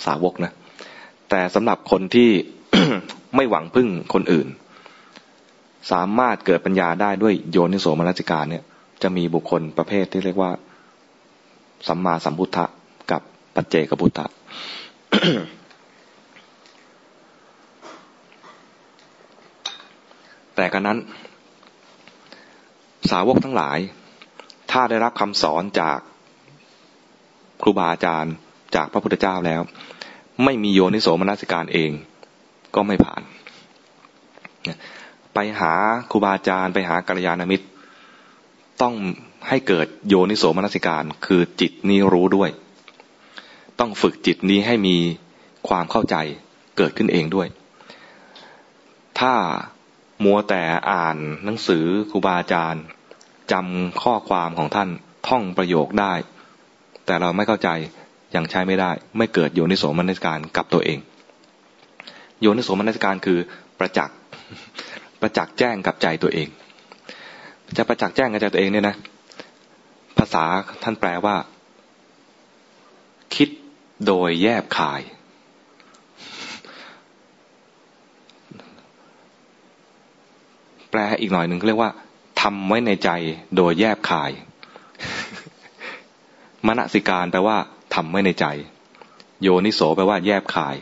[0.07, 0.53] สาวกนะ
[1.31, 2.31] แต่สำหรับคนที่
[3.37, 4.49] ไม่หวังพึ่งคนอื่น
[5.93, 8.65] สามารถเกิดปัญญาได้ด้วยโยนิโสมนสิการเนี่ย
[9.03, 10.51] จะมีบุคคลประเภทที่เรียกว่า
[11.89, 12.65] สัมมาสัมพุทธะ
[13.11, 13.23] กับ
[13.55, 14.27] ปัจเจกพุทธะ
[20.55, 20.99] แต่กันนั้น
[23.11, 23.79] สาวกทั้งหลาย
[24.71, 25.99] ถ้าได้รับคำสอนจาก
[27.63, 28.35] ครูบาอาจารย์
[28.75, 29.63] จากพระพุทธเจ้าแล้ว
[30.45, 31.91] ไม่มีโยนิโสมนสิการเอง
[32.75, 33.23] ก็ไม่ผ่าน
[35.35, 35.73] ไปหา
[36.11, 37.67] ครูบาอาจารย์ ไปหากัลยาณมิตร
[38.83, 38.95] ต้อง
[39.49, 42.51] ให้เกิดโยนิโสมนสิการ คือจิตนี้รู้ด้วย
[43.81, 44.97] ต้องฝึกจิตนี้ให้มี
[45.69, 46.17] ความเข้าใจ
[46.77, 47.49] เกิดขึ้นเองด้วย
[49.19, 49.35] ถ้า
[50.25, 52.85] มัวแต่อ่านหนังสือครูบาอาจารย์
[53.53, 54.89] จำข้อความของท่าน
[55.29, 56.15] ท่องประโยคได้
[57.07, 57.69] แต่เราไม่เข้าใจ
[58.35, 60.99] ยังใช้ไม่ได้ ไม่เกิดโยนิโสมนสิการกับตัวเอง
[62.41, 63.39] โยนิโสมนสิการคือ
[63.79, 64.17] ประจักษ์
[65.21, 66.49] ประจักษ์แจ้งกับใจตัวเอง
[67.77, 68.97] จะประจักษ์แจ้งกับใจตัวเองเนี่ยนะ
[70.19, 70.45] ภาษา
[70.83, 71.37] ท่านแปลว่า
[73.35, 73.49] คิด
[74.07, 75.01] โดยแยบขาย
[80.91, 81.91] แปลอีกหน่อยหนึ่งเรียกว่า
[82.43, 83.11] ทำไว้ในใจ
[83.57, 84.31] โดยแยบขาย
[86.67, 87.57] มณสิการแปลว่า
[87.95, 88.47] ทำไว้ในใจ
[89.43, 90.77] โยนิโสแปลว่าแยบขาย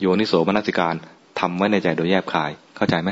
[0.00, 0.94] โยนิโสมนสิการ
[1.40, 3.10] ทำไว้ในใจโดยแยบคาย เข้าใจไหม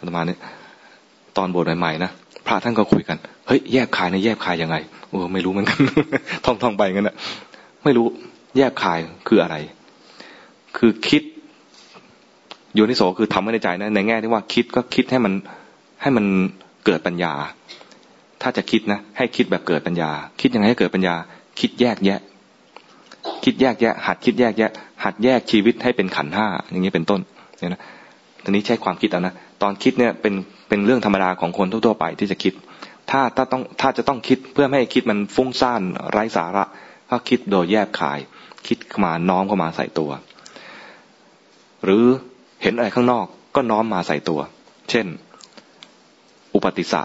[0.00, 0.36] ประมาณนี้
[1.38, 2.10] ตอนบทใหม่ๆนะ
[2.46, 3.16] พระท่านก็คุยกัน
[3.46, 4.76] เฮ้ยแยบคายในแยบคายยังไง
[5.08, 5.78] โอ้ไม่รู้เหมือนกัน
[6.44, 7.16] ท่องท่องไปงั้นนะ
[7.84, 8.06] ไม่รู้
[8.56, 9.56] แยบคายคืออะไร
[10.76, 11.22] คือคิด
[12.74, 15.32] โยนิโสคือทำไว้ในใจนะในแง่ที่ว่าคิดก็คิดให้มัน
[16.02, 16.24] ให้มัน
[16.84, 17.32] เกิดปัญญา
[18.42, 20.10] ถ้าจะคิดนะ ให้คิดแบบเกิดปัญญา
[20.40, 21.14] คิดยังไงให้เกิดปัญญา
[21.60, 22.20] คิดแยกแยะ
[23.44, 24.70] คิดแยกแยะ หัดคิดแยกแยะ
[25.04, 27.20] หัดแยกชีวิตให้เป็นขันห้าอย่างนี้เป็นต้น
[27.58, 27.82] เนี่ยนะ
[28.44, 30.34] ทีนี้ใช้ความคิดเอานะ ตอนคิดเนี่ยเป็น
[30.68, 32.54] เป็นเรื่องธรรมดาของคนทั่วๆไปที่จะคิด
[33.10, 36.64] ถ้าถ้าต้องถ้าจะต้องคิดเพื่อไม่ให้คิดมันฟุ้งซ่านไร้สาระ
[37.10, 38.18] ก็คิดโดยแยกขาย
[38.66, 40.10] คิดมาน้อมเข้ามาใส่ตัว
[41.84, 42.04] หรือ
[42.62, 44.40] เห็นอะไรข้างนอกก็น้อมมาใส่ตัว
[44.90, 45.06] เช่น
[46.54, 47.02] อุปติสะ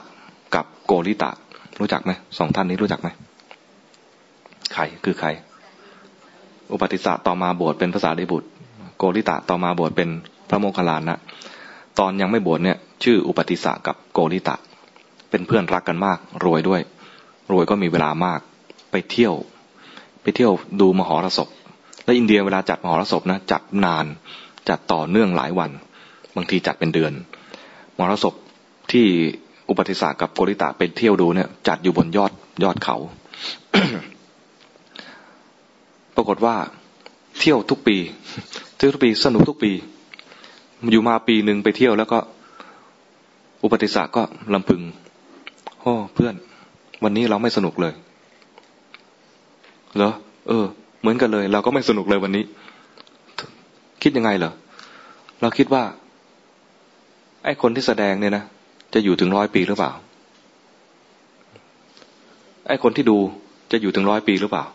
[0.55, 1.31] กับโกริตะ
[1.79, 3.09] รู้จักไหมสองท่านนี้รู้จักไหม
[4.73, 5.29] ใครคือใคร
[6.71, 8.47] อุปติสสะต่อมาบวชเป็นภาษาดิบุตร
[8.97, 10.09] โกริตะต่อมาบวชเป็น
[10.49, 11.17] พระโมคคัลลานะ
[11.99, 14.55] ตอนยังไม่บวชเนี่ย ชื่ออุปติสะกับโกริตะ
[15.29, 16.81] เป็นเพื่อนรักกันมาก รวยด้วย
[17.51, 18.39] รวยก็มีเวลามาก
[18.91, 19.33] ไปเที่ยว
[20.21, 20.51] ไปเที่ยว
[20.81, 21.49] ดูมหรสพ
[22.05, 24.05] และอินเดียเวลาจัดมหรสพนะจัดนาน
[24.69, 25.71] จัดต่อเนื่องหลายวัน
[26.35, 27.13] บางทีจัดเป็นเดือน
[27.97, 28.33] มหรสพ
[28.91, 29.05] ที่
[29.69, 32.31] อุปติสสะกับโกริตะไปเที่ยวดูเนี่ย จัดอยู่บนยอด
[32.63, 32.97] ยอดเขา
[36.15, 36.55] ปรากฏว่า
[37.39, 37.97] เที่ยวทุกปี
[38.77, 39.71] เที่ยวทุกปีสนุกทุกปี
[40.91, 42.19] อยู่มาปีหนึ่งไปเที่ยวแล้วก็
[43.63, 44.23] อุปติสสะก็
[44.53, 44.81] ลำพึง
[45.81, 46.35] โอ้เพื่อน
[47.03, 47.93] วันนี้เราไม่สนุกเลย
[49.95, 50.13] เหรอ
[50.47, 50.65] เออ
[51.01, 52.43] เหมือนกันเลย เราก็ไม่สนุกเลยวันนี้
[54.03, 54.53] คิดยังไงเหรอ
[55.41, 55.83] เราคิดว่า
[57.45, 58.43] ไอ้คนที่แสดงเนี่ยนะ
[58.93, 59.91] จะอยู่ถึงร้อยปีหรือเปล่า
[62.67, 63.17] ไอ้คนที่ดู
[63.71, 64.65] จะอยู่ถึงร้อยปีหรือเปล่า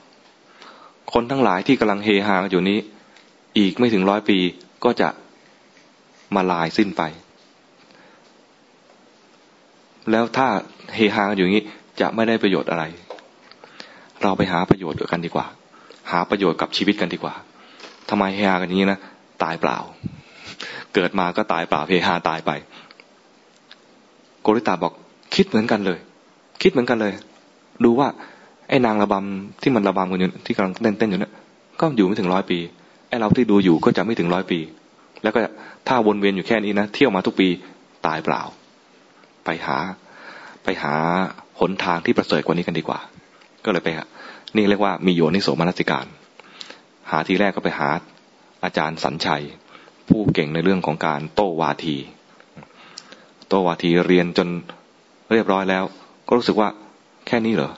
[1.13, 2.79] คนทั้งหลายที่กำลังเฮฮาอยู่นี้
[3.59, 4.39] อีกไม่ถึงร้อยปี
[4.85, 5.09] ก็จะ
[6.35, 7.03] มาลายสิ้นไป
[10.11, 10.49] แล้วถ้า
[10.95, 11.65] เฮฮาอยู่นี้
[12.01, 12.85] จะไม่ได้ประโยชน์อะไร
[14.23, 15.47] เราไปหาประโยชน์กันดีกว่า
[16.11, 17.35] หาประโยชน์กับชีวิตกันดีกว่า
[18.11, 18.99] ทำไมเฮฮากันอย่างนี้นะ
[19.43, 19.79] ตายเปล่า
[20.95, 22.51] เกิดมาก็ตายเปล่าเฮฮาตายไป
[24.43, 24.93] โกริตาบอก
[25.35, 25.99] คิดเหมือนกันเลย
[26.63, 27.13] คิดเหมือนกันเลย
[27.85, 28.09] ดูว่า
[28.69, 31.33] ไอ้นางระบำที่มันระบำกันอยู่ที่กำลังเต้นเต้นอยู่เนี่ย
[31.81, 32.59] ก็อยู่ไม่ถึงร้อยปี
[33.09, 34.59] ไอ้เราที่ดูอยู่ก็จะไม่ถึงร้อยปี
[35.23, 35.40] แล้วก็
[35.89, 37.49] ถ้าวนเวียนอยู่แค่นี้นะเที่ยวมาทุกปี
[38.07, 38.43] ตายเปล่า
[39.45, 39.78] ไปหา
[40.65, 40.95] ไปหา
[41.61, 43.01] หนทางที่ประเสริฐกว่านี้กันดีกว่า
[43.65, 43.89] ก็เลยไป
[44.57, 46.07] นี่เรียกว่ามีโยนิโสมนสิการ
[47.11, 47.89] หาทีแรกก็ไปหา
[48.65, 49.45] อาจารย์สัญชัย
[50.09, 51.97] ผู้เก่งในเรื่องของการโต้วาที
[53.49, 54.49] โต้วาทีเรียนจน
[55.32, 55.85] เรียบร้อยแล้ว
[56.28, 56.69] ก็รู้สึกว่า
[57.27, 57.73] แค่นี้เหรอ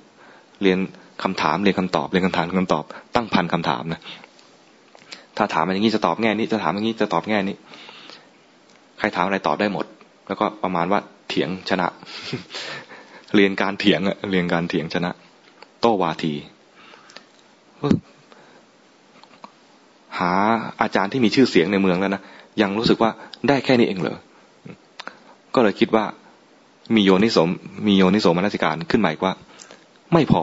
[0.62, 0.78] เรียน
[1.22, 2.84] คำถามเรียนคำตอบเรียนคำถามคำตอบ
[3.14, 4.00] ตั้งพันคำถามนะ
[5.42, 7.56] ถ้าถามมันอย่างนี้จะตอบแง่นี้จะถามอย่างนี้จะตอบแง่นี้
[8.98, 9.86] ใครถามอะไรตอบได้หมด
[10.28, 11.86] แล้วก็ประมาณว่าเถียงชนะ
[13.34, 15.10] เรียนการเถียงอะเรียนการเถียงชนะ
[15.80, 16.32] โต้วาที
[20.18, 20.32] หา
[20.80, 22.22] อาจารย์ที่มีชื่อเสียงในเมืองแล้วนะ
[22.62, 23.10] ยังรู้สึกว่า
[23.48, 24.18] ได้แค่นี้เองเหรอ
[25.54, 26.04] ก็เลยคิดว่า
[26.94, 27.48] มีโยนิสม
[27.86, 29.34] มีโยนิสมมนสิการขึ้นใหม่ว่า
[30.12, 30.42] ไม่พอ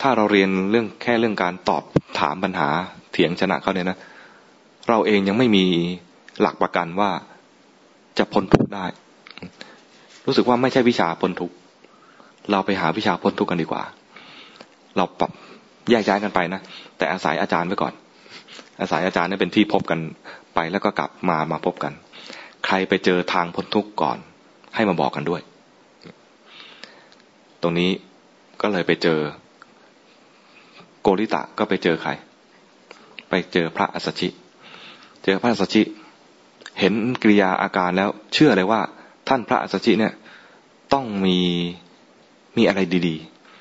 [0.00, 1.82] ถ้าเราเรียนเรื่องแค่เรื่องการตอบ
[2.20, 2.70] ถามปัญหา
[3.16, 3.98] เถียงชนะเขาเนี่ยนะ
[4.88, 5.64] เราเองยังไม่มี
[6.40, 7.10] หลักประกันว่า
[8.18, 8.86] จะพ้นทุกข์ได้
[10.26, 11.54] รู้สึกว่าไม่ใช่วิชาพ้นทุกข์
[12.50, 13.82] เราไปหาวิชาพ้นทุกข์กันดีกว่า
[14.96, 15.30] เราปรับ
[15.90, 16.60] แยกย้ายกันไปนะ
[16.96, 17.92] แต่อาศัยอาจารย์ไว้ก่อน
[18.80, 20.00] อาศัยอาจารย์นี่เป็นที่พบกัน
[20.54, 21.92] ไปแล้วก็กลับมามาพบกัน
[22.66, 24.18] ใครไปเจอทางพ้นทุกข์ก่อน
[24.74, 25.40] ให้มาบอกกันด้วย
[27.62, 27.90] ตรงนี้
[28.62, 29.18] ก็เลยไปเจอ
[31.02, 32.10] โกริตะก็ไปเจอใคร
[33.28, 34.28] ไปเจอพระอัสชิ
[35.24, 35.82] เจอพระอัสชิ
[36.78, 38.80] เห็นกิริยาอาการแล้ว เชื่อเลยว่า
[39.28, 40.12] ท่านพระอัสชิเนี่ย
[40.92, 41.38] ต้องมี
[42.56, 43.16] มีอะไรดี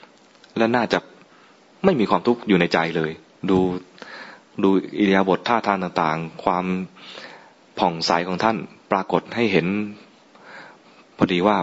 [0.07, 0.99] ๆ และน่าจะ
[1.85, 3.11] ไม่มีความทุกข์อยู่ในใจเลย
[3.49, 3.59] ดู
[4.63, 4.69] ดู
[4.99, 6.65] อิริยาบถท่าทางต่างๆ ความ
[7.79, 8.57] ผ่องใสของท่าน
[8.91, 9.67] ปรากฏให้เห็น
[11.17, 11.57] พอดีว่า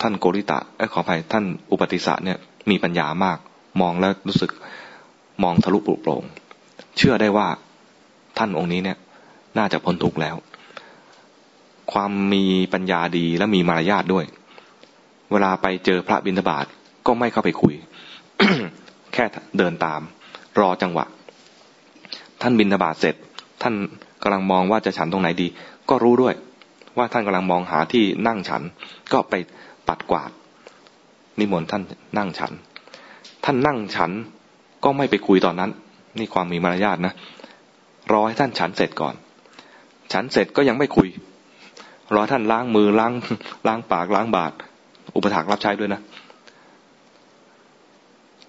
[0.00, 2.38] ท่านโกริตะอขออภัยท่านอุปติสะเนี่ย
[2.70, 3.38] มีปัญญามาก
[3.80, 4.50] มองแล้วรู้สึก
[5.42, 6.24] มองทะลุปลุกโปร่ง
[6.96, 7.48] เชื่อได้ว่า
[8.38, 8.98] ท่านองค์นี้เนี่ย
[9.58, 10.36] น่าจะพ้นทุกข์แล้ว
[11.92, 14.24] ความมีปัญญาดีและมีมารยาทด้วย
[15.32, 16.66] เวลาไปเจอพระบิณฑบาต
[17.06, 17.74] ก็ไม่เข้าไปคุย
[19.12, 19.24] แค่
[19.58, 20.00] เดินตาม
[20.60, 21.06] รอจังหวะ
[22.42, 23.14] ท่านบิณฑบาตเสร็จ
[23.62, 23.74] ท่าน
[24.22, 25.46] กำลังมองว่าจะฉันตรงไหนดี
[25.90, 26.34] ก็รู้ด้วย
[26.96, 28.62] ว่าท่านกำลังมองหาที่นั่งฉัน
[29.12, 29.34] ก็ไป
[29.88, 30.30] ปัดกวาด
[31.38, 31.82] นิมนต์ท่าน
[32.18, 32.52] นั่งฉัน
[33.44, 34.10] ท่านนั่งฉัน
[34.84, 35.70] ก็ไม่ไปคุยตอนนั้น
[36.18, 37.14] นี่ความมีมารยาทนะ
[38.12, 39.14] รอให้ท่านฉันเสร็จก่อน
[40.12, 41.08] ฉันเสร็จก็ยังไม่คุย
[42.14, 43.12] รอท่านล้างมือล้าง
[43.66, 44.54] ล้างปากล้างบาตร
[45.16, 46.00] อุปถากรับใช้ด้วยนะ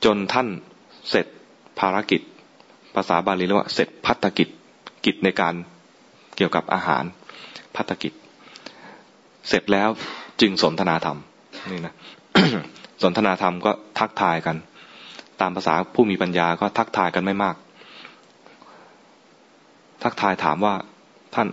[0.06, 0.48] จนท่าน
[1.10, 1.26] เสร็จ
[1.80, 2.22] ภารกิจ
[2.96, 4.50] ภาษาบาลีเรียกว่า เสร็จพัฒกิจ
[5.06, 5.54] กิจในการ
[6.36, 7.04] เกี่ยวกับอาหาร
[7.76, 8.14] พัฒกิจ
[9.50, 9.90] เสร็จแล้ว
[10.42, 11.18] จึงสนทนาธรรม
[11.72, 11.94] นี่นะ
[13.04, 14.56] สนทนาธรรมก็ทักทายกัน
[15.42, 17.56] ตามภาษาผู้มีปัญญาก็ทักทายกันไม่มาก
[20.04, 20.74] ทักทายถามว่า
[21.36, 21.48] ท่าน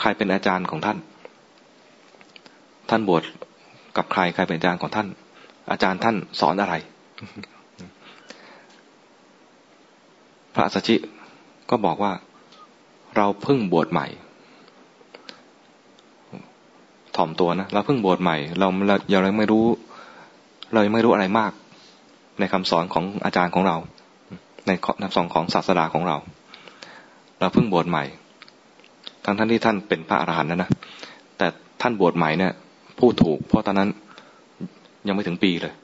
[0.00, 0.98] ใครเป็นอาจารย์ของท่าน
[2.90, 3.22] ท่านบวช
[3.96, 5.08] กับใครใครเป็นอาจารย์ของท่าน
[5.70, 6.74] อาจารย์ท่านสอนอะไร
[10.54, 10.96] พระสัชชิ
[11.70, 12.12] ก็บอกว่า
[13.16, 14.06] เราเพิ่งบวชใหม่
[17.16, 19.64] ถ่อมตัวนะเราเพิ่งบวชใหม่ เราเรายังไม่รู้
[20.72, 21.52] เรายังไม่รู้อะไรมาก
[22.40, 23.76] ในคำสอนของอาจารย์ของเรา
[24.66, 26.16] ในคำสอนของศาสดาของเรา
[27.40, 28.04] เราเพิ่งบวชใหม่
[29.24, 30.70] ทั้งท่านที่ท่านเป็นพระอรหันต์นะนะ
[31.38, 31.46] แต่
[31.82, 32.52] ท่านบวชใหม่เนี่ย
[32.98, 33.88] พูดถูก เพราะตอนนั้น
[35.08, 35.74] ยังไม่ถึงปีเลย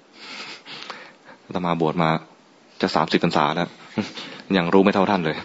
[1.54, 2.08] ตมาบวชมา
[2.80, 3.68] จะสามสิบพรรษาแล้ว
[4.56, 5.36] ยังรู้ไม่เท่าท่านเลย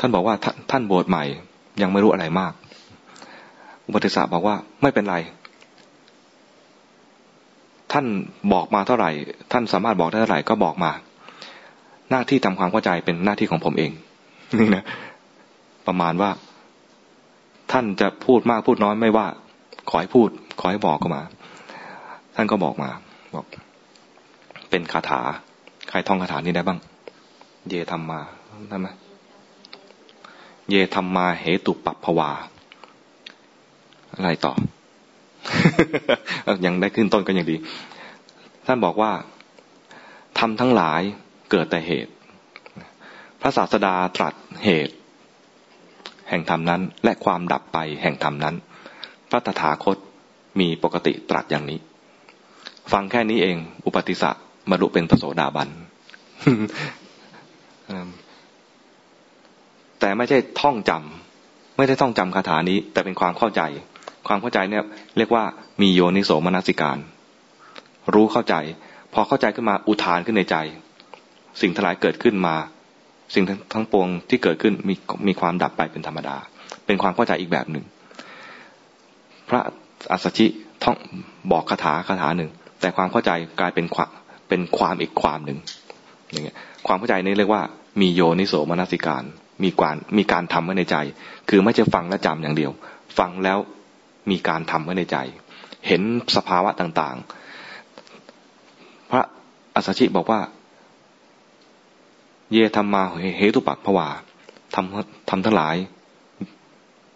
[0.00, 0.34] ท่านบอกว่า
[0.70, 1.24] ท่านบวชใหม่
[1.82, 2.52] ยังไม่รู้อะไรมาก
[3.86, 5.16] อุปติสสะบอกว่าไม่เป็นไร
[7.98, 8.12] ท่าน
[8.52, 9.10] บอกมาเท่าไหร่
[9.52, 10.90] ท่านสามารถบอกได้เท่าไหร่ก็บอกมา
[12.10, 13.92] หน้าที่ทำความเข้าใจเป็นหน้าที่ของผมเอง
[14.58, 14.84] นี่นะ
[15.86, 16.30] ประมาณว่า
[17.72, 19.26] ท่านจะพูดมากพูดน้อยไม่ว่า
[19.88, 20.28] ขอให้พูด
[20.60, 21.22] ขอให้บอกก็มา
[22.36, 22.90] ท่านก็บอกมา
[23.34, 23.46] บอก
[24.70, 25.20] เป็นคาถา
[25.88, 26.78] ใครท่องคาถานี้ได้บ้าง
[27.68, 28.20] เยธรรมมา
[28.68, 28.88] ได้ไหม
[30.70, 32.30] เยธรรมมาเหตุปัปภวา
[34.14, 34.54] อะไรต่อ
[36.66, 37.56] ยังได้ขึ้นต้นก็ยังดี
[38.66, 39.12] ท่านบอกว่า
[40.38, 41.00] ทำทั้งหลาย
[41.50, 42.12] เกิดแต่เหตุ
[43.40, 44.94] พระศาสดาตรัสเหตุ
[46.28, 48.54] แห่งธรรมนั้น และความดับไปแห่งธรรมนั้น
[49.30, 49.96] พระตถาคต
[50.60, 51.78] มีปกติตรัสอย่างนี้
[52.92, 53.56] ฟังแค่นี้เอง
[53.86, 54.30] อุปติสะ
[54.70, 55.68] บรรลุเป็นพระโสดาบัน
[60.00, 63.62] แต่ไม่ใช่ท่องจำไม่ได้ท่องจำคาถานี้ แต่เป็นความเข้าใจ
[64.28, 64.82] ความเข้าใจเนี่ย
[65.16, 65.44] เรียกว่า
[65.80, 66.98] มีโยนิโสมนสิการ
[68.14, 68.54] รู้เข้าใจ
[69.12, 70.56] พอเข้าใจขึ้นมาอุทานขึ้นในใจ
[71.60, 72.56] สิ่งทั้งหลายเกิดขึ้นมา
[73.34, 74.94] สิ่งทั้งปวงที่เกิดขึ้นมี
[75.26, 76.36] มีความดับไปเป็นธรรมดา
[76.86, 77.84] เป็นความเข้าใจอีกแบบหนึ่ง
[79.48, 79.60] พระ
[80.12, 80.46] อัสสชิ
[80.84, 80.96] ท่อง
[81.52, 82.50] บอกคาถาคาถาหนึ่ง
[82.80, 83.30] แต่ความเข้าใจ
[83.60, 84.10] กลายเป็นความ
[84.48, 85.58] เป็นความอีกความหนึ่ง
[86.30, 87.62] อย่างเงี้ยความเข้าใจนี้เรียกว่า
[88.00, 89.24] มีโยนิโสมนสิการ
[89.62, 90.96] มีการมีการทำไว้ในใจ
[91.48, 92.72] คือไม่ใช่ฟังและจำอย่างเดียว
[93.18, 93.58] ฟังแล้ว
[94.30, 95.16] มีการทำไว้ในใจ
[95.86, 96.02] เห็น
[96.36, 99.22] สภาวะต่างๆ พระ
[99.74, 100.40] อัสสชิบอกว่า
[102.52, 103.02] เยธรรมมา
[103.38, 104.08] เหตุปักผวา
[104.74, 105.76] ทำทำทั้งหลาย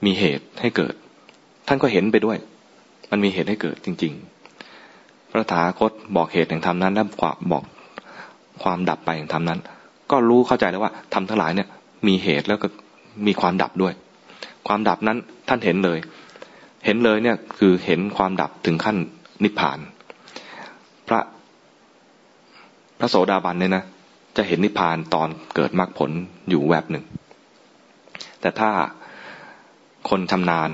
[0.05, 0.95] มีเหตุให้เกิด
[1.67, 2.39] ท่านก็เห็นไปด้วย
[3.11, 4.13] มันมีเหตุให้เกิดจริง
[4.73, 7.07] ๆ พระถาคตบอกเหตุแห่งธรรมนั้นแล้ว
[7.53, 7.65] บอก
[8.63, 9.61] ความดับไปแห่งธรรมนั้น
[10.11, 11.69] ก็รู้เข้าใจแล้วว่าทำทั้งหลายเนี่ย
[12.07, 12.69] มีเหตุแล้วก็
[13.27, 13.95] มีความดับด้วย
[14.67, 15.19] ความดับนั้น
[15.49, 15.99] ท่านเห็นเลย
[16.85, 18.97] เห็นเลยเนี่ยคือเห็นความดับถึงขั้น
[19.45, 19.79] นิพพาน
[21.09, 21.21] พระ
[22.99, 23.85] พระโสดาบันเนี่ยนะ
[24.37, 26.11] จะเห็นนิพพานตอนเกิดมรรคผล
[26.51, 27.05] อยู่แวบหนึ่ง
[28.41, 28.71] แต่ถ้า
[30.09, 30.71] คนชำนาญ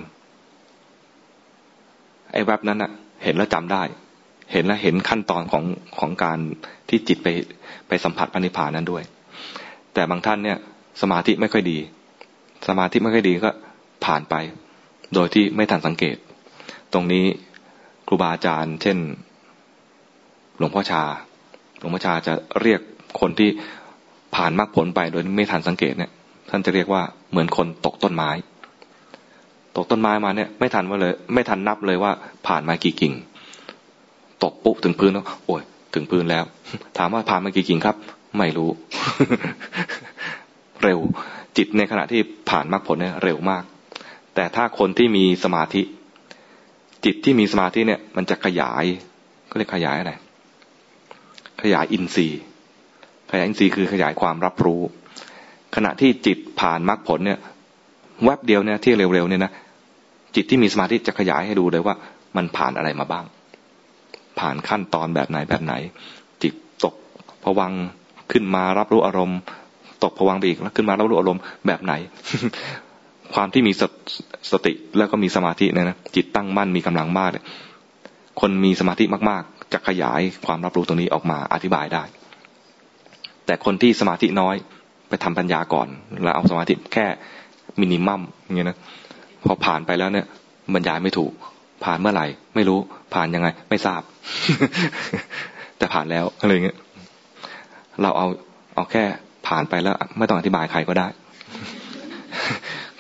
[2.32, 2.90] ไอ้แวบนั้นอะ
[3.24, 3.82] เห็นแล้วจำได้
[4.52, 5.64] เห็นแล้วเห็นขั้นตอนของ
[5.98, 6.38] ของการ
[6.88, 7.28] ที่จิตไป
[7.88, 9.02] ไปสัมผัสอนิพพานนั้นด้วย
[9.94, 10.58] แต่บางท่านเนี่ย
[11.02, 11.78] สมาธิไม่ค่อยดี
[12.68, 13.50] สมาธิไม่ค่อยดีก็
[14.04, 14.34] ผ่านไป
[15.14, 16.16] โดยที่ไม่ทันสังเกต
[16.92, 17.24] ตรงนี้
[18.08, 18.98] ครูบาอาจารย์ เช่น
[20.58, 21.02] หลวงพ่อชา
[21.78, 22.80] หลวงพ่อชาจะเรียก
[23.20, 23.50] คนที่
[24.34, 26.10] ผ่านมรรคผลไปโดยไม่ทันสังเกตเนี่ย
[26.50, 28.30] ท่านจะเรียกว่าเหมือนคนตกต้นไม้
[29.76, 32.12] ตกต้นไม้มาเนี่ยไม่ทันว่าเลย ไม่ทันนับเลยว่า
[32.46, 33.12] ผ่านมากี่กิ่ง
[34.42, 35.62] ตกปุ๊บถึงพื้นแล้วโอ้ย
[35.94, 36.44] ถึงพื้นแล้ว
[36.98, 37.96] ถามว่าผ่านมากี่กิ่งครับ
[38.38, 38.70] ไม่รู้
[40.82, 41.00] เร็ว
[41.56, 42.20] จิตในขณะที่
[42.50, 43.64] ผ่านมรรคผลเนี่ยเร็วมาก
[44.36, 45.82] แต่ถ้าคนที่มีสมาธิ
[47.04, 48.84] จิตที่มีสมาธิเนี่ย มันจะขยาย
[49.50, 50.12] ก็เรียกขยายอะไร
[51.62, 52.40] ขยายอินทรีย์
[53.30, 54.82] ขยายอินทรีย์คือขยายความรับรู้
[55.76, 57.38] ขณะที่จิตผ่านมรรคผลเนี่ย
[58.24, 59.52] แวบเดียวเนี่ยที่เร็วๆเนี่ยนะ
[60.34, 61.94] จิตที่มีสมาธิจะขยายให้ดูเลยว่า
[62.36, 63.24] มันผ่านอะไรมาบ้าง
[64.38, 65.74] ผ่านขั้นตอนแบบไหนแบบไหน
[66.42, 66.54] จิต
[66.84, 66.94] ตก
[67.44, 67.72] ผวัง
[68.32, 69.38] ขึ้นมารับรู้อารมณ์
[70.04, 71.92] ตกผวังไปอีกแล้วขึ้นมารับรู้อารมณ์แบบไหน
[73.35, 73.82] ความที่มีส
[74.53, 77.44] สติแล้วก็มีสมาธิเนี่ยนะจิตตั้งมั่นมีกำลังมากเนี่ย
[78.40, 82.03] คนมีสมาธิมาก ๆ จะขยายความรับรู้ตรงนี้ออกมาอธิบายได้
[83.47, 84.55] แต่คนที่สมาธิน้อย
[85.09, 85.89] ไปทำปัญญาก่อน
[86.23, 87.07] แล้วเอาสมาธิแค่
[87.81, 88.78] มินิมัมอย่างเงี้ยนะ
[89.47, 90.27] พอผ่านไปแล้วเนี่ย
[90.74, 91.32] บรรยายไม่ถูก
[91.85, 92.78] ผ่านเมื่อไหร่ ไม่รู้
[93.15, 94.03] ผ่านยังไง ไม่ทราบ
[95.78, 96.77] แต่ผ่านแล้วอะไรเงี้ย
[98.03, 98.27] เราเอา
[98.74, 99.05] เอาแค่
[99.47, 101.09] ผ่านไปแล้ว ไม่ต้องอธิบายใครก็ได้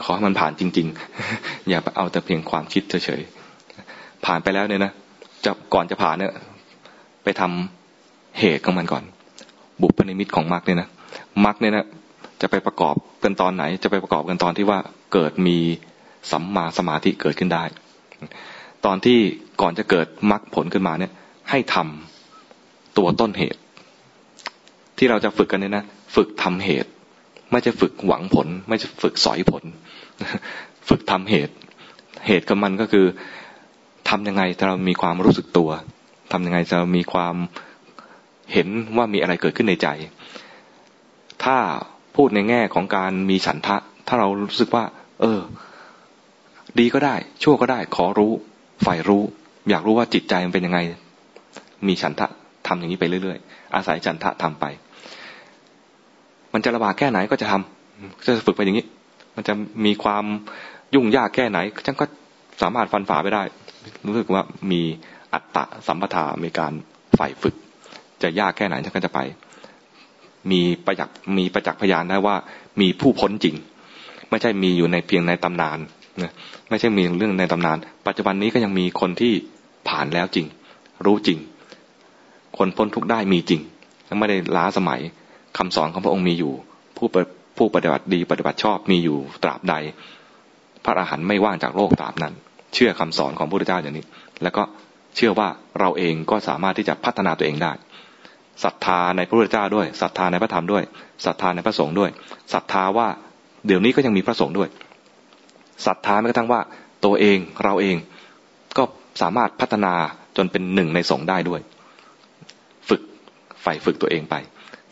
[0.08, 0.86] ขอให้มันผ่านจริง
[1.28, 4.92] ๆ อย่าเอาแต่เพียงความคิดเฉยๆผ่านไปแล้วเนี่ยนะ
[5.44, 6.32] จะก่อนจะผ่านเนี่ย
[7.24, 9.04] ไปทำเหตุของมันก่อน
[9.80, 10.88] บุพนิมิตของมรรคเนี่ยนะ
[11.44, 11.86] มรรคเนี่ยนะ
[12.40, 14.78] จะไปประกอบกันตอนไหน จะไปประกอบกันตอนที่ว่า
[15.12, 15.58] เกิดมี
[16.30, 17.64] สัมมาสมาธิเกิดขึ้นได้
[18.84, 19.18] ตอนที่
[19.60, 21.12] ก่อนจะเกิดมรรคผลขึ้นมาเนี่ย
[21.50, 23.60] ให้ทำตัวต้นเหตุ
[24.98, 25.84] ที่เราจะฝึกกันเนี่ยนะ
[26.14, 26.90] ฝึกทำเหตุ
[27.50, 29.64] ไม่จะฝึกหวังผล ไม่จะฝึกสอยผล
[30.88, 31.54] ฝึกทำเหตุ
[32.26, 33.06] เหตุกับมันก็คือ
[34.08, 35.70] ทำยังไงถ้าเรามีความรู้สึกตัว
[36.32, 37.34] ทำยังไงจะมีความ
[38.52, 39.88] เห็นว่ามีอะไรเกิดขึ้นในใจ
[41.44, 41.56] ถ้า
[42.16, 43.76] พูดในแง่ของการมีฉันทะ
[44.08, 44.84] ถ้าเรารู้สึกว่า
[45.20, 45.40] เออ
[46.78, 48.32] ดีก็ได้ ชั่วก็ได้ ขอรู้
[48.86, 49.22] ฝ่ายรู้
[49.70, 50.78] อยากรู้ว่าจิตใจมันเป็นยังไง
[51.86, 52.26] มีฉันทะ
[52.66, 54.64] ทำอย่างนี้ไปเรื่อยๆ อาศัยฉันทะทำไป
[56.56, 58.86] มันจะระบากแค่ไหนก็จะทำจะฝึกไปอย่างนี้
[59.36, 59.52] มันจะ
[59.84, 60.24] มีความ
[60.94, 62.04] ยุ่งยากแค่ไหนฉันก็
[62.62, 63.42] สามารถฟันฝ่าไปได้
[64.06, 64.82] รู้สึกว่ามี
[65.32, 66.72] อัตตะสัมปทามีการ
[67.18, 67.54] ฝ่ายฝึก
[68.22, 69.20] จะยากแค่ไหนท่านก็จะไป
[70.50, 72.36] มีประจักษ์มีประจักษ์พยานได้ว่า
[72.80, 73.56] มีผู้พ้นจริง
[74.30, 75.78] ไม่ใช่มีอยู่ในเพียงในตำนาน
[76.22, 76.32] นะ
[76.68, 77.76] ไม่ใช่มีเรื่องในตำนาน
[78.06, 79.32] ปัจจุบันนี้ก็ยังมีคนที่
[79.88, 80.46] ผ่านแล้วจริง
[81.06, 81.38] รู้จริง
[82.58, 83.60] คนพ้นทุกได้มีจริง
[84.18, 85.00] ไม่ได้ล้าสมัย
[85.58, 86.52] คำสอนของพระองค์มีอยู่
[86.96, 87.06] ผู้
[87.58, 89.74] ผู้ปฏิบัติดีปฏิบัติชอบมีอยู่ตราบใด
[90.84, 92.34] พระอรหันต์ไม่ว่างจากโลกตราบนั้น
[92.74, 94.04] เชื่อคำสอนของพระพุทธเจ้าอย่างนี้
[94.42, 94.62] แล้วก็
[95.16, 95.48] เชื่อว่า
[95.80, 97.72] เราเองก็สามารถที่จะพัฒนาตัวเองได้
[98.64, 100.82] ศรัทธาในพระพุทธเจ้าด้วยศรัทธาในพระธรรมด้วย
[101.26, 102.10] ศรัทธาในพระสงฆ์ด้วย
[102.52, 103.08] ศรัทธาว่า
[103.66, 104.68] เดี๋ยวนี้ก็ยังมีพระสงฆ์ด้วย
[105.86, 106.60] ศรัทธาแม้กระทั่งว่า
[107.04, 107.96] ตัวเองเราเอง
[108.78, 108.84] ก็
[109.22, 109.94] สามารถพัฒนา
[110.36, 111.60] จนเป็นหนึ่งในสงฆ์ได้ด้วย
[112.88, 113.00] ฝึก
[113.62, 114.34] ใฝ่ฝึกตัวเองไป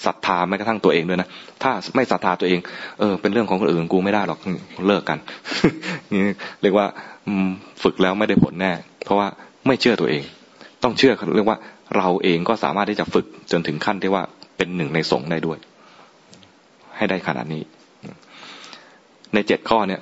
[0.06, 1.28] ศรัทธาแม้กระทั่งตัวเองด้วยนะ
[1.62, 2.60] ถ้าไม่ศรัทธาตัวเอง
[2.98, 4.38] เออ เป็นเรื่องของคนอื่นกูไม่ได้หรอก
[4.86, 5.18] เลิกกัน
[6.12, 6.86] นี่เรียกว่า
[7.82, 8.72] ฝึกแล้วไม่ได้ผลแน่
[9.04, 9.28] เพราะว่า
[9.66, 10.22] ไม่เชื่อตัวเอง
[10.82, 11.58] ต้องเชื่อเรียกว่า
[11.96, 14.22] เราเองก็สามารถที่จะฝึกจนถึงขั้นที่ว่า
[14.56, 15.58] เป็นหนึ่งในสงฆ์ได้ด้วย
[16.96, 17.62] ให้ได้ขนาดนี้
[19.34, 20.00] ในเจ็ดข้อเนี่ย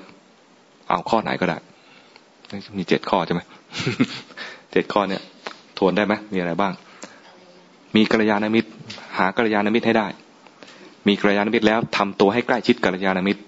[0.88, 1.58] เอาข้อไหนก็ได้
[2.78, 3.40] มีเจ็ดข้อใช่ไหม
[4.72, 5.22] เจ็ดข้อเนี่ย
[5.78, 6.72] ทวนได้ไหมมีอะไรบ้าง
[7.96, 8.68] มีกัลยาณมิตร
[9.18, 10.06] หากัลยาณมิตรให้ได้
[11.08, 13.40] มีกัลยาณมิตรแล้วทำตัวให้ใกล้ชิดกัลยาณมิตร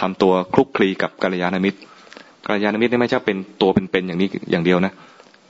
[0.00, 1.78] ทำตัวคลุกคลีกับกัลยาณมิตร
[2.46, 4.92] กัลยาณมิตรนี่ไม่ใช่เป็นตัวเป็นๆอย่างนี้อย่างเดียวนะ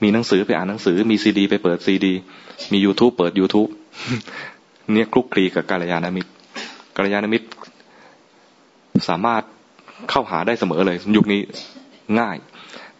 [0.02, 2.12] มีหนังสือไปอ่านหนังสือ มีซีดี ไปเปิดซีดี
[2.72, 3.70] มี YouTube เปิด YouTube
[4.92, 6.30] เนี่ยคลุกคลีกับกัลยาณมิตร
[6.96, 7.46] กัลยาณมิตร
[9.08, 9.42] สามารถ
[10.10, 11.40] เข้าหาได้เสมอเลย ยุคนี้
[12.18, 12.36] ง่าย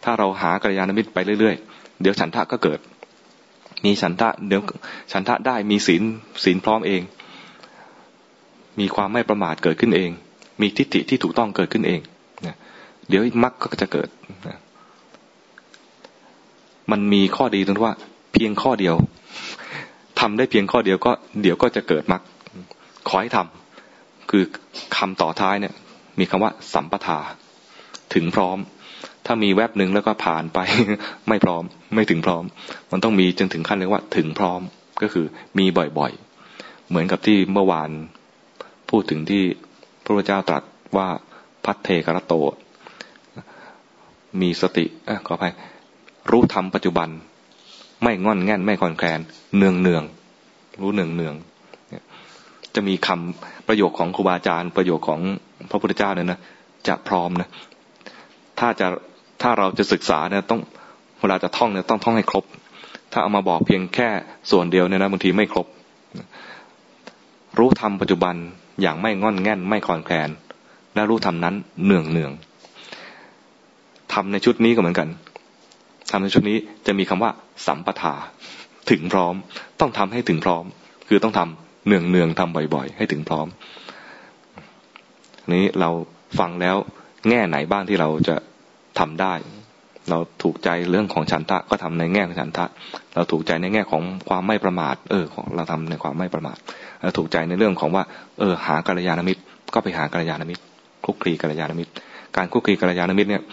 [0.03, 2.79] ถ้าเราหากัลยาณมิตรไปเรื่อยๆ เดี๋ยวฉันทะก็เกิด
[3.85, 4.61] มีฉันทะเดี๋ยว
[5.11, 6.03] ฉันทะได้มีศีล
[6.43, 7.01] ศีลพร้อมเอง
[8.79, 10.11] มีความไม่ประมาทเกิดขึ้นเอง
[10.61, 12.01] มีทิฏฐิที่ถูกต้องเกิดขึ้นเอง
[13.09, 14.09] เดี๋ยวมรรคก็จะเกิด
[16.91, 17.95] มันมีข้อดีตรงที่ว่า
[18.33, 18.95] เพียงข้อเดียว
[20.19, 21.11] ทำได้เพียงข้อเดียวก็
[21.41, 22.23] เดี๋ยวก็จะเกิดมรรค
[23.07, 24.43] ขอให้ทำคือ
[24.97, 25.73] คำต่อท้ายเนี่ย
[26.19, 27.19] มีคำว่าสัมปทา
[28.13, 28.57] ถึงพร้อม
[29.25, 30.59] ถ้ามีแวบหนึ่งแล้วก็ผ่านไป
[31.29, 31.63] ไม่พร้อม
[31.95, 32.43] ไม่ถึงพร้อม
[32.91, 34.61] มันต้องมีจนถึงขั้นเรียกว่า ถึงพร้อม
[35.01, 35.25] ก็คือ
[35.57, 37.89] มีบ่อยๆ เหมือนกับที่เมื่อวาน
[38.89, 39.43] พูดถึงที่
[40.03, 40.63] พระพุทธเจ้าตรัส
[40.97, 41.07] ว่า
[41.65, 42.33] พัทเทกรโต
[44.41, 45.53] มีสติอขออภัย
[46.31, 47.09] รู้ธรรมปัจจุบัน
[48.03, 49.19] ไม่งอนแง่น ไม่คอนแคลน
[49.57, 50.03] เนืองเนือง
[50.81, 51.35] รู้เนืองเนือง
[52.75, 55.21] จะมีคำประโยคของครูบาอาจารย์ ประโยคของ
[55.69, 56.39] พระพุทธเจ้าเนี่ยนะ
[56.87, 57.49] จะพร้อมนะ
[58.59, 58.87] ถ้าจะ
[59.43, 60.61] ถ้าเราจะศึกษาเนี่ยต้อง
[61.19, 62.45] เวลาจะท่องเนี่ยต้องท่องให้ครบ
[63.11, 64.09] ถ้าเอามาบอกเพียงแค่
[64.51, 65.67] ส่วนเดียวเนี่ยนะบางทีไม่ครบ
[67.57, 68.35] รู้ธรรมปัจจุบัน
[68.81, 70.29] อย่างไม่งอนแง่นไม่คลอนแคลน
[70.95, 71.55] และรู้ธรรมนั้น
[71.85, 72.31] เนืองเนือง
[74.13, 75.07] ทำในชุดนี้ก็เหมือนกัน
[76.11, 76.57] ทำในชุดนี้
[76.87, 77.31] จะมีคำว่า
[77.67, 78.13] สัมปทา
[78.89, 79.35] ถึงพร้อม
[79.79, 80.65] ต้องทำให้ถึงพร้อม
[81.07, 83.47] คือต้องทำเนืองเนืองทำบ่อยๆ ให้ถึงพร้อม
[85.53, 85.89] นี้เรา
[86.39, 86.77] ฟังแล้ว
[87.29, 88.35] แง่ไหนบ้างที่เราจะ
[88.99, 89.33] ทำได้
[90.09, 92.65] เราถูกใจเรื่องของฉันทะก็ทำในแง่ของฉันทะ
[93.15, 96.57] เราถูกใจในแง่ของความไม่ประมาท เออ ของเราทำในความไม่ประมาท
[97.01, 98.03] เราถูกใจในเรื่องของว่า
[98.39, 99.41] เออ หากัลยาณมิตร
[99.73, 100.61] ก็ไปหากัลยาณมิตร
[101.05, 101.91] คลุกคลีกัลยาณมิตร
[102.35, 103.43] การคลุกคลีกัลยาณมิตรเนี่ย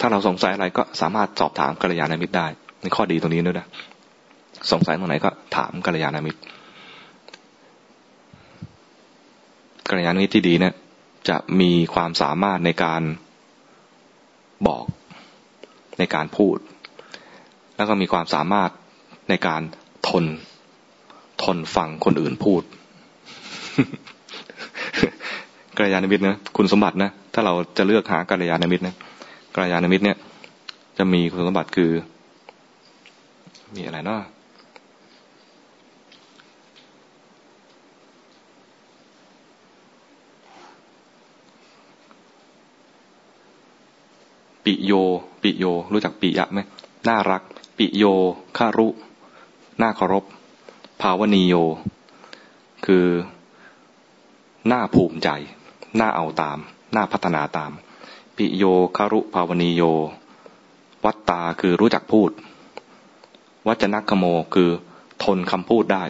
[0.00, 2.46] ถ้าเราสงสัยอะไรก็สามารถสอบถามกัลยาณมิตรได้
[2.82, 3.66] ในข้อดีตรงนี้ด้วยนะ
[4.72, 6.40] สงสัยตรงไหนก็ถามกัลยาณมิตร
[9.88, 10.74] กัลยาณมิตรที่ดีเนี่ย
[11.28, 13.02] จะมีความสามารถในการ
[14.66, 14.84] บอก
[15.98, 16.56] ในการพูด
[17.76, 18.70] แล้วก็มีความสามารถ
[19.30, 19.62] ในการ
[20.08, 20.24] ทน
[21.42, 22.62] ทนฟังคนอื่นพูด
[25.76, 28.94] กัลยาณมิตรนะคุณสมบัตินะถ้าเราจะเลือกหากัลยาณมิตรนะ
[29.56, 30.16] กลายาณมิตรเนี่ย
[30.98, 31.90] จะมีคุณสมบัติคือ
[33.76, 34.20] มีอะไรเนาะ
[44.64, 44.92] ปิโย
[45.42, 46.58] ปิโย รู้จักปิยะไหม
[47.08, 47.42] น่ารัก
[47.78, 48.04] ปิโย
[48.56, 48.88] คารุ
[49.82, 50.24] น่าเคารพ
[51.02, 51.54] ภาวนีโย
[52.86, 53.06] คือ
[54.70, 55.28] น่าภูมิใจ
[56.00, 56.58] น่าเอาตาม
[56.94, 57.72] น่าพัฒนาตาม
[58.36, 58.64] ปิโย
[58.96, 59.82] คารุภาวนีโย
[61.04, 62.30] วัตตาคือรู้จักพูด
[63.66, 64.24] วัจนักโม
[64.54, 64.70] คือ
[65.24, 66.04] ทนคำพูดได้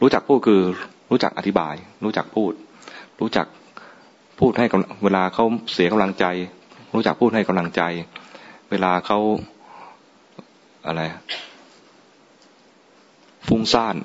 [0.00, 0.60] รู้จักพูดคือ
[1.10, 1.74] รู้จักอธิบาย
[2.04, 2.52] รู้จักพูด
[3.20, 3.46] รู้จัก
[4.38, 4.66] พูดให้
[5.04, 6.24] เวลาเขาเสียกำลังใจ
[6.94, 7.82] รู้จักพูดให้กำลังใจ
[8.70, 9.18] เวลาเขา
[10.86, 11.02] อะไร
[13.48, 13.96] ฟุ้งซ่าน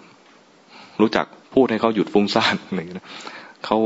[1.02, 3.08] รู้จักพูดให้เขาหยุดฟุ้งซ่านอะไรอย่างนี้ย
[3.66, 3.78] เขา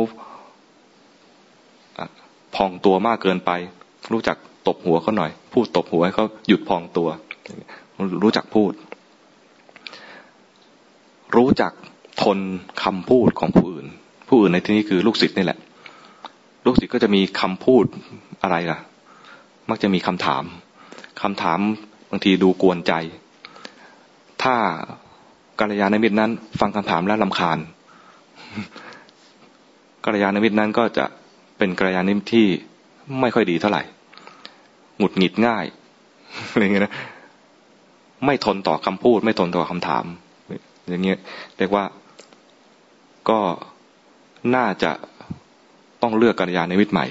[2.56, 3.52] พองตัวมากเกินไป
[4.11, 4.38] รู้จัก
[4.68, 7.10] ตบหัวเขาหน่อย พูดตบหัวให้เขาหยุดพองตัว
[8.23, 8.73] รู้จักพูด
[11.36, 11.72] รู้จัก
[12.22, 12.40] ทน
[12.84, 13.88] คำพูดของผู้อื่น
[14.28, 15.60] ผู้อื่นในที่นี้คือลูกศิษย์นี่แหละ
[16.65, 17.86] ลูกศิษย์ก็จะมีคำพูด
[18.44, 18.80] อะไรล่ะ
[19.69, 20.43] มักจะมีคำถาม
[21.21, 21.59] คำถาม
[22.11, 22.93] บางทีดูกวนใจ
[24.43, 24.55] ถ้า
[25.59, 27.57] กัลยาณมิตรนั้น ฟังคำถามแล้วลำคาญ
[30.05, 31.05] กัลยาณมิตรนั้นก็จะ
[31.57, 32.47] เป็นกระยาณมิตรที่
[33.21, 33.83] ไม่ค่อยดีเท่าไหร่
[34.97, 35.65] หงุดหงิดง่าย
[36.49, 36.93] อะไรเงี้ยนะ
[38.25, 40.05] ไม่ทนต่อคำพูด ไม่ทนต่อคำถาม
[40.89, 41.17] อย่างเงี้ย
[41.57, 41.85] เรียกว่า
[43.29, 43.39] ก็
[44.55, 44.91] น่าจะ
[46.01, 47.05] ต้องเลือกกัลยาณมิตรใหม่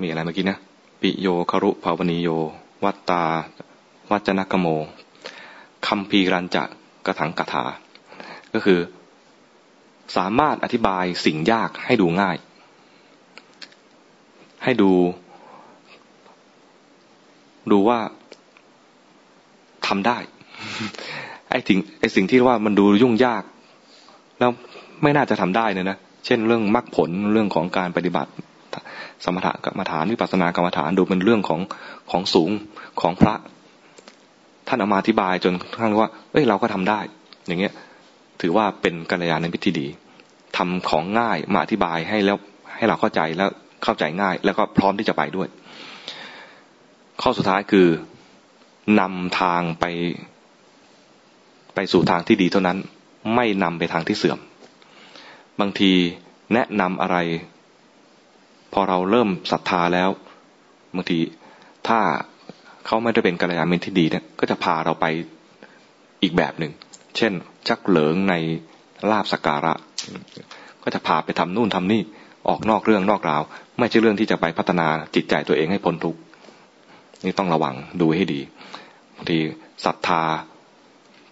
[0.00, 0.58] มีอะไรเมื่อกี้นะ
[1.00, 2.28] ปิโยคารุภาวนีโย
[2.84, 3.22] วัตตา
[4.10, 4.66] วัจนกโม
[5.86, 6.64] คัมภีรันจะ
[7.06, 7.64] กระถังกถา
[8.54, 8.80] ก็คือ
[10.16, 12.36] สามารถอธิบายสิ่งยากให้ดูง่าย
[14.64, 14.92] ให้ดู
[17.70, 17.98] ดูว่า
[19.86, 20.18] ทำได้
[21.50, 23.42] ไอ้สิ่งไอ้สิ่งที่ว่ามันดูยุ่งยาก
[24.38, 24.50] แล้ว
[25.02, 28.30] ไม่น่าจะทำได้เนี่ยนะ เช่นเรื่องมรรคผลเรื่องของการปฏิบัติ
[29.24, 31.60] สมถกรรมฐานวิปัสสนากรรมฐานดูเป็นเรื่องของ
[32.10, 32.50] ของสูง
[33.00, 33.34] ของพระ
[34.68, 37.00] ท่านเอามาอธิบายจนท่านว่าเอ้ยเราก็ทำได้
[37.46, 37.72] อย่างเงี้ย
[38.40, 39.86] ถือว่าเป็นกัลยาณมิตรที่ดี
[40.56, 42.36] ทำของง่ายมาอธิบายให้แล้ว
[42.76, 43.50] ให้เราเข้าใจแล้ว
[43.84, 45.48] เข้าใจง่าย แล้วก็พร้อมที่จะไปด้วย
[47.22, 47.88] ข้อสุดท้ายคือ
[49.00, 49.84] นำทางไป
[51.74, 52.78] ไปสู่ทางที่ดีเท่านั้น
[53.34, 54.38] ไม่นำไปทางที่เสื่อม
[55.60, 55.92] บางที
[56.54, 57.16] แนะนำอะไร
[58.74, 60.10] พอเราเริ่มศรัทธาแล้ว
[60.96, 61.18] บางที
[61.88, 62.00] ถ้า
[62.86, 65.06] เขาไม่ได้เป็นกัลยาณมิตรที่ดีเนี่ยก็จะพาเราไป
[66.22, 66.72] อีกแบบหนึ่ง
[67.16, 67.32] เช่น
[67.68, 68.34] ชักเหลิงใน
[69.10, 69.74] ลาบสการะ
[70.82, 72.02] ก็จะพาไปทำนู่นทำนี่
[72.48, 73.42] ออกนอกเรื่องนอกราว
[73.78, 76.18] ไม่ใช่เรื่องที่จะไปพัฒนาจิตใจตัวเองให้พ้นทุกข์
[77.24, 78.40] นี่ต้องระวังดูให้ดี
[79.16, 79.38] บางที
[79.84, 80.22] ศรัทธา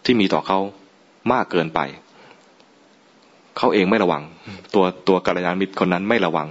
[0.05, 0.59] ที่มีต่อเขา
[1.32, 1.81] มากเกินไป
[3.59, 4.23] เขาเองไม่ระวัง
[4.74, 6.47] ตัวตัวกัลยาณมิตรคนนั้นไม่ระวัง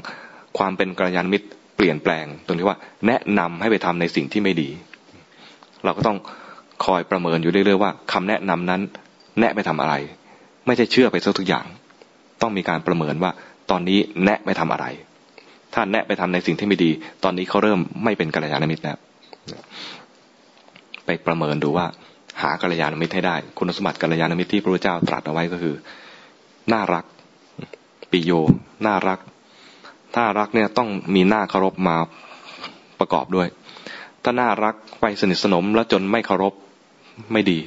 [0.58, 4.70] ความเป็นกัลยาณมิตรเปลี่ยนแปลง ตรงที่ว่าแนะนำให้ไปทำในสิ่งที่ไม่ดี
[5.86, 6.18] เราก็ต้อง
[6.86, 8.82] คอยประเมินอยู่เรื่อยๆว่าคำแนะนำนั้น
[9.40, 9.94] แนะไปทำอะไร
[10.66, 11.66] ไม่ใช่เชื่อไปซะทุกอย่าง
[12.42, 13.32] ต้องมีการประเมินว่า
[13.72, 14.86] ตอนนี้แนะไปทำอะไร
[15.74, 16.92] ถ้าแนะไปทำในสิ่งที่ไม่ดี
[17.24, 18.98] ตอนนี้เขาเริ่มไม่เป็นกัลยาณมิตรแล้ว
[21.06, 21.86] ไปประเมินดูว่า
[22.42, 25.76] หากัลยาณมิตรให้ได้ คุณสมบัติกัลยาณมิตรที่พระพุทธเจ้าตรัสเอาไว้ก็คือ
[26.74, 27.06] น่ารัก
[28.12, 28.32] ปิโย
[28.86, 29.20] น่ารัก
[30.16, 31.96] ถ้ารักเนี่ยต้องมีหน้าเคารพมา
[33.00, 33.48] ประกอบด้วย
[34.24, 36.54] ถ้าน่ารักไปสนิทสนมแล้วจนไม่เคารพ
[37.34, 37.60] ไม่ดี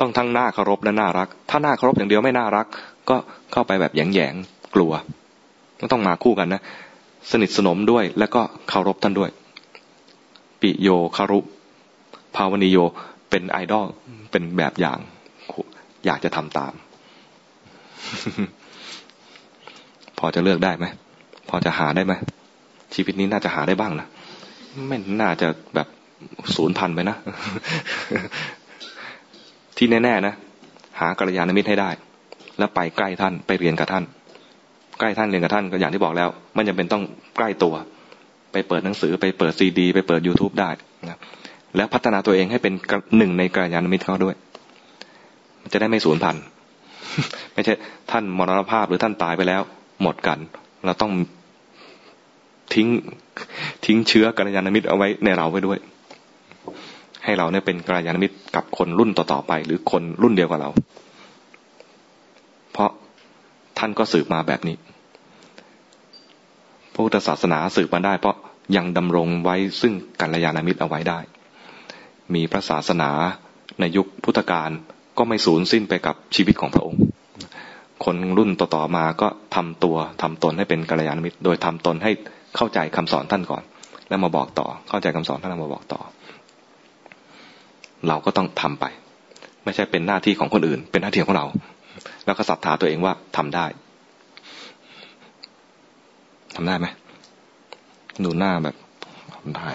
[0.00, 2.66] ต้องทั้งหน้าเคารพและน่ารัก ถ้าหน้าเคารพอย่างเดียวไม่น่ารัก
[3.08, 3.16] ก็
[3.52, 4.92] เข้าไปแบบแยงๆกลัว
[5.92, 6.62] ต้องมาคู่กันนะ
[7.30, 9.30] สนิทสนมด้วยแล้วก็เคารพท่านด้วย
[10.60, 11.38] ปิโยคารุ
[12.36, 12.78] ภาวนิโย
[13.30, 13.86] เป็นไอดอล
[14.30, 14.98] เป็นแบบอย่าง
[16.06, 16.72] อยากจะทำตาม
[20.18, 20.86] พอจะเลือกได้ไหม
[21.48, 22.12] พอจะหาได้ไหม
[22.94, 24.06] ชีวิตนี้น่าจะหาได้บ้างนะ
[24.88, 25.88] ไม่น่าจะแบบ
[26.54, 27.16] ศูนย์พันไปนะ
[29.76, 30.34] ที่แน่ๆนะ
[31.00, 31.90] หากัลยาณมิตรให้ได้
[32.58, 34.04] แล้วไปใกล้ท่านไปเรียนกับท่าน
[34.98, 37.02] ใกล้ท่านเรียนกับท่านก็อย่างที่บอกแล้วมันจำเป็นต้อง
[37.36, 37.74] ใกล้ตัว
[38.52, 40.70] ไปเปิดหนังสือไปเปิดซีดี ไปเปิด youtube ได้
[41.08, 41.18] นะ
[41.76, 42.74] แล้วพัฒนาตัวเองให้เป็น
[43.16, 44.36] หนึ่งในกัลยาณมิตรเขาด้วย
[45.62, 46.42] มันจะได้ไม่สูญพันธุ์
[47.54, 47.74] ไม่ใช่
[48.10, 49.62] ท่านมรณภาพหรือท่านตายไปแล้ว
[50.02, 50.38] หมดกัน
[50.86, 51.12] เราต้อง
[52.74, 52.88] ทิ้ง
[53.84, 55.78] ทิ้งเชื้อกัลยาณมิตรเอาไว้ในเราไว้ด้วย
[57.24, 60.70] ให้เราเนี่ยเป็นกัลยาณมิตรกับคนรุ่นต่อๆไป หรือคนรุ่นเดียวกับเรา
[62.72, 62.90] เพราะ
[63.78, 64.76] ท่านก็สืบมาแบบนี้
[66.92, 68.36] พระพุทธศาสนาสืบมาได้ เพราะ
[68.76, 71.18] ยังดำรงไว้ซึ่งกัลยาณมิตรเอาไว้ได้
[72.34, 73.10] มีพระศาสนา
[73.80, 74.70] ในยุคพุทธกาล
[75.18, 77.00] ก็ไม่สูญสิ้นไปกับชีวิตของพระองค์
[78.04, 82.12] คนรุ่นต่อๆมาก็ทำตัวทำตนให้เป็นกัลยาณมิตร โดยทำตนให้
[82.56, 83.62] เข้าใจคำสอนท่านก่อน
[84.08, 86.00] แล้วมาบอกต่อ เข้าใจคำสอนท่านแล้วมาบอกต่อ
[88.08, 88.84] เราก็ต้องทำไป
[89.64, 91.44] ไม่ใช่เป็นหน้าที่ของคนอื่น เป็นหน้าที่ของเรา
[92.24, 93.66] แล้วก็ศรัทธาตัวเองว่าทำได้
[96.56, 96.86] ทำได้ไหม
[98.24, 98.76] ดูหน้าแบบ
[99.34, 99.66] ทำได้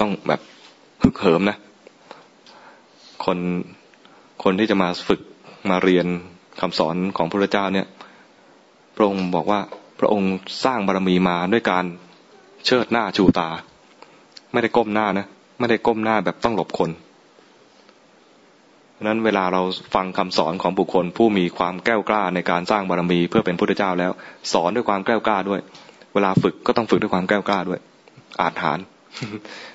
[0.00, 0.40] ต้องแบบ
[1.02, 1.56] ฮึกเหิมนะ
[3.24, 3.38] คน
[4.42, 5.20] คนที่จะมาฝึก
[5.70, 6.06] มาเรียน
[6.60, 7.86] คำสอนของพระเจ้าเนี่ย
[8.98, 9.60] พระองค์บอกว่า
[10.00, 10.32] พระองค์
[10.64, 11.84] สร้างบารมีมาด้วยการ
[12.66, 13.48] เชิดหน้าชูตา
[14.52, 15.26] ไม่ได้ก้มหน้านะ
[15.58, 16.90] ไม่ได้ก้มหน้าแบบต้องหลบคน
[18.92, 19.62] เพราะนั้นเวลาเรา
[19.94, 24.12] ฟังคำสอนของบุคคล ผู้มีความแก้วกล้าในการสร้างบารมีเพื่อเป็นพุทธเจ้าแล้ว
[24.52, 25.60] สอนด้วยความแก้วกล้าด้วย
[26.14, 27.80] เวลาฝึกก็ต้องฝึกด้วยความแก้วกล้าด้วย
[28.40, 28.78] อาถาน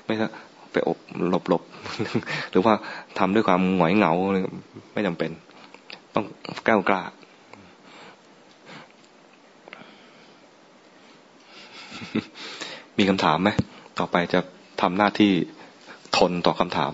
[0.06, 0.28] ไม่ใช่
[0.72, 0.98] ไปอบ
[1.30, 1.62] หลบหลบ
[2.52, 2.74] หรือว่า
[3.20, 4.12] ทำด้วยความหงอยเหงา
[4.94, 5.32] ไม่จำเป็น
[6.16, 6.26] ต้อง
[6.66, 7.02] แก้วกล้า
[12.98, 13.50] มีคำถามไหม
[14.00, 14.40] ต่อไปจะ
[14.82, 15.32] ทำหน้าที่
[16.18, 16.92] ทนต่อคำถาม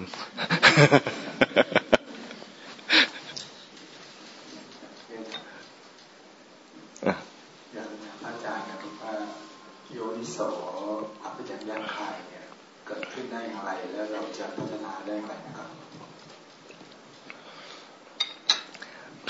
[8.26, 9.14] อาจารย์ครับว่า
[9.94, 10.38] โยนิโส
[11.24, 12.44] อภิจัญญาคายเนี่ย
[12.88, 15.70] เกิดขึ้นได้อย่างไร แล้วเราจะพัฒนาได้ไหมนะครับ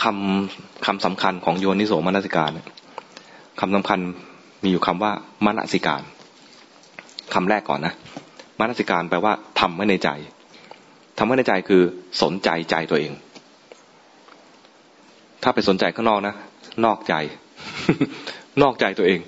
[0.02, 2.52] คำคำสำคัญของโยนิโสมนสิการ
[3.60, 4.00] คำสำคัญ
[4.64, 5.12] มีอยู่คำว่า
[5.46, 6.02] มนสิการ
[7.34, 7.94] คำแรกก่อนนะ
[8.60, 10.10] มนสิการแปลว่าทำไว้ในใจ
[11.18, 11.82] ทำไว้ในใจคือ
[12.22, 13.12] สนใจใจตัวเอง
[15.44, 16.36] ถ้าไปสนใจข้างนอกนะ
[16.86, 17.14] นอกใจ
[18.62, 19.20] นอกใจตัวเอง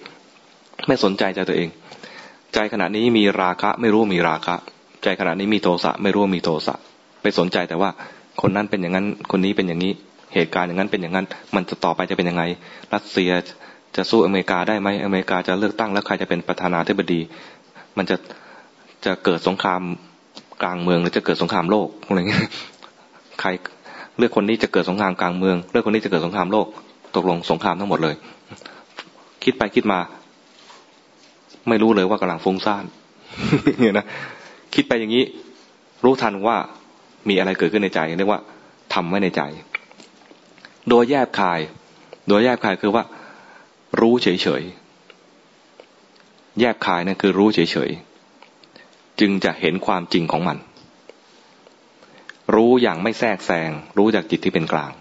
[0.88, 1.70] ไม่สนใจใจตัวเอง
[2.54, 4.56] ใจขณะนี้มีราคะ ไม่รู้มีราคะ
[5.04, 6.76] ใจขณะนี้มีโทสะ ไม่รู้มีโทสะ
[7.22, 7.90] ไปสนใจแต่ว่า
[8.42, 9.92] คนนั้นเป็นอย่างนั้น คนนี้เป็นอย่างนี้
[10.34, 11.26] เหตุการณ์อย่างนั้นเป็นอย่างนั้น
[11.56, 12.44] มันจะต่อไปจะเป็นยังไง
[12.94, 13.32] รัสเซีย
[13.96, 17.20] จะสู้อเมริกาได้ไหมอเมริกาจะเลือกตั้งแล้วใครจะเป็นประธานาธิบดี
[17.98, 18.18] มันจะ
[19.06, 19.82] จะเกิดสงคราม
[20.64, 22.46] กลางเมืองหรือจะเกิดสงครามโลกอะไรเงี้ย
[23.42, 23.50] ใคร
[24.18, 26.68] เลือกคนนี้จะเกิดสงครามกลางเมือง เลือกคนนี้จะเกิดสงครามโลก
[27.16, 28.16] ตกลงสงครามทั้งหมดเลย
[29.44, 30.00] คิดไปคิดมา
[31.70, 32.86] ไม่รู้เลยว่ากำลังฟุ้งซ่าน
[33.80, 34.06] เนี่ยนะ
[34.76, 35.24] คิดไปอย่างนี้
[36.04, 36.58] รู้ทันว่า
[37.30, 38.42] มีอะไรเกิดขึ้นในใจเรียกว่า
[38.94, 39.42] ทำไว้ในใจ
[40.90, 41.60] โดยแยบคาย
[42.28, 43.04] โดยแยบคายคือว่า
[44.00, 50.58] รู้เฉยๆ แยบคายนั่นคือรู้เฉยๆ จึงจะเห็นความจริงของมัน
[52.56, 54.92] รู้อย่างไม่แทรกแซง รู้จากจิตที่เป็นกลาง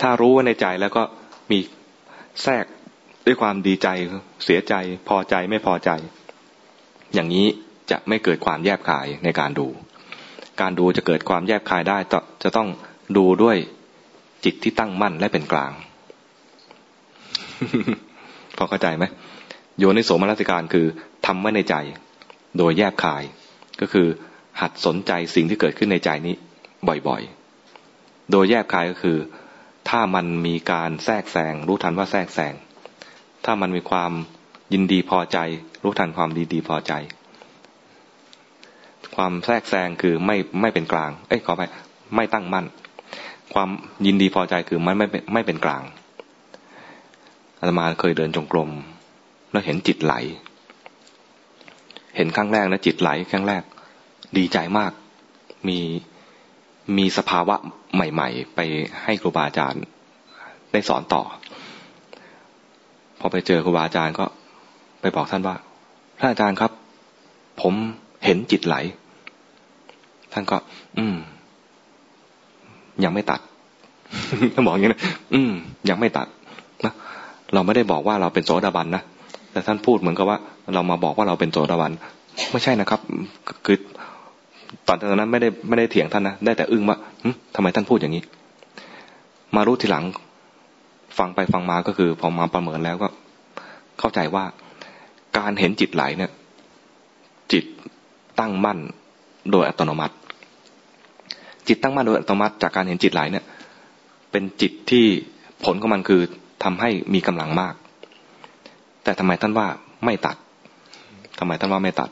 [0.00, 1.02] ถ้ารู้ไว้ในใจแล้วก็
[1.50, 1.58] มี
[2.42, 2.64] แทรก
[3.26, 3.88] ด้วยความดีใจ
[4.44, 4.74] เสียใจ
[5.08, 5.90] พอใจไม่พอใจ
[7.14, 7.46] อย่างนี้
[7.90, 9.68] จะไม่เกิดความแยบคายในการดู
[10.60, 11.98] การดูจะเกิดความแยบคายได้
[12.42, 12.68] จะต้อง
[13.16, 13.56] ดูด้วย
[14.44, 15.72] จิตที่ตั้งมั่นและเป็นกลาง
[18.56, 19.04] พอเข้าใจไหม
[19.78, 20.86] โยนิโสมนสิการคือ
[21.26, 21.76] ทำไว้ในใจ
[22.58, 23.22] โดยแยบคาย
[23.80, 24.06] ก็คือ
[24.60, 26.34] หัดสนใจสิ่งที่เกิดขึ้นในใจนี้
[27.08, 29.18] บ่อยๆ โดยแยบคายก็คือ
[29.88, 32.54] ถ้ามันมีการแทรกแซงรู้ทันว่าแทรกแซง
[33.44, 34.12] ถ้ามันมีความ
[34.72, 35.38] ยินดีพอใจ
[35.82, 36.92] รู้ทันความดีดีพอใจ
[39.16, 41.62] ความแทรกแซงคือไม่ไม่เป็นกลาง เอ้ยขอไป
[42.16, 42.66] ไม่ตั้งมั่น
[43.54, 43.68] ความ
[44.06, 45.82] ยินดีพอใจคือมันไม่ไม่เป็นกลาง
[47.62, 48.70] อาตมาเคยเดินจงกรม
[49.52, 50.14] แล้วเห็นจิตไหล
[52.16, 53.62] เห็นครั้งแรกนะจิตไหลครั้งแรก
[54.36, 54.92] ดีใจมาก
[55.68, 55.78] มี
[56.96, 57.56] มีสภาวะ
[57.94, 58.60] ใหม่ ๆ ไป
[59.04, 59.82] ให้ครูบาอาจารย์
[60.72, 61.22] ได้สอนต่อ
[63.20, 64.24] พอไปเจอครูบาอาจารย์ก็
[65.00, 65.56] ไปบอกท่านว่า
[66.20, 66.72] ท่านอาจารย์ครับ
[67.60, 67.74] ผม
[68.24, 68.76] เห็นจิตไหล
[70.32, 70.56] ท่านก็
[70.98, 71.16] อืม
[73.04, 73.40] ยังไม่ตัด
[74.54, 75.02] ท่านบอกอย่างนี้นะ
[75.34, 75.52] อืม
[75.88, 76.26] ยังไม่ตัด
[77.54, 79.02] เราไม่ได้บอกว่าเราเป็นโสดาบันนะ
[79.52, 80.38] แต่ท่านพูดเหมือนกับว่า
[80.74, 81.92] เรามาบอกว่าเราเป็นโสดาบัน
[82.52, 83.00] ไม่ใช่นะครับ
[83.66, 83.78] คือ
[84.86, 86.96] ตอนนั้นไม่ได้ไม่ได้เถียงท่านนะได้แต่อึ้งว่า
[87.54, 88.22] ทำไมท่านพูดอย่างนี้
[89.56, 90.04] มารู้ทีหลัง
[91.18, 93.08] ฟังไปฟังมาก็คือ พอมาประเมินแล้วก็
[93.98, 94.44] เข้าใจว่า
[95.38, 96.30] การเห็นจิตไหลเนี่ย
[97.52, 97.64] จิต
[98.38, 98.78] ตั้งมั่น
[99.50, 100.14] โดยอัตโนมัติ
[101.68, 103.44] จิตตั้งมั่นโดยอัตโนมัติ จากการเห็นจิตไหลเนี่ย
[104.30, 105.06] เป็นจิตที่
[105.64, 106.22] ผลของมันคือ
[106.64, 107.74] ทำให้มีกำลังมาก
[109.04, 109.66] แต่ทำไมท่านว่า
[110.04, 110.36] ไม่ตัด
[111.38, 112.10] ทำไมท่านว่าไม่ตัด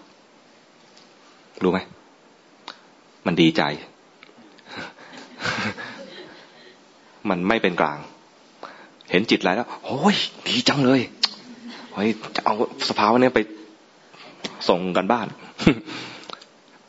[1.63, 1.79] รู้ไหม
[3.27, 3.63] มันดีใจ
[7.31, 7.99] มันไม่เป็นกลาง
[9.11, 10.17] เห็นจิตไหลแล้วโอ้ย
[10.49, 11.01] ดีจังเลย
[11.95, 12.55] เฮ้ยจะเอา
[12.89, 13.41] สภาวะนี้ไป
[14.69, 15.27] ส่งกันบ้าน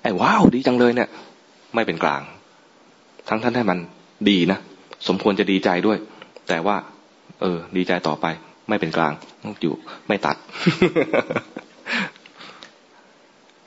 [0.04, 1.10] ไอ้ว้าวดีจังเลยเนี่ย
[1.76, 2.22] ไม่เป็นกลาง
[3.30, 3.78] ทั้งท่านให้มัน
[4.30, 4.60] ดีนะ
[5.08, 5.98] สมควรจะดีใจด้วย
[6.48, 6.76] แต่ว่า
[7.41, 8.26] เออ ดีใจต่อไป
[8.69, 9.13] ไม่เป็นกลาง
[9.61, 9.76] อยู่
[10.07, 10.35] ไม่ตัด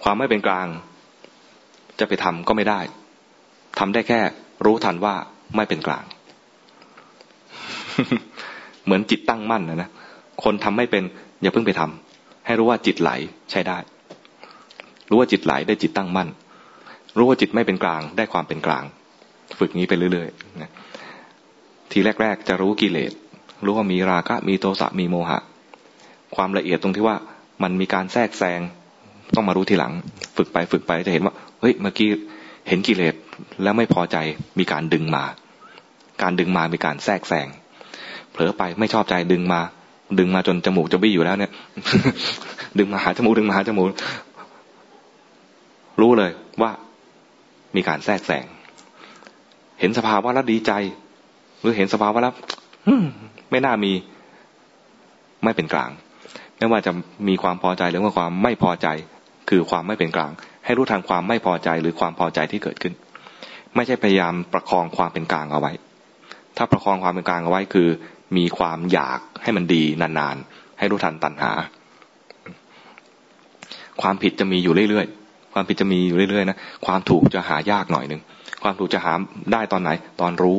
[0.02, 0.66] ความไม่เป็นกลาง
[1.98, 2.80] จะไปทำก็ไม่ได้
[3.78, 4.20] ทำได้แค่
[4.64, 5.14] รู้ทันว่า
[5.56, 6.04] ไม่เป็นกลาง
[8.84, 9.90] เหมือนจิตตั้งมั่นนะนะ
[10.44, 11.04] คนทำไม่เป็น
[11.40, 13.10] อย่าเพิ่งไปทำให้รู้ว่าจิตไหล
[13.50, 13.78] ใช้ได้
[15.10, 16.28] รู้ว่าจิตไหลได้จิตตั้งมั่น
[17.16, 18.84] รู้ว่าจิตไม่เป็นกลาง ได้ความเป็นกลาง
[19.58, 20.70] ฝึกงี้ไปเรื่อยๆนะ
[21.92, 23.12] ทีแรก ๆ จะรู้กิเลส
[23.66, 25.38] รู้ว่ามีราคะมีโทสะมีโมหะ
[26.34, 27.16] ความละเอียดตรงที่ว่า
[27.62, 28.60] มันมีการแทรกแซง
[29.34, 29.92] ต้องมารู้ทีหลัง
[30.36, 32.08] ฝึกไปฝึกไปจะเห็นว่าเฮ้ยเมื่อกี้
[32.68, 33.14] เห็นกิเลส
[33.62, 34.16] แล้วไม่พอใจ
[34.58, 35.24] มีการดึงมา
[36.22, 37.48] การดึงมามีการแทรกแซง
[38.32, 39.60] เผลอไปไม่ชอบใจดึงมา
[40.18, 41.52] ดึงมาจนจมูกจะบี้อยู่แล้วเนี่ย
[42.78, 43.86] ดึงมาหาจมูกดึงมาหาจมูก
[46.00, 46.30] รู้เลย
[46.62, 46.70] ว่า
[47.76, 48.44] มีการแทรกแซง
[49.80, 50.72] เห็นสภาวะแล้วดีใจ
[51.60, 52.34] หรือเห็นสภาวะแล้ว
[53.50, 53.92] ไม่น่ามี
[55.44, 55.90] ไม่เป็นกลาง
[56.58, 56.92] ไม่ว่าจะ
[57.28, 58.88] มีความพอใจหรือว่าความไม่พอใจ
[59.50, 60.32] คือความไม่เป็นกลาง
[60.64, 62.94] ให้รู้ทางความไม่พอใจหรือความพอใจที่เกิดขึ้น
[63.74, 65.72] ไม่ใช่พยายามประคองความเป็นกลางเอาไว้
[66.56, 67.88] ถ้าประคองความเป็นกลางเอาไว้คือ
[68.36, 71.52] มีความอยากให้มันดีนานๆ ให้รู้ทันตัณหา
[74.02, 78.20] ความผิดจะมีอยู่เรื่อยๆ ความผิดจะมีอยู่เรื่อยๆนะ ความถูกจะหายากหน่อยหนึ่ง
[78.62, 79.12] ความถูกจะหา
[79.52, 79.90] ได้ตอนไหน
[80.20, 80.58] ตอนรู้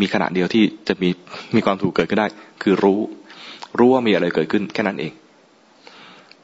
[0.00, 1.10] มีขณะเดียวที่จะมี
[1.54, 2.28] มีความถูกเกิดขึ้นได้
[2.62, 3.00] คือรู้
[3.78, 5.12] รู้ว่ามีอะไรเกิดขึ้นแค่นั้นเอง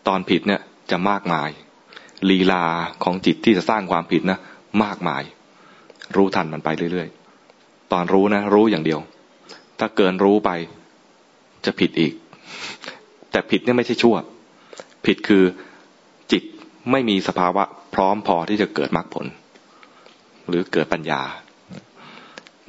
[0.09, 0.60] ตอนผิดเนี่ย
[0.90, 1.51] จะมากมาย
[2.31, 2.64] ลีลา
[3.05, 4.39] ของจิตที่จะสร้างความผิดนะ
[4.85, 5.22] มากมาย
[6.16, 9.01] รู้ทันมันไปเรื่อยๆ ตอนรู้นะ รู้อย่างเดียว
[9.78, 10.51] ถ้าเกินรู้ไป
[11.64, 12.12] จะผิดอีก
[13.31, 14.16] แต่ผิดเนี่ยไม่ใช่ชั่ว
[15.06, 15.44] ผิดคือ
[16.32, 16.43] จิต
[16.90, 17.64] ไม่มีสภาวะ
[17.94, 19.27] พร้อมพอที่จะเกิดมรรคผล
[20.48, 21.20] หรือเกิดปัญญา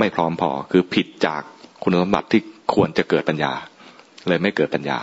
[0.02, 1.42] ไม่พร้อมพอ คือผิดจาก
[1.84, 2.42] คุณสมบัติที่
[2.74, 3.52] ควรจะเกิดปัญญา
[4.28, 5.00] เลยไม่เกิดปัญญา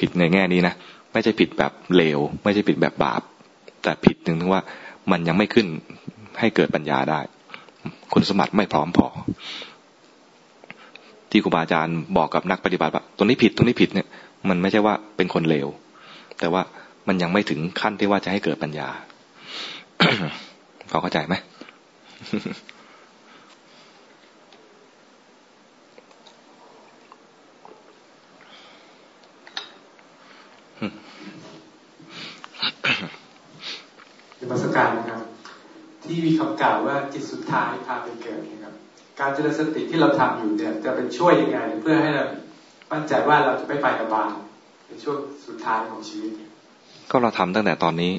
[0.00, 0.74] ผิดในแง่นี้นะ
[1.12, 3.22] ไม่ใช่ผิดแบบเลว ไม่ใช่ผิดแบบบาป
[3.82, 4.62] แต่ผิดถึงที่ว่า
[5.10, 5.66] มันยังไม่ขึ้น
[6.40, 7.20] ให้เกิดปัญญาได้
[8.12, 9.06] คุณสมบัติไม่พร้อมพอ
[11.30, 14.06] ที่ครูบาอาจารย์บอกกับนักปฏิบัติว่าตรงนี้ผิดตรงนี้ผิดเนี่ย
[14.48, 15.68] มันไม่ใช่ว่าเป็นคนเลว
[16.38, 16.62] แต่ว่า
[17.08, 18.88] มันยังไม่ถึงขั้นที่ว่าจะให้เกิดปัญญา
[20.90, 21.34] พอเข้าใจไหม
[34.40, 35.20] นมาสการนะครับ
[36.04, 38.74] ที่มีคำกล่าวว่าจิตสุดท้ายพาไปเกิดนะครับ
[39.20, 42.26] การเจริญสติที่เราทำอยู่เนี่ย จะเป็นช่วยยังไง เพื่อให้เรา
[42.92, 44.30] มั่นใจว่าเราจะไม่ไปกระบาล
[44.86, 46.32] ในช่วงสุดท้ายของชีวิต
[47.10, 48.12] ก็เราทำตั้งแต่ตอนนี้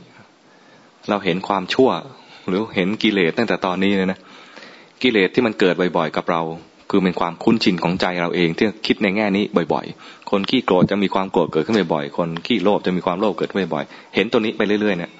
[1.10, 1.90] เราเห็นความชั่ว
[2.48, 4.20] หรือเห็นกิเลสตั้งแต่ตอนนี้เลยนะ
[5.04, 6.42] กิเลสที่มันเกิดบ่อย ๆ กับเรา
[6.92, 9.44] คือเป็นความคุ้นชินของใจเราเอง ที่คิดในแง่นี้
[9.74, 15.12] บ่อย ๆ คนขี้โกรธจะมีความโกรธเกิดขึ้นบ่อยๆ คนขี้โลภจะมีความโลภเกิดขึ้นบ่อยๆ เห็นตัวนี้ไปเรื่อยๆ เนี่ย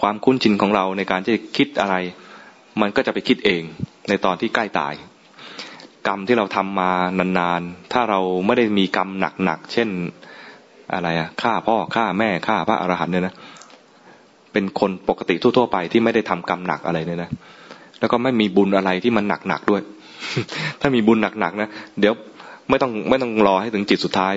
[0.00, 1.94] ความคุ้นชินของเราในการที่คิดอะไร
[2.80, 3.62] มันก็จะไปคิดเอง
[4.08, 4.94] ในตอนที่ใกล้ตาย
[6.06, 6.90] กรรมที่เราทำมา
[7.38, 9.08] นานๆ ถ้าเราไม่ได้มีกรรม
[9.44, 9.88] หนักๆ เช่น
[10.94, 13.34] อะไรอะฆ่าพ่อฆ่าแม่ฆ่าพระอรหันต์เนี่ยนะ
[14.52, 17.30] เป็นคนปกติทั่วๆไปที่ไม่ได้ทำกรรมหนักอะไรเนี่ยนะ
[18.00, 19.82] แล้วก็ไม่มีบุญอะไรที่มันหนักๆด้วย
[20.80, 21.68] ถ้ามีบุญหนักๆนะ
[22.00, 22.14] เดี๋ยว
[22.68, 24.34] ไม่ต้องไม่ต้องรอให้ถึงจิตสุดท้าย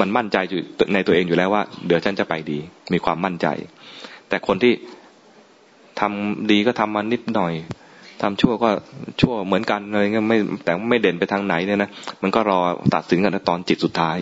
[0.00, 0.60] มันมั่นใจอยู่
[0.94, 2.58] ในตัวเองอยู่แล้วว่า เดี๋ยวฉันจะไปดี
[2.92, 3.46] มีความมั่นใจ
[4.28, 4.72] แต่คนที่
[6.00, 7.52] ทำดีก็ทำมานิดหน่อย
[8.22, 8.70] ทำชั่วก็
[9.20, 11.90] ชั่วเหมือนกันอะไรเงี้ยไม่แต่ไม่เด่นไปทางไหนเนี่ยนะ
[12.22, 12.60] มันก็รอ
[12.94, 14.16] ตัดสินกันตอนจิตสุดท้าย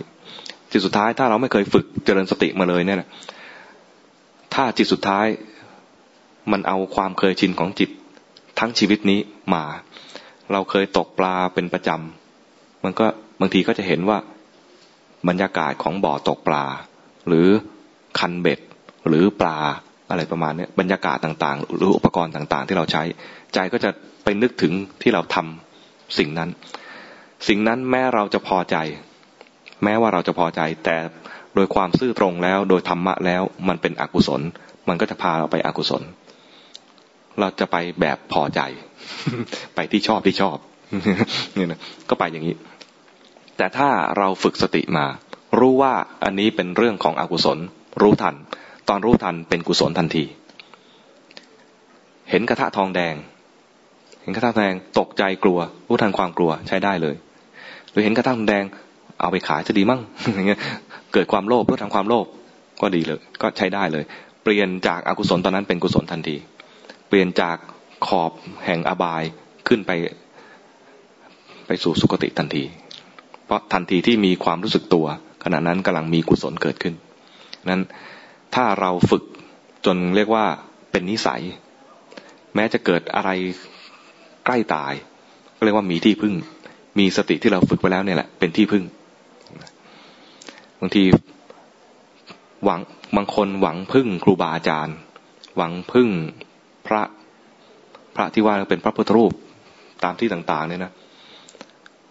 [0.71, 3.09] จิตสุดท้ายถ้าเราไม่เคยฝึกเจริญสติมาเลยเนี่ยนะ
[4.53, 5.27] ถ้าจิตสุดท้าย
[6.51, 7.89] มันเอาความเคยชินของจิต
[8.59, 9.19] ทั้งชีวิตนี้
[9.53, 9.63] มา
[10.51, 13.05] เราเคยตกปลาเป็นประจำมันก็
[13.41, 14.17] บางทีก็จะเห็นว่า
[15.27, 16.65] บรรยากาศของบ่อตกปลา
[17.27, 17.47] หรือ
[18.19, 18.59] คันเบ็ด
[19.07, 19.57] หรือปลา
[20.09, 23.03] อะไรประมาณนี้บรรยากาศต่างๆ หรืออุปกรณ์ต่างๆ ที่เราใช้
[23.53, 23.89] ใจก็จะ
[24.23, 26.49] ไปนึกถึงที่เราทำสิ่งนั้น
[27.47, 28.77] สิ่งนั้นแม้เราจะพอใจ
[29.83, 30.97] แม้ว่าเราจะพอใจ แต่
[31.55, 34.41] โดยความซื่อตรงแล้ว โดยธรรมะแล้ว มันเป็นอกุศล
[34.87, 36.03] มันก็จะพาเราไปอกุศล
[37.39, 38.61] เราจะไปแบบพอใจ
[39.75, 40.57] ไปที่ชอบที่ชอบ
[41.55, 41.79] เนี่ยนะ
[42.09, 42.55] ก็ไปอย่างนี้
[43.57, 45.05] แต่ถ้าเราฝึกสติมา
[45.59, 47.57] รู้ว่าอันนี้เป็นเรื่องของอกุศล
[48.01, 48.35] รู้ทัน
[48.89, 50.23] ตอนรู้ทันเป็นกุศลทันที
[52.29, 53.15] เห็นกระทะทองแดง
[54.21, 57.15] เห็นกระทะทองแดงตกใจกลัว รู้ทันความกลัวใช้ได้เลย
[57.91, 58.63] หรือเห็นกระทะทองแดง
[59.21, 60.01] เอาไปขายจะดีมั่ง
[60.35, 60.59] อย่างเงี้ย
[61.13, 62.25] เกิดความโลภรู้ทันความโลภ
[62.81, 64.03] ก็ดีเลย ก็ใช้ได้เลย
[64.43, 66.35] เปลี่ยนจากอากุศลตอนนั้นเป็นกุศลทันที
[67.07, 67.57] เปลี่ยนจาก
[68.07, 68.31] ขอบ
[68.65, 69.23] แห่งอบาย
[69.67, 69.91] ขึ้นไป
[71.67, 72.63] ไปสู่สุคติทันที
[73.45, 75.05] เพราะทันทีที่มีความรู้สึกตัว
[75.43, 76.93] ขณะนั้นกำลังมีกุศลเกิดขึ้น
[77.69, 77.81] นั้น
[78.55, 79.23] ถ้าเราฝึก
[79.85, 80.45] จนเรียกว่า
[80.91, 81.41] เป็นนิสัย
[82.55, 83.29] แม้จะเกิดอะไร
[84.45, 84.93] ใกล้ตาย
[85.57, 86.33] ก็เรียกว่ามีที่พึ่ง
[86.99, 88.83] มีสติที่เราฝึกไว้แล้วเนี่ยแหละเป็นที่พึ่ง
[90.79, 91.03] บางที
[92.63, 92.79] หวัง
[93.15, 94.95] บางคนหวังพึ่งครูบาอาจารย์
[95.57, 96.09] หวังพึ่ง
[96.87, 97.01] พระ
[98.15, 99.31] พระที่ว่าเป็นพระพุทธรูป
[100.03, 100.91] ตามที่ต่าง ๆ เนี่ยนะ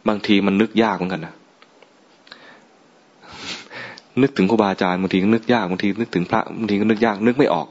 [0.08, 1.34] บางทีมันนึกยากเหมือนกันนะ
[4.22, 7.66] นึกถึงครูบาอาจารย์บางทีก็นึกยากบางทีนึกถึงพระบางทีก็นึกยากนึกไม่ออก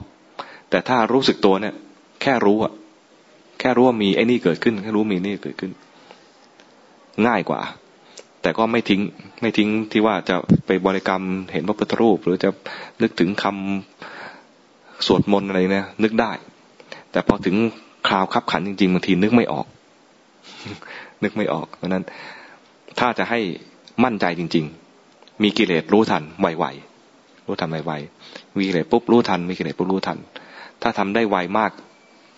[0.70, 1.74] แต่ถ้ารู้สึกตัวเนี่ย
[2.22, 2.74] แค่รู้อะ
[3.60, 5.72] แค่รู้ว่ามีไอ้นี่เกิดขึ้นแค่รู้มีนี่เกิดขึ้น
[7.28, 7.62] ง่ายกว่า
[8.42, 9.02] แต่ก็ไม่ทิ้ง
[9.42, 10.36] ไม่ทิ้งที่ว่าจะ
[10.66, 12.50] ไปบริกรรมเห็นพระพุทธรูป หรือจะ
[13.02, 16.32] นึกถึงคำสวดมนต์อะไรเนี่ยนึกได้
[17.12, 17.56] แต่พอถึง
[18.08, 19.66] คราวคับขันจริงๆบางทีนึกไม่ออก
[21.24, 22.04] นึกไม่ออก เพราะนั้น
[23.00, 23.40] ถ้าจะให้
[24.04, 24.66] มั่นใจจริง
[25.04, 30.18] ๆ มีกิเลสรู้ทันไวๆรู้ทันไวๆมีกิเลสปุ๊บรู้ทันมีกิเลสปุ๊บรู้ทัน
[30.82, 31.72] ถ้าทำได้ไวมาก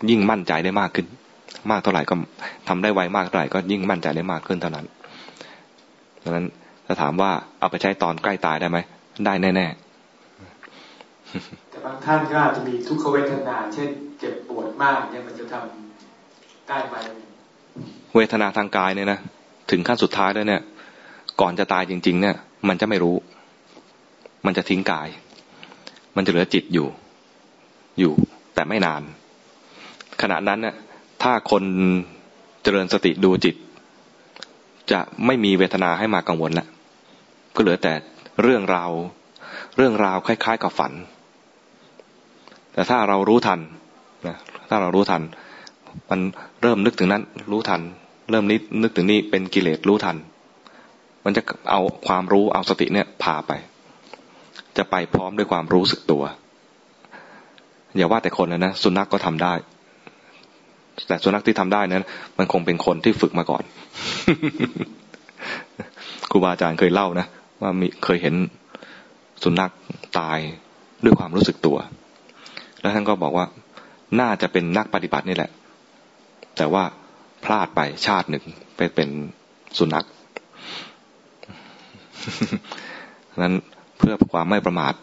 [0.10, 1.08] ยิ่งมั่นใจได้มากขึ้น
[1.72, 2.16] มากเท่าไหร่ก็
[2.68, 4.86] ทำได้ไวมากเท่าไหร่ก็ยิ่งมั่นใจได้มากขึ้นเท่านั้น
[6.24, 6.46] ดังนั้น
[6.86, 8.78] ถ้าถามว่าเอาไปใช้ตอนใกล้ตายได้ไหม
[9.26, 9.76] ได้แน่ๆ
[11.72, 13.90] แต่บางท่านก็อาจจะมีทุกขเวทนา เช่น
[14.20, 16.96] เจ็บปวด มากเนี่ยมันจะทำได้ไหม
[18.16, 19.20] เวทนาทางกายเนี่ยนะ
[19.72, 20.62] ถึงขั้นสุดท้ายแล้วเนี่ย
[21.42, 22.36] ก่อนจะตายจริง ๆ เนี่ย
[22.68, 23.16] มันจะไม่รู้
[24.46, 25.08] มันจะทิ้งกาย
[26.16, 26.88] มันจะเหลือจิตอยู่
[28.00, 28.14] อยู่
[28.56, 29.02] แต่ไม่นาน
[30.22, 30.76] ขณะนั้นเนี่ย
[31.24, 31.64] ถ้าคน
[32.64, 33.56] เจริญสติดูจิต
[34.92, 36.68] จะไม่มีเวทนาให้มากังวลแล้ว
[37.56, 37.94] ก็เหลือแต่
[38.42, 38.92] เรื่องราว
[39.78, 40.94] เรื่องราวคล้าย ๆ กับฝัน
[42.74, 43.60] แต่ถ้าเรารู้ทัน
[44.30, 44.38] นะ
[44.70, 45.22] ถ้าเรารู้ทัน
[46.10, 46.20] มัน
[46.62, 47.82] เริ่มนึกถึงนั้น รู้ทัน
[48.32, 50.18] เริ่มนิดนึกถึงนี่เป็นกิเลสรู้ทัน
[51.26, 51.42] มันจะ
[51.72, 53.52] เอาความรู้เอาสติเนี่ยพาไป
[54.78, 56.24] จะไปพร้อมด้วยความรู้สึกตัว
[57.96, 59.54] อย่าว่าแต่คนนะนะสุนัขกก็ทำได้
[61.08, 62.08] แต่สุนัขที่ทำได้นั้น
[62.38, 63.64] มันคงเป็นคนที่ฝึกมาก่อน
[66.32, 67.28] ครูบาอาจารย์เคยเล่านะ
[67.62, 68.36] ว่ามีเคยเห็น
[69.44, 69.72] สุนัข
[70.20, 70.40] ตาย
[71.04, 71.78] ด้วยความรู้สึกตัว
[72.82, 73.46] แล้วท่านก็บอกว่า
[74.20, 75.52] น่าจะเป็นนักปฏิบัตินี่แหละ
[76.58, 76.84] แต่ว่า
[77.44, 78.44] พลาดไปชาติหนึ่ง
[78.78, 79.10] ไปเป็น
[79.78, 80.08] สุนัข
[83.44, 83.54] นั้น
[83.98, 84.94] เพื่อความไม่ประมาท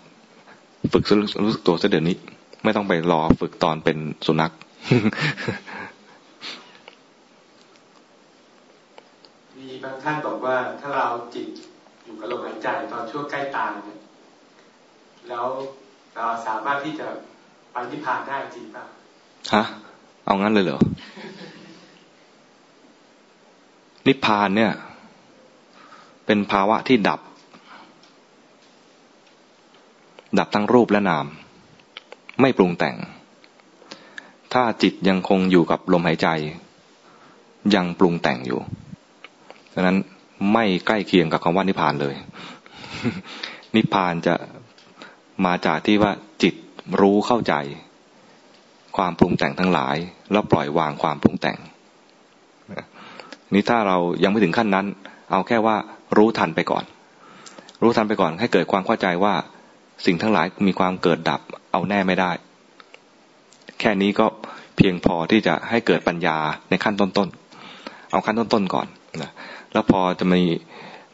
[0.93, 1.05] ฝึก
[1.45, 2.17] รู้สึกตัวเสเดี๋ยวนี้
[2.65, 4.53] ไม่ต้องไปรอฝึกตอนเป็นสุนัข
[9.59, 11.49] มีบางท่านบอกว่าถ้าเราจิต
[12.05, 13.99] อยู่กับลมหายใจตอนช่วงใกล้ตายเนี่ย
[15.29, 15.47] แล้ว
[16.17, 17.07] เราสามารถที่จะ
[17.73, 18.85] ไปนิพพานได้จริงป่ะ
[19.55, 19.65] ฮะ
[20.25, 20.81] เอางั้นเลยเหรอ
[24.07, 24.73] นิพพานเนี่ย
[26.27, 27.21] เป็นภาวะที่ดับ
[30.39, 31.27] ดับทั้งรูปและนาม
[32.41, 32.97] ไม่ปรุงแต่ง
[34.53, 36.29] ถ้าจิตยังคงอยู่กับลมหายใจ
[37.75, 38.61] ยังปรุงแต่งอยู่
[39.75, 39.99] ดังนั้น
[40.53, 42.15] ไม่ใกล้เคียงกับคำว่านิพพานเลย
[43.77, 44.35] นิพพานจะ
[45.45, 46.13] มาจากที่ว่า
[46.43, 46.55] จิต
[47.01, 47.55] รู้เข้าใจ
[48.97, 49.97] ความปรุงแต่งทั้งหลาย
[50.33, 51.59] แล้วปล่อยวางความปรุงแต่ง
[53.53, 54.87] นี่ถ้าเรายังไม่ถึงขั้นนั้น
[55.31, 55.77] เอาแค่ว่า
[56.17, 56.85] รู้ทันไปก่อน
[57.83, 59.35] รู้ทันไปก่อนให้เกิดความเข้าใจว่า
[60.07, 61.41] สิ่งทั้งหลายมีความเกิดดับ
[61.73, 62.31] เอาแน่ไม่ได้
[63.81, 64.27] แค่นี้ก็
[64.77, 66.37] เพียงพอที่จะให้เกิดปัญญา
[66.71, 68.87] ในขั้นต้นๆเอาขั้นต้นๆก่อน
[69.23, 69.33] นะ
[69.73, 70.43] แล้วพอจะมี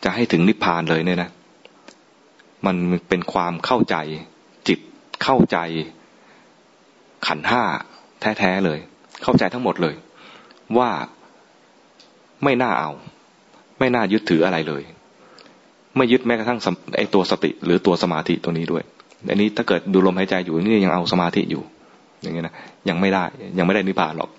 [0.04, 1.30] จะให้ถึงนิพพานเลยเนี่ยนะ
[2.66, 2.76] มัน
[3.08, 3.96] เป็นความเข้าใจ
[5.22, 5.58] เข้าใจ
[7.26, 7.62] ขันห้า
[8.20, 8.78] แท้ๆเลย
[9.22, 9.94] เข้าใจทั้งหมดเลย
[10.78, 10.90] ว่า
[12.44, 12.90] ไม่น่าเอา
[13.78, 14.82] ไม่น่ายึดถืออะไรเลย
[15.96, 16.58] ไม่ยึดแม้กระทั่ง
[16.96, 18.82] ไอตัวสติหรือตัวสมาธิตัวนี้ด้วย
[19.28, 21.62] อันนี้ถ้าเกิดดูลมหายใจอยู่นี่ยังเอาสมาธิอยู่
[22.22, 22.54] อย่างเงี้ยนะ
[22.88, 23.24] ยังไม่ได้
[23.58, 24.30] ยังไม่ได้นิพพานหรอก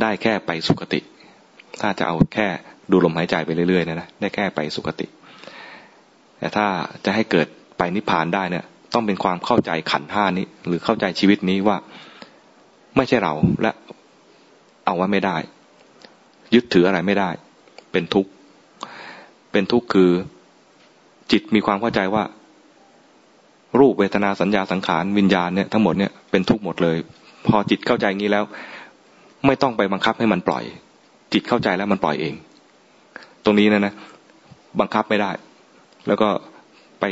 [0.00, 1.00] ได้แค่ไปสุคติ
[1.80, 2.46] ถ้าจะเอาแค่
[2.90, 5.06] ดูลมหายใจไปเรื่อยๆนะนะได้แค่ไปสุคติ
[6.38, 6.66] แต่ถ้า
[7.04, 7.46] จะให้เกิด
[7.78, 8.64] ไปนิพพานได้เนี่ย
[8.94, 11.76] ต้องเป็นความเข้าใจขันห้านี้ หรือเข้าใจชีวิตนี้ว่า
[12.96, 13.72] ไม่ใช่เราและ
[14.84, 15.36] เอาว่าไม่ได้
[16.54, 17.30] ยึดถืออะไรไม่ได้
[17.92, 18.30] เป็นทุกข์
[19.52, 20.10] เป็นทุกข์คือ
[21.32, 22.24] จิตมีความเข้าใจว่า
[23.78, 26.96] รูปเวทนาสัญญาสังขารวิญญาณเนี่ยทั้งหมดเนี่ยเป็นทุกข์หมดเลย
[27.46, 28.44] พอจิตเข้าใจงี้แล้ว
[29.46, 30.64] ไม่ต้องไปบังคับให้มันปล่อย
[31.32, 32.34] จิตเข้าใจแล้วมันปล่อยเอง
[33.44, 33.94] ตรงนี้นะนะ
[34.80, 35.30] บังคับไม่ได้
[36.06, 36.28] แล้วก็
[37.00, 37.04] ไป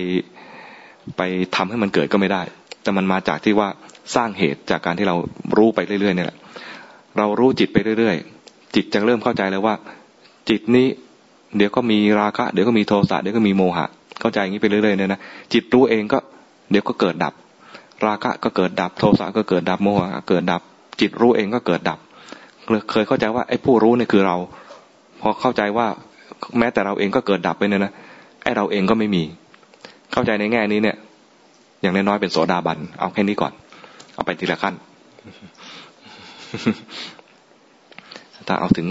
[1.17, 1.23] ไป
[1.57, 2.43] ทำให้มันเกิดก็ไม่ได้
[2.83, 3.69] แต่มันมาจากที่ว่า
[4.15, 5.17] สร้างเหตุจากการที่เรา
[5.57, 6.39] รู้ไปเรื่อยๆเนี่ยแหละ
[7.19, 9.75] เรารู้จิตไปเรื่อยๆ จิตจะเริ่มเข้าใจแล้วว่า
[10.51, 10.87] จิตนี้
[11.57, 13.87] เดี๋ยวก็มีราคะ เดี๋ยวก็มีโทสะเดี๋ยวก็มีโมหะ
[14.21, 15.21] เข้าใจอย่างนี้ไปเรื่อยๆเนี่ยนะ
[15.53, 16.19] จิตรู้เองก็
[16.71, 17.35] เดี๋ยวก็เกิดดับ
[18.07, 20.61] ราคะก็เกิดดับ โทสะก็เกิดดับโมหะเกิดดับ
[21.01, 21.99] จิตรู้เองก็เกิดดับ
[22.91, 24.37] เคยเข้าใจว่าไอ้ผู้รู้เนี่ยคือเรา
[25.21, 25.87] พอเข้าใจว่า
[26.59, 27.93] แม้แต่เราเองก็เกิดดับไปเนี่ยนะ
[28.43, 29.23] ไอ้เราเองก็ไม่มี
[30.15, 30.97] เข้าใจในแง่นี้เนี่ย
[31.83, 33.53] อย่างน้อยๆเป็นโสดาบัน เอาแค่นี้ก่อน
[34.15, 34.75] เอาไปทีละขั้น
[38.47, 38.87] ถ้าเอาถึง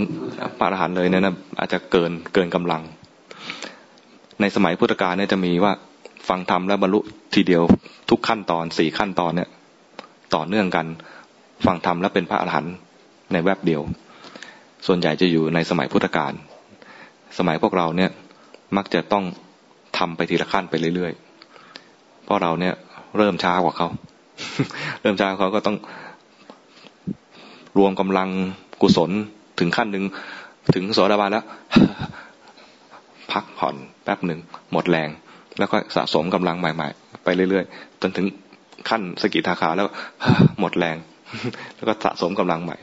[0.59, 2.81] พระอรหันต์เลยเนี่ยนะอาจจะเกินเกินกำลัง
[4.41, 5.73] ในสมัยพุทธกาลเนี่ยจะมีว่า
[6.29, 6.99] ฟังธรรมแล้วบรรลุ
[7.33, 7.63] ทีเดียว
[8.09, 9.49] ทุกขั้นตอนสี่ขั้นตอนเนี่ย
[10.35, 10.85] ต่อเนื่องกัน
[11.65, 12.73] ฟังธรรมแล้วเป็นพระอรหันต์
[13.33, 13.81] ในแวบเดียว
[14.87, 16.33] ส่วนใหญ่จะอยู่ในสมัยพุทธกาล
[17.37, 18.11] สมัยพวกเราเนี่ย
[18.77, 19.23] มักจะต้อง
[20.05, 22.73] ทำไปทีละขั้นไปเรื่อยๆเพราะเราเนี่ย
[23.17, 23.87] เริ่มช้ากว่าเขา
[25.01, 25.77] เริ่มช้าเขาก็ต้อง
[27.77, 28.29] รวมกำลัง
[28.81, 29.11] กุศล
[29.59, 30.03] ถึงขั้นหนึ่ง
[30.75, 31.45] ถึงโสดาบันแล้ว
[33.31, 34.39] พักผ่อนแป๊บหนึ่ง
[34.71, 35.09] หมดแรง
[35.59, 38.25] แล้วก็สะสมกำลังใหม่ ๆ ไปเรื่อยๆจนถึง
[38.89, 39.87] ขั้นสกิทาคาแล้ว
[40.59, 40.97] หมดแรง
[41.75, 42.77] แล้วก็สะสมกำลังใหม่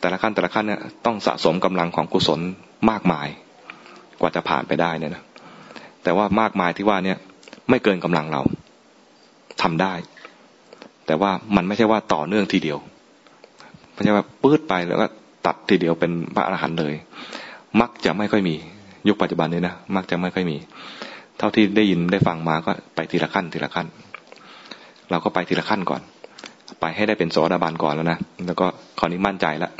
[0.00, 2.40] แต่ละขั้นแต่ละขั้นเนี่ยต้องสะสมกำลังของกุศล
[2.90, 3.28] มากมาย
[4.20, 5.24] กว่าจะผ่านไปได้เนี่ยนะ
[6.02, 7.18] แต่ว่ามากมายที่ว่าเนี่ย
[7.70, 8.42] ไม่เกินกำลังเรา
[9.62, 9.92] ทำได้
[11.06, 12.78] แต่ว่ามันไม่ใช่ว่าต่อเนื่องทีเดียว
[13.92, 15.06] ไม่ใช่ว่าปื้ดไปแล้วก็
[15.46, 16.94] ตัดทีเดียวเป็นพระอรหันต์เลย
[17.80, 18.54] มักจะไม่ค่อยมี
[19.08, 20.56] ยุคปัจจุบันนี้นะมักจะไม่ค่อยมี
[21.38, 23.86] เท่าที่ได้ยินได้ฟังมาก็ไปทีละขั้นทีละขั้น
[25.10, 26.02] เราก็ไปทีละขั้นก่อน
[26.80, 28.66] ไปให้ได้เป็นโสดาบันก่อนแล้วนะแล้วก็
[28.98, 29.72] คราวนี้มั่นใจแล้ว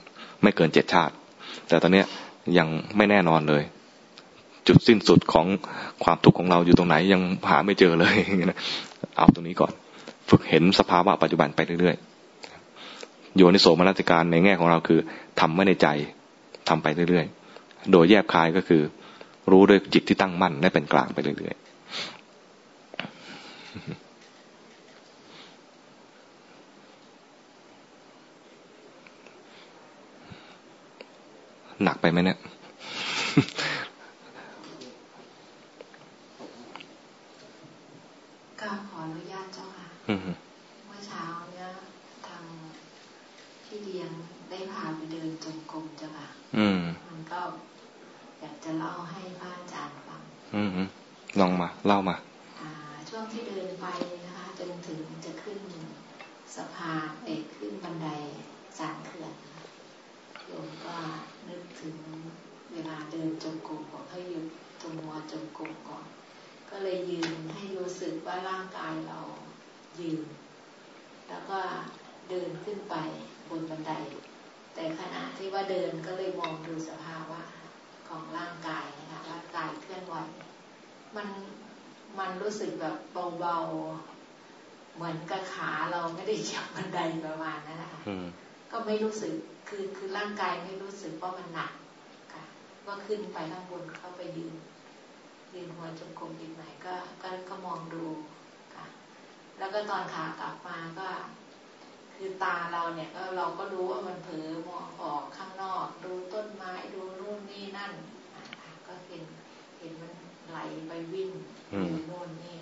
[0.43, 1.15] ไม่เกินเจ็ดชาติ
[1.69, 2.07] แต่ตอนเนี้ย
[2.59, 3.63] ยังไม่แน่นอนเลย
[4.71, 5.47] จุดสิ้นสุดของ
[6.05, 8.17] ความทุกข์ของเราอยู่ตรงไหนยังหาไม่เจอเลย
[8.51, 8.59] นะ
[9.17, 9.73] เอาตรงนี้ก่อน
[10.31, 15.01] ฝึกเห็นสภาวะปัจจุบันไปเรื่อยๆโยนิโสมนัสการในแง่ของเราคือ
[15.41, 15.87] ทำไม่ในใจ
[16.69, 18.83] ทำไปเรื่อยๆ โดยแยบคายก็คือ
[19.51, 21.57] รู้ด้วยจิตที่ตั้งมั่นและเป็นกลางไปเรื่อย
[31.85, 32.39] หนักไปไหมเนี่ย
[38.61, 39.47] ก็ขออนุญาต
[40.87, 41.69] เมื่อเช้าเนี่ย
[42.27, 42.45] ทาง
[43.65, 44.11] พี่เลี้ยง
[44.51, 46.29] ได้พาไปเดินจงกรมจ้ะค่ะ
[47.09, 47.41] มันก็
[48.41, 50.23] อยากจะเล่าให้พระอาจารย์ฟัง
[51.41, 52.17] ลองมา เล่ามา
[53.09, 53.87] ช่วงที่เดินไป
[54.25, 55.61] นะคะจนถึงจะขึ้น
[56.55, 58.09] สะพานเอกขึ้นบันได
[58.79, 59.35] สานเขื่อน
[60.47, 60.97] โยมก็
[61.49, 61.97] นึกถึง
[62.73, 64.47] เวลาเดินจงกรมบอกให้หยุด
[64.81, 66.07] ตรงมัวจงกรมก่อน
[66.71, 69.21] ก็เลยยืนให้รู้สึกว่าร่างกายเรา
[70.03, 70.23] ยืน
[71.29, 71.59] แล้วก็
[72.29, 72.95] เดินขึ้นไป
[73.51, 73.93] บนบันได
[74.75, 77.41] แต่ขณะที่ว่าเดินก็เลยมองดูสภาวะ
[78.09, 80.17] ของร่างกายนะคะร่างกายเคลื่อนไหว
[81.17, 81.29] มัน
[82.19, 82.97] มันรู้สึกแบบ
[83.41, 88.01] เบาๆ เหมือนกับขาเราไม่ได้เหยียบบันไดประมาณนั้นนะคะ
[88.71, 89.35] ก็ไม่รู้สึก
[89.69, 91.73] คือคือร่างกายไม่รู้สึกว่ามันหนัก
[92.33, 92.45] ค่ะ
[92.87, 94.55] ก็ขึ้นไปข้างบนเข้าไปยืน
[95.55, 98.40] ยืนหัวจงกรมอีกไหนก็ก็ก็มองดูค่ะ
[99.61, 101.09] แล้วก็ตอนขากลับมาก็
[102.15, 107.93] คือตาเราเนี่ยก็เราก็รู้ว่ามันเผลอมองออกข้างนอกดูต้นไม้ดูนู่นนี่นั่น
[108.87, 109.25] ก็เห็น
[109.79, 110.13] เห็นมัน
[110.51, 110.59] ไหล
[110.89, 111.31] ไปวิ่ง
[112.07, 112.57] โน่นนี่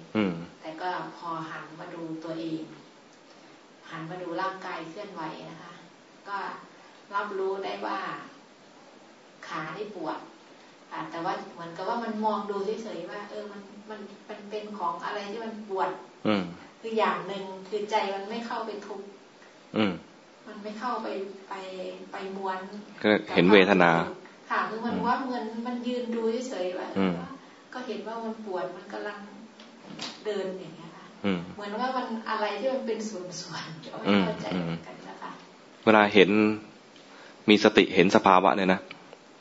[0.60, 2.62] แต่ก็พอหันมาดูตัวเอง
[3.90, 5.72] หันมาดูร่างกายเคลื่อนไหวนะคะ
[6.28, 6.38] ก็
[7.14, 7.98] รับรู้ได้ว่า
[9.48, 10.18] ขาที่ปวด
[11.10, 13.60] แต่ว่าเหมือนกับว่ามันมองดูเฉยๆว่า เออมัน
[13.90, 15.90] มันมันเป็นของอะไรที่มันปวด
[16.26, 16.34] อื
[16.80, 19.00] คืออย่างหนึ่งคือใจมันไม่เข้าไปทุก
[20.46, 21.08] มันไม่เข้าไป
[21.48, 21.54] ไป
[22.12, 22.58] ไปม้วน
[23.02, 23.90] ก็เห็นเวทนา
[24.50, 26.88] ค่ะคือมันว่าเหมือนมันยืนดูเฉยๆว่า
[27.74, 29.18] ก็เห็นว่ามันปวดมันกำลัง
[30.24, 31.04] เดินอย่างเงี้ยค่ะ
[31.56, 33.18] เหมือนว่ามันอะไรที่มันเป็นส่
[33.52, 34.46] วนๆไม่เข้าใจ
[34.86, 35.30] กันนะคะ
[35.84, 36.30] เวลาเห็น
[37.48, 38.80] มีสติเห็นสภาวะเนี่ยนะ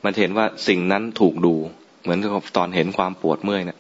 [0.05, 1.55] มันเห็นว่าสิ่งนั้นถูกดู
[2.03, 3.79] เหมือนกับตอนเห็นความปวดเมื่อยเนี่ย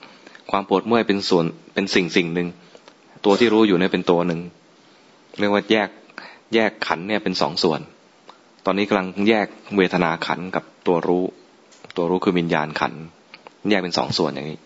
[0.51, 2.47] ความปวดเมื่อยเป็นส่วนเป็นสิ่งสิ่งหนึ่ง
[3.25, 4.39] ตัวที่รู้อยู่เนี่ยเป็นตัวหนึ่ง
[5.39, 5.89] เรียกว่าแยก
[6.53, 7.79] แยกขันเนี่ยเป็นสองส่วน
[8.65, 11.23] ตอนนี้กำลังแยกเวทนาขันกับตัวรู้
[11.97, 12.93] ตัวรู้คือวิญญาณขัน
[13.69, 14.57] แยกเป็นสองส่วนอย่างนี้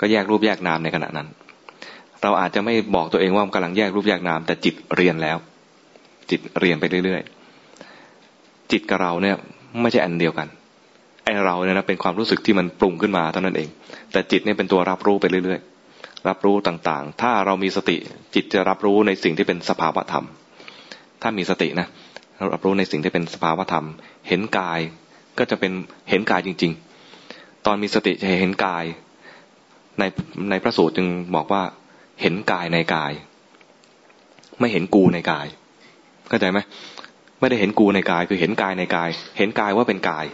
[0.00, 1.28] ก็แยกรูปแยกนามในขณะนั้น
[2.22, 5.36] เราอาจจะไม่บอกตัวเองว่ากำลังแยกรูปแยกนาม แต่จิตเรียนแล้ว
[6.30, 9.36] จิตเรียนไปเรื่อยๆ จิตกับเราเนี่ย
[9.80, 10.48] ไม่ใช่อันเดียวกัน
[11.24, 13.68] ไอเราเนี่ยนะเป็นความรู้สึกที่มันปรุงขึ้นมาเท่านั้นเอง
[14.12, 15.77] แต่จิตเนี่ยเป็นตัวรับรู้ไปเรื่อยๆ
[16.28, 17.96] รับรู้ต่างๆ ถ้าเรามีสติ
[18.34, 20.26] จิตจะรับรู้ในสิ่งที่เป็นสภาวะธรรม
[21.22, 21.88] ถ้ามีสตินะ
[22.52, 23.86] รับรู้ในสิ่งที่เป็นสภาวะธรรม
[24.28, 24.80] เห็นกาย
[25.38, 25.72] ก็จะเป็น
[26.10, 26.72] เห็นกายจริง
[27.18, 28.84] ๆ ตอนมีสติจะเห็นกาย
[29.98, 30.04] ใน
[30.50, 31.62] ในพระสูตรจึงบอกว่า
[32.22, 33.12] เห็นกายในกาย
[34.60, 35.46] ไม่เห็นกูในกาย
[36.28, 36.58] เข้าใจไหม
[37.40, 39.08] ไม่ได้เห็นกูในกาย คือเห็นกายในกาย
[39.38, 40.26] เห็นกายว่าเป็นกาย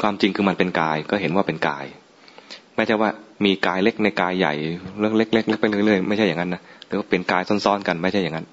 [0.00, 1.84] ความจริงคือมันเป็นกาย ก็เห็นว่าเป็นกาย
[2.76, 3.10] ไม่ใช่ว่า
[3.44, 4.54] มีกายเล็กในกายใหญ่
[4.98, 8.46] เรื่องเล็กๆเล็กไปเรื่อยๆไม่ใช่อย่างนั้นนะหรือว่าเป็นกายซ้อนๆกันไม่ใช่อย่างนั้น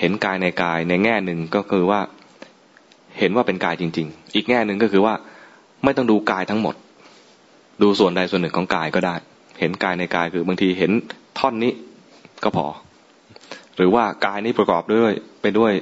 [0.00, 2.00] เห็นกายในกายในแง่หนึ่งก็คือว่า
[3.18, 5.14] เห็นว่าเป็นกายจริง ๆ อีกแง่หนึ่งก็คือว่า
[5.84, 6.74] ไม่ต้องดูกายทั้งหมด
[7.82, 9.14] ดูส่วนใดส่วนหนึ่งของกายก็ได้
[9.60, 10.92] เห็นกายในกายคือบางทีเห็น
[11.38, 11.72] ท่อนนี้
[12.44, 12.66] ก็พอ
[13.76, 15.72] หรือว่ากายนี้ประกอบด้วยไปด้วย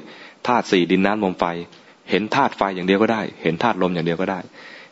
[0.47, 1.45] ธาตุสี่ดินน้ำลมไฟ
[2.11, 4.41] เห็นธาตุไฟอย่างเดียวก็ได้ เห็นธาตุลมอย่างเดียวก็ได้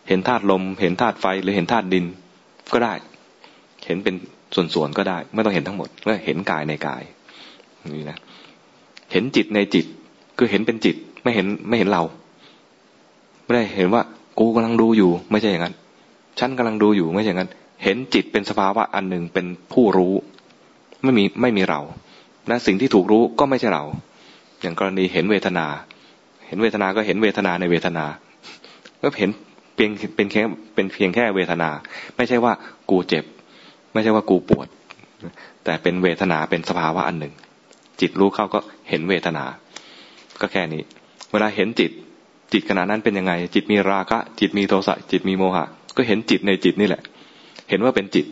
[0.09, 2.05] เห็นธาตุลม เห็นธาตุไฟหรือเห็นธาตุดิน
[2.73, 2.95] ก็ได้
[3.91, 4.15] ห็นเป็น
[4.75, 7.03] ส่วนๆก็ได้ ไม่ต้องเห็นทั้งหมดก็เห็นกายในกาย
[7.95, 8.19] นี่นะ
[9.13, 9.87] เห็นจิตในจิต
[10.39, 12.03] คือเห็นเป็นจิต ไม่เห็นไม่เห็นเรา
[13.45, 14.03] ไม่ได้เห็นว่า
[14.39, 15.75] กูกำลังดูอยู่ ไม่ใช่อย่างนั้น
[16.39, 17.51] ฉันกำลังดูอยู่ไม่ใช่อย่างนั้น
[17.85, 20.15] เห็นจิตเป็นสภาวะอันหนึ่งเป็นผู้รู้
[21.03, 21.81] ไม่มีไม่มีเรา
[22.49, 23.85] และสิ่งที่ถูกรู้ก็ไม่ใช่เรา
[24.61, 25.67] อย่างกรณีเห็นเวทนา
[26.47, 28.05] เห็นเวทนาก็เห็นเวทนาในเวทนา
[29.03, 29.31] ก็เห็น
[29.75, 30.43] เพียงเป็นแค่
[30.75, 31.71] เป็นเพียงแค่เวทนา
[32.17, 32.53] ไม่ใช่ว่า
[32.91, 33.25] กูเจ็บ
[33.93, 34.69] ไม่ใช่ว่ากูปวด
[35.65, 37.35] แต่เป็นเวทนาเป็นสภาวะอันหนึ่ง
[38.01, 39.45] จิตรู้เข้าก็เห็นเวทนา
[40.41, 40.83] ก็แค่นี้
[41.33, 41.91] เวลาเห็นจิต
[42.53, 47.03] จิตขณะนั้นเป็นยังไง จิตมีราคะ จิตมีโทสะ จิตมีโมหะ ก็เห็นจิตในจิตนี่แหละ
[47.71, 48.27] เห็นว่าเป็นจิต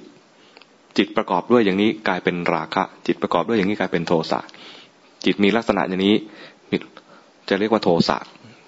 [0.98, 4.40] จิตประกอบด้วยอย่างนี้กลายเป็นราคะ จิตประกอบด้วยอย่างนี้กลายเป็นโทสะ
[5.24, 6.16] จิตมีลักษณะอย่างนี้
[7.48, 8.16] จะเรียกว่าโทสะ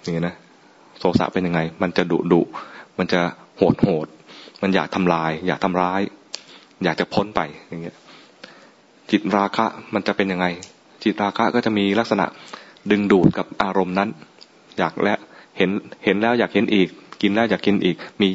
[0.01, 0.35] อย่างนี้นะ
[0.99, 2.41] โทสะเป็นยังไง มันจะดุดุ
[2.97, 3.21] มันจะ
[3.57, 4.07] โหดโหด
[4.61, 6.01] มันอยากทำลาย อยากทำร้าย
[6.83, 7.95] อยากจะพ้นไปอย่างเงี้ย
[9.11, 10.45] จิตราคะมันจะเป็นยังไง
[11.03, 12.25] จิตราคะก็จะมีลักษณะ
[12.91, 14.09] ดึงดูดกับอารมณ์นั้น
[14.77, 15.15] อยากและ
[15.57, 15.69] เห็น
[16.05, 16.89] เห็นแล้วอยากเห็นอีก
[17.21, 18.27] กินแล้วอยากกินอีก มี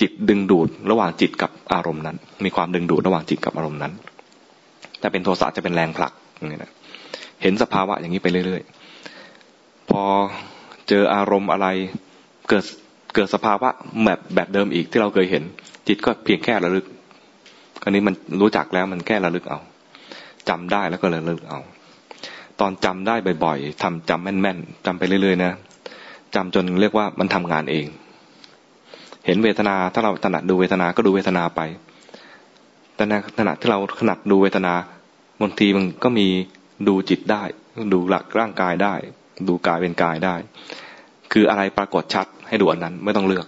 [0.00, 3.92] จิตดึงดูดระหว่างจิตกับอารมณ์นั้น มีความดึงดูดระหว่างจิตกับอารมณ์นั้น
[5.00, 6.72] แต่เป็นโทสะจะเป็นแรงผลักอย่างนี้นะ
[7.42, 10.02] เห็นสภาวะอย่างนี้ไปเรื่อยๆ พอ
[10.88, 11.66] เจออารมณ์อะไร
[12.48, 12.64] เกิด
[13.14, 13.68] เกิดสภาวะ
[14.04, 15.42] แบบแบบเดิมอีกที่เราเคยเห็น
[15.88, 16.86] จิตก็เพียงแค่ระลึก
[17.82, 19.60] คราวนี้มันรู้จักแล้วมันแค่ระลึกเอา
[20.48, 21.60] จำได้แล้วก็เลยเลิกเอา
[22.60, 23.14] ตอนจำได้
[23.44, 25.52] บ่อยๆทำจำแม่นๆจำไปเรื่อยๆนะ
[26.34, 27.86] จำจนเรียกว่ามันทำงานเอง
[29.26, 31.60] เห็นเวทนาถ้าเราถนัดดูเวทนาก็ดูเวทนาไป
[32.94, 34.74] แต่ในขณะที่เราถนัดดูเวทนา
[35.42, 36.26] บางทีมันก็มี
[36.88, 37.42] ดูจิตได้
[37.92, 38.94] ดูหลักร่างกายได้
[39.48, 40.34] ดูกายเป็นกายได้
[41.32, 43.46] คืออะไรปรากฏชัดให้ดูอันนั้นไม่ต้องเลือก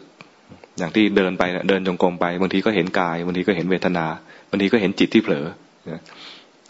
[0.78, 4.06] อย่างที่เดินไปเดินจงกรมไปบางทีก็เห็นกายบางทีก็เห็นเวทนา
[4.50, 5.44] บางทีก็เห็นจิตที่เผลอ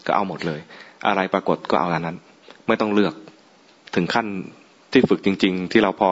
[0.05, 0.59] ก็เอาหมดเลย
[1.07, 2.17] อะไรปรากฏก็เอาอันนั้น
[2.67, 3.13] ไม่ต้องเลือก
[3.95, 4.27] ถึงขั้น
[4.91, 6.11] ที่ฝึกจริง ๆ ที่เราพอ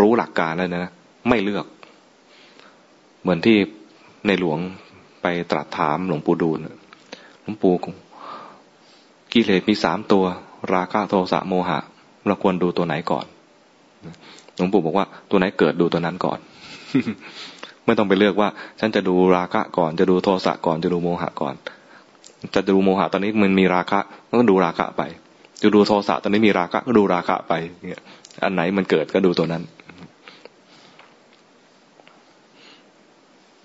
[0.00, 0.86] รู้หลักการแล้วนะ
[1.28, 1.66] ไม่เลือก
[3.22, 3.56] เหมือนที่
[4.26, 4.58] ในหลวง
[5.22, 6.58] ไปตรัสถามหลวงปู่ดูล
[7.42, 7.74] หลวงปู่
[9.32, 10.24] กิเลสมีสามตัว
[10.74, 11.78] ราคะโทสะโมหะ
[12.26, 13.26] เราควรดูตัวไหนก่อน
[14.56, 16.38] หลวงปู่บอกว่าตัวไหนเกิดดูตัวนั้นก่อน
[17.86, 18.48] ไม่ต้องไปเลือกว่า
[18.80, 21.54] ฉันจะดูราคะก่อนจะดูโทสะก่อนจะดูโมหะก่อน
[22.54, 24.00] จะดูโมหะตอนนี้มันมีราคะ
[24.40, 25.02] ก็ดูราคะไป
[25.62, 27.52] จะดูโทสะตอนนี้มีราคะก็ดูราคะไป
[27.82, 28.02] เนี่ย
[28.44, 29.62] อันไหนมันเกิดก็ดูตัวนั้น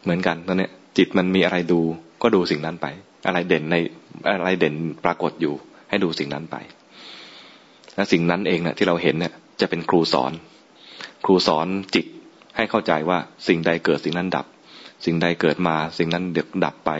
[0.03, 0.67] เหมือนกันตอนนี้
[0.97, 1.79] จิตมันมีอะไรดู
[2.21, 2.85] ก็ดูสิ่งนั้นไป
[3.27, 3.75] อะไรเด่นใน
[4.27, 4.73] อะไรเด่น
[5.05, 5.53] ปรากฏอยู่
[5.89, 6.55] ให้ดูสิ่งนั้นไป
[7.95, 10.31] และสิ่งนั้นเองเนะี่ยที่เราเห็นเนี่ยจะเป็นครูสอน
[11.25, 12.05] ครูสอนจิต
[12.57, 13.17] ให้เข้าใจว่า
[13.47, 14.45] สิ่งใดเกิดสิ่งนั้นดับ
[15.05, 16.91] สิ่งใดเกิดมาสิ่งนั้นเดือดดับไป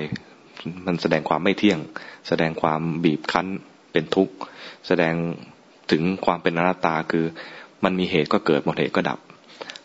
[0.85, 1.79] มันแสดงความไม่เที่ยง
[2.27, 3.47] แสดงความบีบคั้น
[3.91, 4.35] เป็นทุกข์
[4.88, 5.13] แสดง
[5.91, 7.25] ถึงความเป็นอนัตตาคือ
[7.84, 9.19] มันมีเหตุก็เกิดหมดเหตุก็ดับ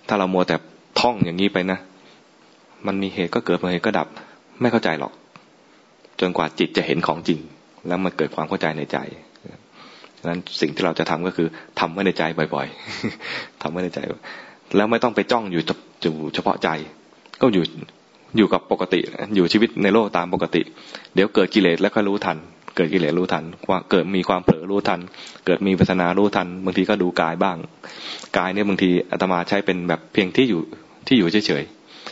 [0.08, 0.56] ถ้าเรามัวแต่
[1.00, 1.78] ท่องอย่างนี้ไปนะ
[2.86, 4.08] มันมีเหตุก็เกิดหมดเหตุก็ดับ
[4.60, 5.12] ไม่เข้าใจหรอก
[6.20, 7.40] จนกว่าจิตจะเห็นของจริง
[7.88, 8.98] แล้วมันเกิดความเข้าใจในใจ
[10.18, 11.48] ดังนั้นสิ่งที่เราจะทำก็คือ
[11.80, 12.22] ทำไว้ในใจ
[12.54, 12.66] บ่อย
[13.14, 14.00] ๆทำไว้ในใจ
[14.76, 15.62] แล้วไม่ต้องไปจ้องอยู่
[16.02, 16.68] อยู่เฉพาะใจ
[17.40, 17.64] ก็อยู่
[18.36, 19.00] อยู่กับปกติ
[19.36, 20.62] อยู่ชีวิตในโลกตามปกติ
[21.14, 22.36] เดี๋ยวเกิดกิเลสแล้วก็รู้ทัน
[22.76, 25.00] เกิดกิเลสรู้ทันว่าเกิดมีความเผลอรู้ทัน
[25.46, 27.56] เกิดมีปัสนารู้ทัน บางทีก็ดูกายบ้าง
[28.38, 30.60] กายเนี่ยบางทีอาตมาใช้เป็นแบบเพียงที่อยู่
[31.06, 31.62] ที่อยู่เฉย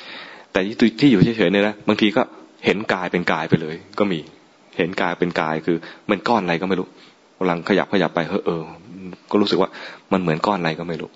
[0.02, 0.60] ๆ แต่
[1.00, 2.22] ที่อยู่เฉยๆเนี่ยนะบางทีก็
[2.64, 4.18] เห็นกายเป็นกายไปเลย ก็มี
[4.78, 5.76] เห็นกายเป็นกายคือ
[6.10, 6.88] มันก้อนอะไรก็ไม่รู้
[7.38, 8.62] กำลังขยับขยับไปเออเออ
[9.30, 9.70] ก็รู้สึกว่า
[10.12, 11.10] มันเหมือนก้อนอะไรก็ไม่รู้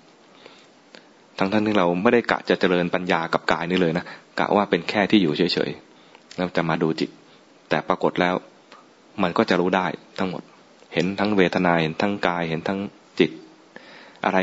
[1.39, 4.05] ทั้งท่านที่เราไม่ได้กะจะเจริญปัญญากับกายนี่เลยนะ
[4.39, 7.09] กะว่าเป็นแค่ที่อยู่เฉยๆแล้วจะมาดูจิต
[7.69, 8.35] แต่ปรากฏแล้ว
[9.23, 9.87] มันก็จะรู้ได้
[10.19, 10.43] ทั้งหมด
[10.93, 12.79] เห็นทั้งเวทนาเห็นทั้งกายเห็นทั้ง
[13.19, 13.31] จิต
[14.25, 14.37] อะไร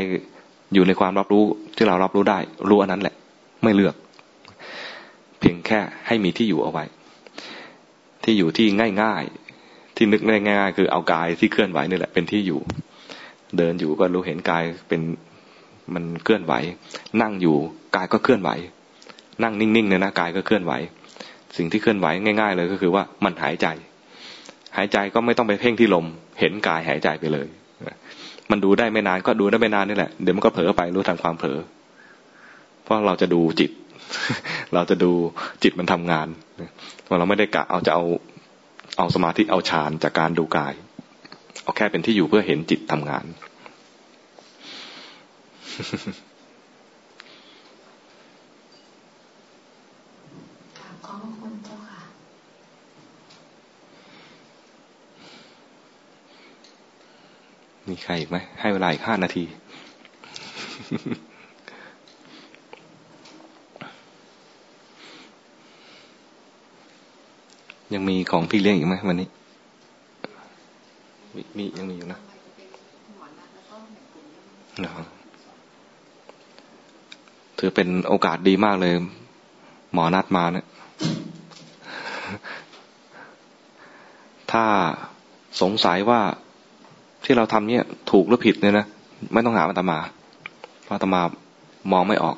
[0.73, 1.45] อยู่ในความรับรู้
[1.75, 2.39] ที่เรารับรู้ได้
[2.69, 3.15] รู้อันนั้นแหละ
[3.63, 3.95] ไม่เลือก
[5.39, 6.83] เพียงแค่ให้มีที่อยู่เอาไว้
[8.23, 8.67] ที่อยู่ที่
[9.01, 12.59] ง่ายๆ ที่นึกได้ง่ายๆคือเอากายที่เคลื่อนไหวนี่แหละเป็นที่อยู่
[13.57, 15.01] เดินอยู่ก็รู้เห็นกายเป็น
[15.93, 16.53] มันเคลื่อนไหว
[17.21, 17.57] นั่งอยู่
[17.95, 18.49] กายก็เคลื่อนไหว
[19.43, 20.73] นั่งนิ่งๆเนี่ยนะกายก็เคลื่อนไหว
[21.57, 23.67] สิ่งที่เคลื่อนไหวง่าย ๆ เลยก็คือว่ามันหายใจ
[24.77, 26.05] หายใจก็ไม่ต้องไปเพ่งที่ลม
[26.39, 27.47] เห็นกายหายใจไปเลย
[28.51, 31.59] มันดูได้ไม่นานก็ดูได้ไม่นานนี่แหละเดี๋ยวมันก็เผลอไปรู้ทันความเผลอ
[32.83, 33.71] เพราะเราจะดูจิต
[34.73, 35.11] เราจะดู
[35.63, 36.27] จิตมันทำงาน
[37.03, 38.03] เพราเราไม่ได้กะเอาจะเอา
[38.97, 40.73] เอาสมาธิเอาฌานจากการดูกาย
[41.63, 43.25] เอาแค่เป็นที่อยู่เพื่อเห็นจิตทำงาน
[45.73, 45.81] ขอบ
[51.39, 52.01] คุณเจ้าค่ะ
[57.89, 59.43] มีใครอีกไหม ให้เวลาอีกห้านาที
[67.93, 69.27] ยังมีของพี่เลี้ยงอีกไหมวันนี้
[71.57, 72.19] มียังมีอยู่นะ
[74.83, 75.05] นะครับ
[77.65, 78.93] ถือเป็นโอกาสดีมากเลย
[79.93, 80.65] หมอนัดมาเนะี่ย
[84.51, 84.63] ถ้า
[85.61, 86.21] สงสัยว่า
[87.23, 88.85] ที่เราทำเนี่ยถูกหรือผิดเนี่ยนะ
[89.33, 89.97] ไม่ต้องหาอาตมา
[90.83, 91.21] เพราะอาตมา
[91.91, 92.37] มองไม่ออก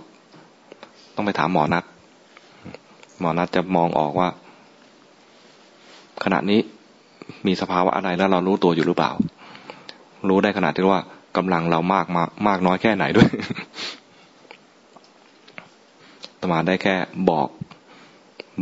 [1.16, 1.84] ต้องไปถามหมอนัด
[3.20, 4.30] หมอนัดจะมองออกว่า
[6.24, 6.60] ขณะนี้
[7.48, 9.12] มีสภาวะอะไรแล้วเรารู้ตัวอยู่หรือเปล่า
[10.30, 11.02] รู้ได้ขนาดที่ว่า
[11.38, 13.30] กำลังเรามากมามากน้อยแค่ไหนด้วย
[16.54, 16.96] มาได้แค่
[17.30, 17.50] บอก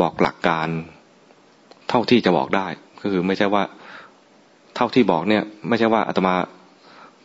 [0.01, 0.67] บอกหลักการ
[1.89, 2.67] เท่าที่จะบอกได้
[3.01, 3.63] ก็คือไม่ใช่ว่า
[4.75, 6.33] เท่าที่บอกเนี่ย ไม่ใช่ว่าอาตมา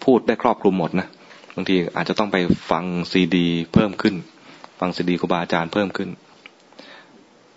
[0.04, 1.08] พูดได้ครอบคลุมหมดนะ
[1.56, 2.36] บางทีอาจจะต้องไป
[2.70, 4.14] ฟังซีดี เพิ่มขึ้น
[4.80, 6.08] ฟังซีดีครูบาอาจารย์เพิ่มขึ้น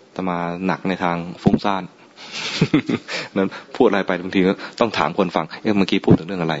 [0.06, 1.82] อาตมาหนักในทางฟุ้งซ่าน
[3.36, 6.54] นั้นพูดอะไรไปบางทีก็ต้องถามคนฟังเอ๊ะเมื่อกี้พูดถึงเรื่องอะไร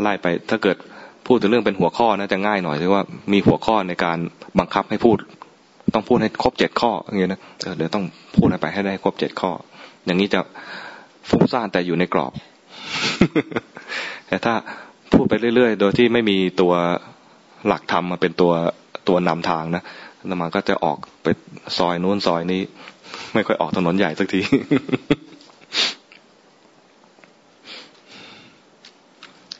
[0.00, 0.76] ไล่ไปถ้าเกิด
[1.28, 3.02] พูดถึงเรื่องเป็นหัวข้อนะจะง่ายหน่อยคือว่า
[3.32, 4.18] มีหัวข้อในการ
[4.58, 5.18] บังคับให้พูด
[5.94, 7.40] ต้องพูดให้ครบเจ็ดข้ออย่างเงี้ยนะ
[7.76, 8.04] เดี๋ยวต้อง
[8.36, 9.50] พูดไปให้ได้ครบเจ็ดข้อ
[10.06, 10.40] อย่างนี้จะ
[11.28, 12.32] ฟุ้งซ่านแต่อยู่ในกรอบ
[14.26, 14.54] แต่ถ้า
[15.12, 16.72] พูดไปเรื่อยๆ โดยที่ไม่มีตัว
[17.66, 18.52] หลักธรรมมาเป็นตัว
[19.08, 19.82] ตัวนำทางนะ
[20.26, 21.26] แล้วมันก็จะออกไป
[21.78, 22.62] ซอยนู้นซอยนี้
[23.34, 24.40] ไม่ค่อยออกถนนใหญ่สักที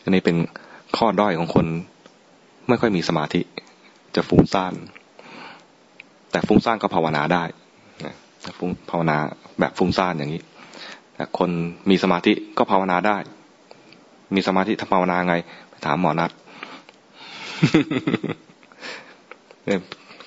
[0.04, 0.36] อันนี้เป็น
[0.96, 1.66] ข้อด้อยของคน
[2.68, 3.40] ไม่ค่อยมีสมาธิ
[4.16, 4.74] จะฟุ้งซ่าน
[6.30, 7.44] แต่ฟุ้งซ่านก็ภาวนาได้
[8.58, 9.16] ฟุ้งภาวนา
[9.60, 10.42] แบบฟุ้งซ่านอย่างนี้
[11.14, 11.50] แต่คน
[11.90, 13.16] มีสมาธิก็ภาวนาได้
[14.34, 15.34] มีสมาธิทำภาวนาไง
[15.68, 16.30] ไปถามหมอนัด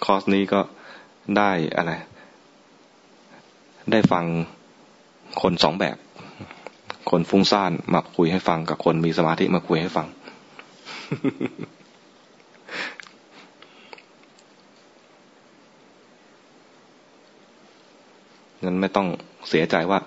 [0.04, 0.62] คอร์สนี้ก็
[1.38, 1.92] ได้อะไร
[3.92, 4.26] ได้ฟัง
[5.42, 5.98] คนสองแบบ
[7.10, 10.08] คนฟุ้งซ่านมาคุยให้ฟังกับคนมีสมาธิมาคุยให้ฟัง
[18.64, 19.08] งั้นไม่ต้อง
[19.50, 20.00] เสียใจว่า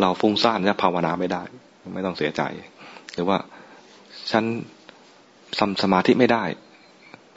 [0.00, 1.42] เราฟุ้งซ่านจะภาวนาไม่ได้
[1.94, 2.42] ไม่ต้องเสียใจ
[3.14, 3.38] หรือว่า
[4.30, 4.44] ฉัน
[5.58, 6.44] ทำสมาธิไม่ได้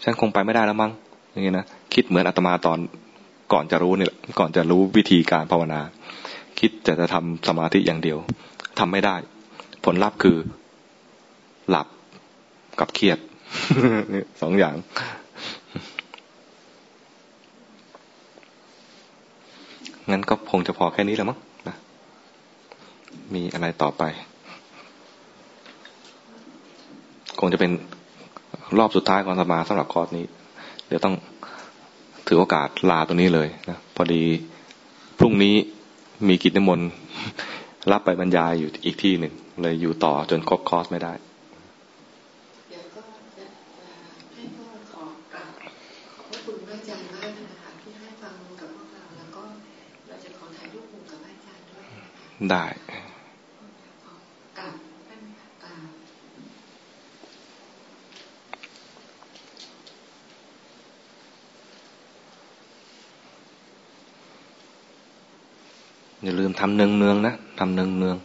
[0.03, 0.91] ฉันคงไปไม่ได้แล้วมั้ง
[1.31, 2.79] อย่างนี้นะคิดเหมือนอาตมาตอน
[3.53, 5.81] ก่อนจะรู้เนี่แหละก่อนจะรู้วิธีการภาวนา
[6.59, 8.17] คิดจะจะทำสมาธิอย่างเดียว
[8.79, 9.15] ทำไม่ได้
[9.85, 10.37] ผลลัพธ์คือ
[11.69, 11.87] หลับ
[12.79, 13.19] กับเครียด
[14.41, 14.75] สองอย่าง
[20.11, 21.75] งั้นก็คงจะพอแค่นี้แล้วมั้งนะ
[23.33, 24.03] มีอะไรต่อไป
[27.39, 27.71] คงจะเป็น
[28.77, 30.25] รอบสุดท้ายของสมาสำหรับคอร์สนี้
[30.87, 31.15] เดี๋ยวต้อง
[32.27, 34.23] ถือโอกาสลาตรงนี้เลยนะพอดี
[35.19, 35.55] พรุ่งนี้
[36.27, 36.89] มีกิจนิมนต์
[37.91, 41.13] รับไปบรรยายอยู่อีกที่หนึ่งเลยอยู่ต่อจนครบคอร์สไม่ได้
[52.49, 52.65] ได้
[66.23, 68.17] อย่าลืมทำเนืองเนืองนะทำเนืองเนือง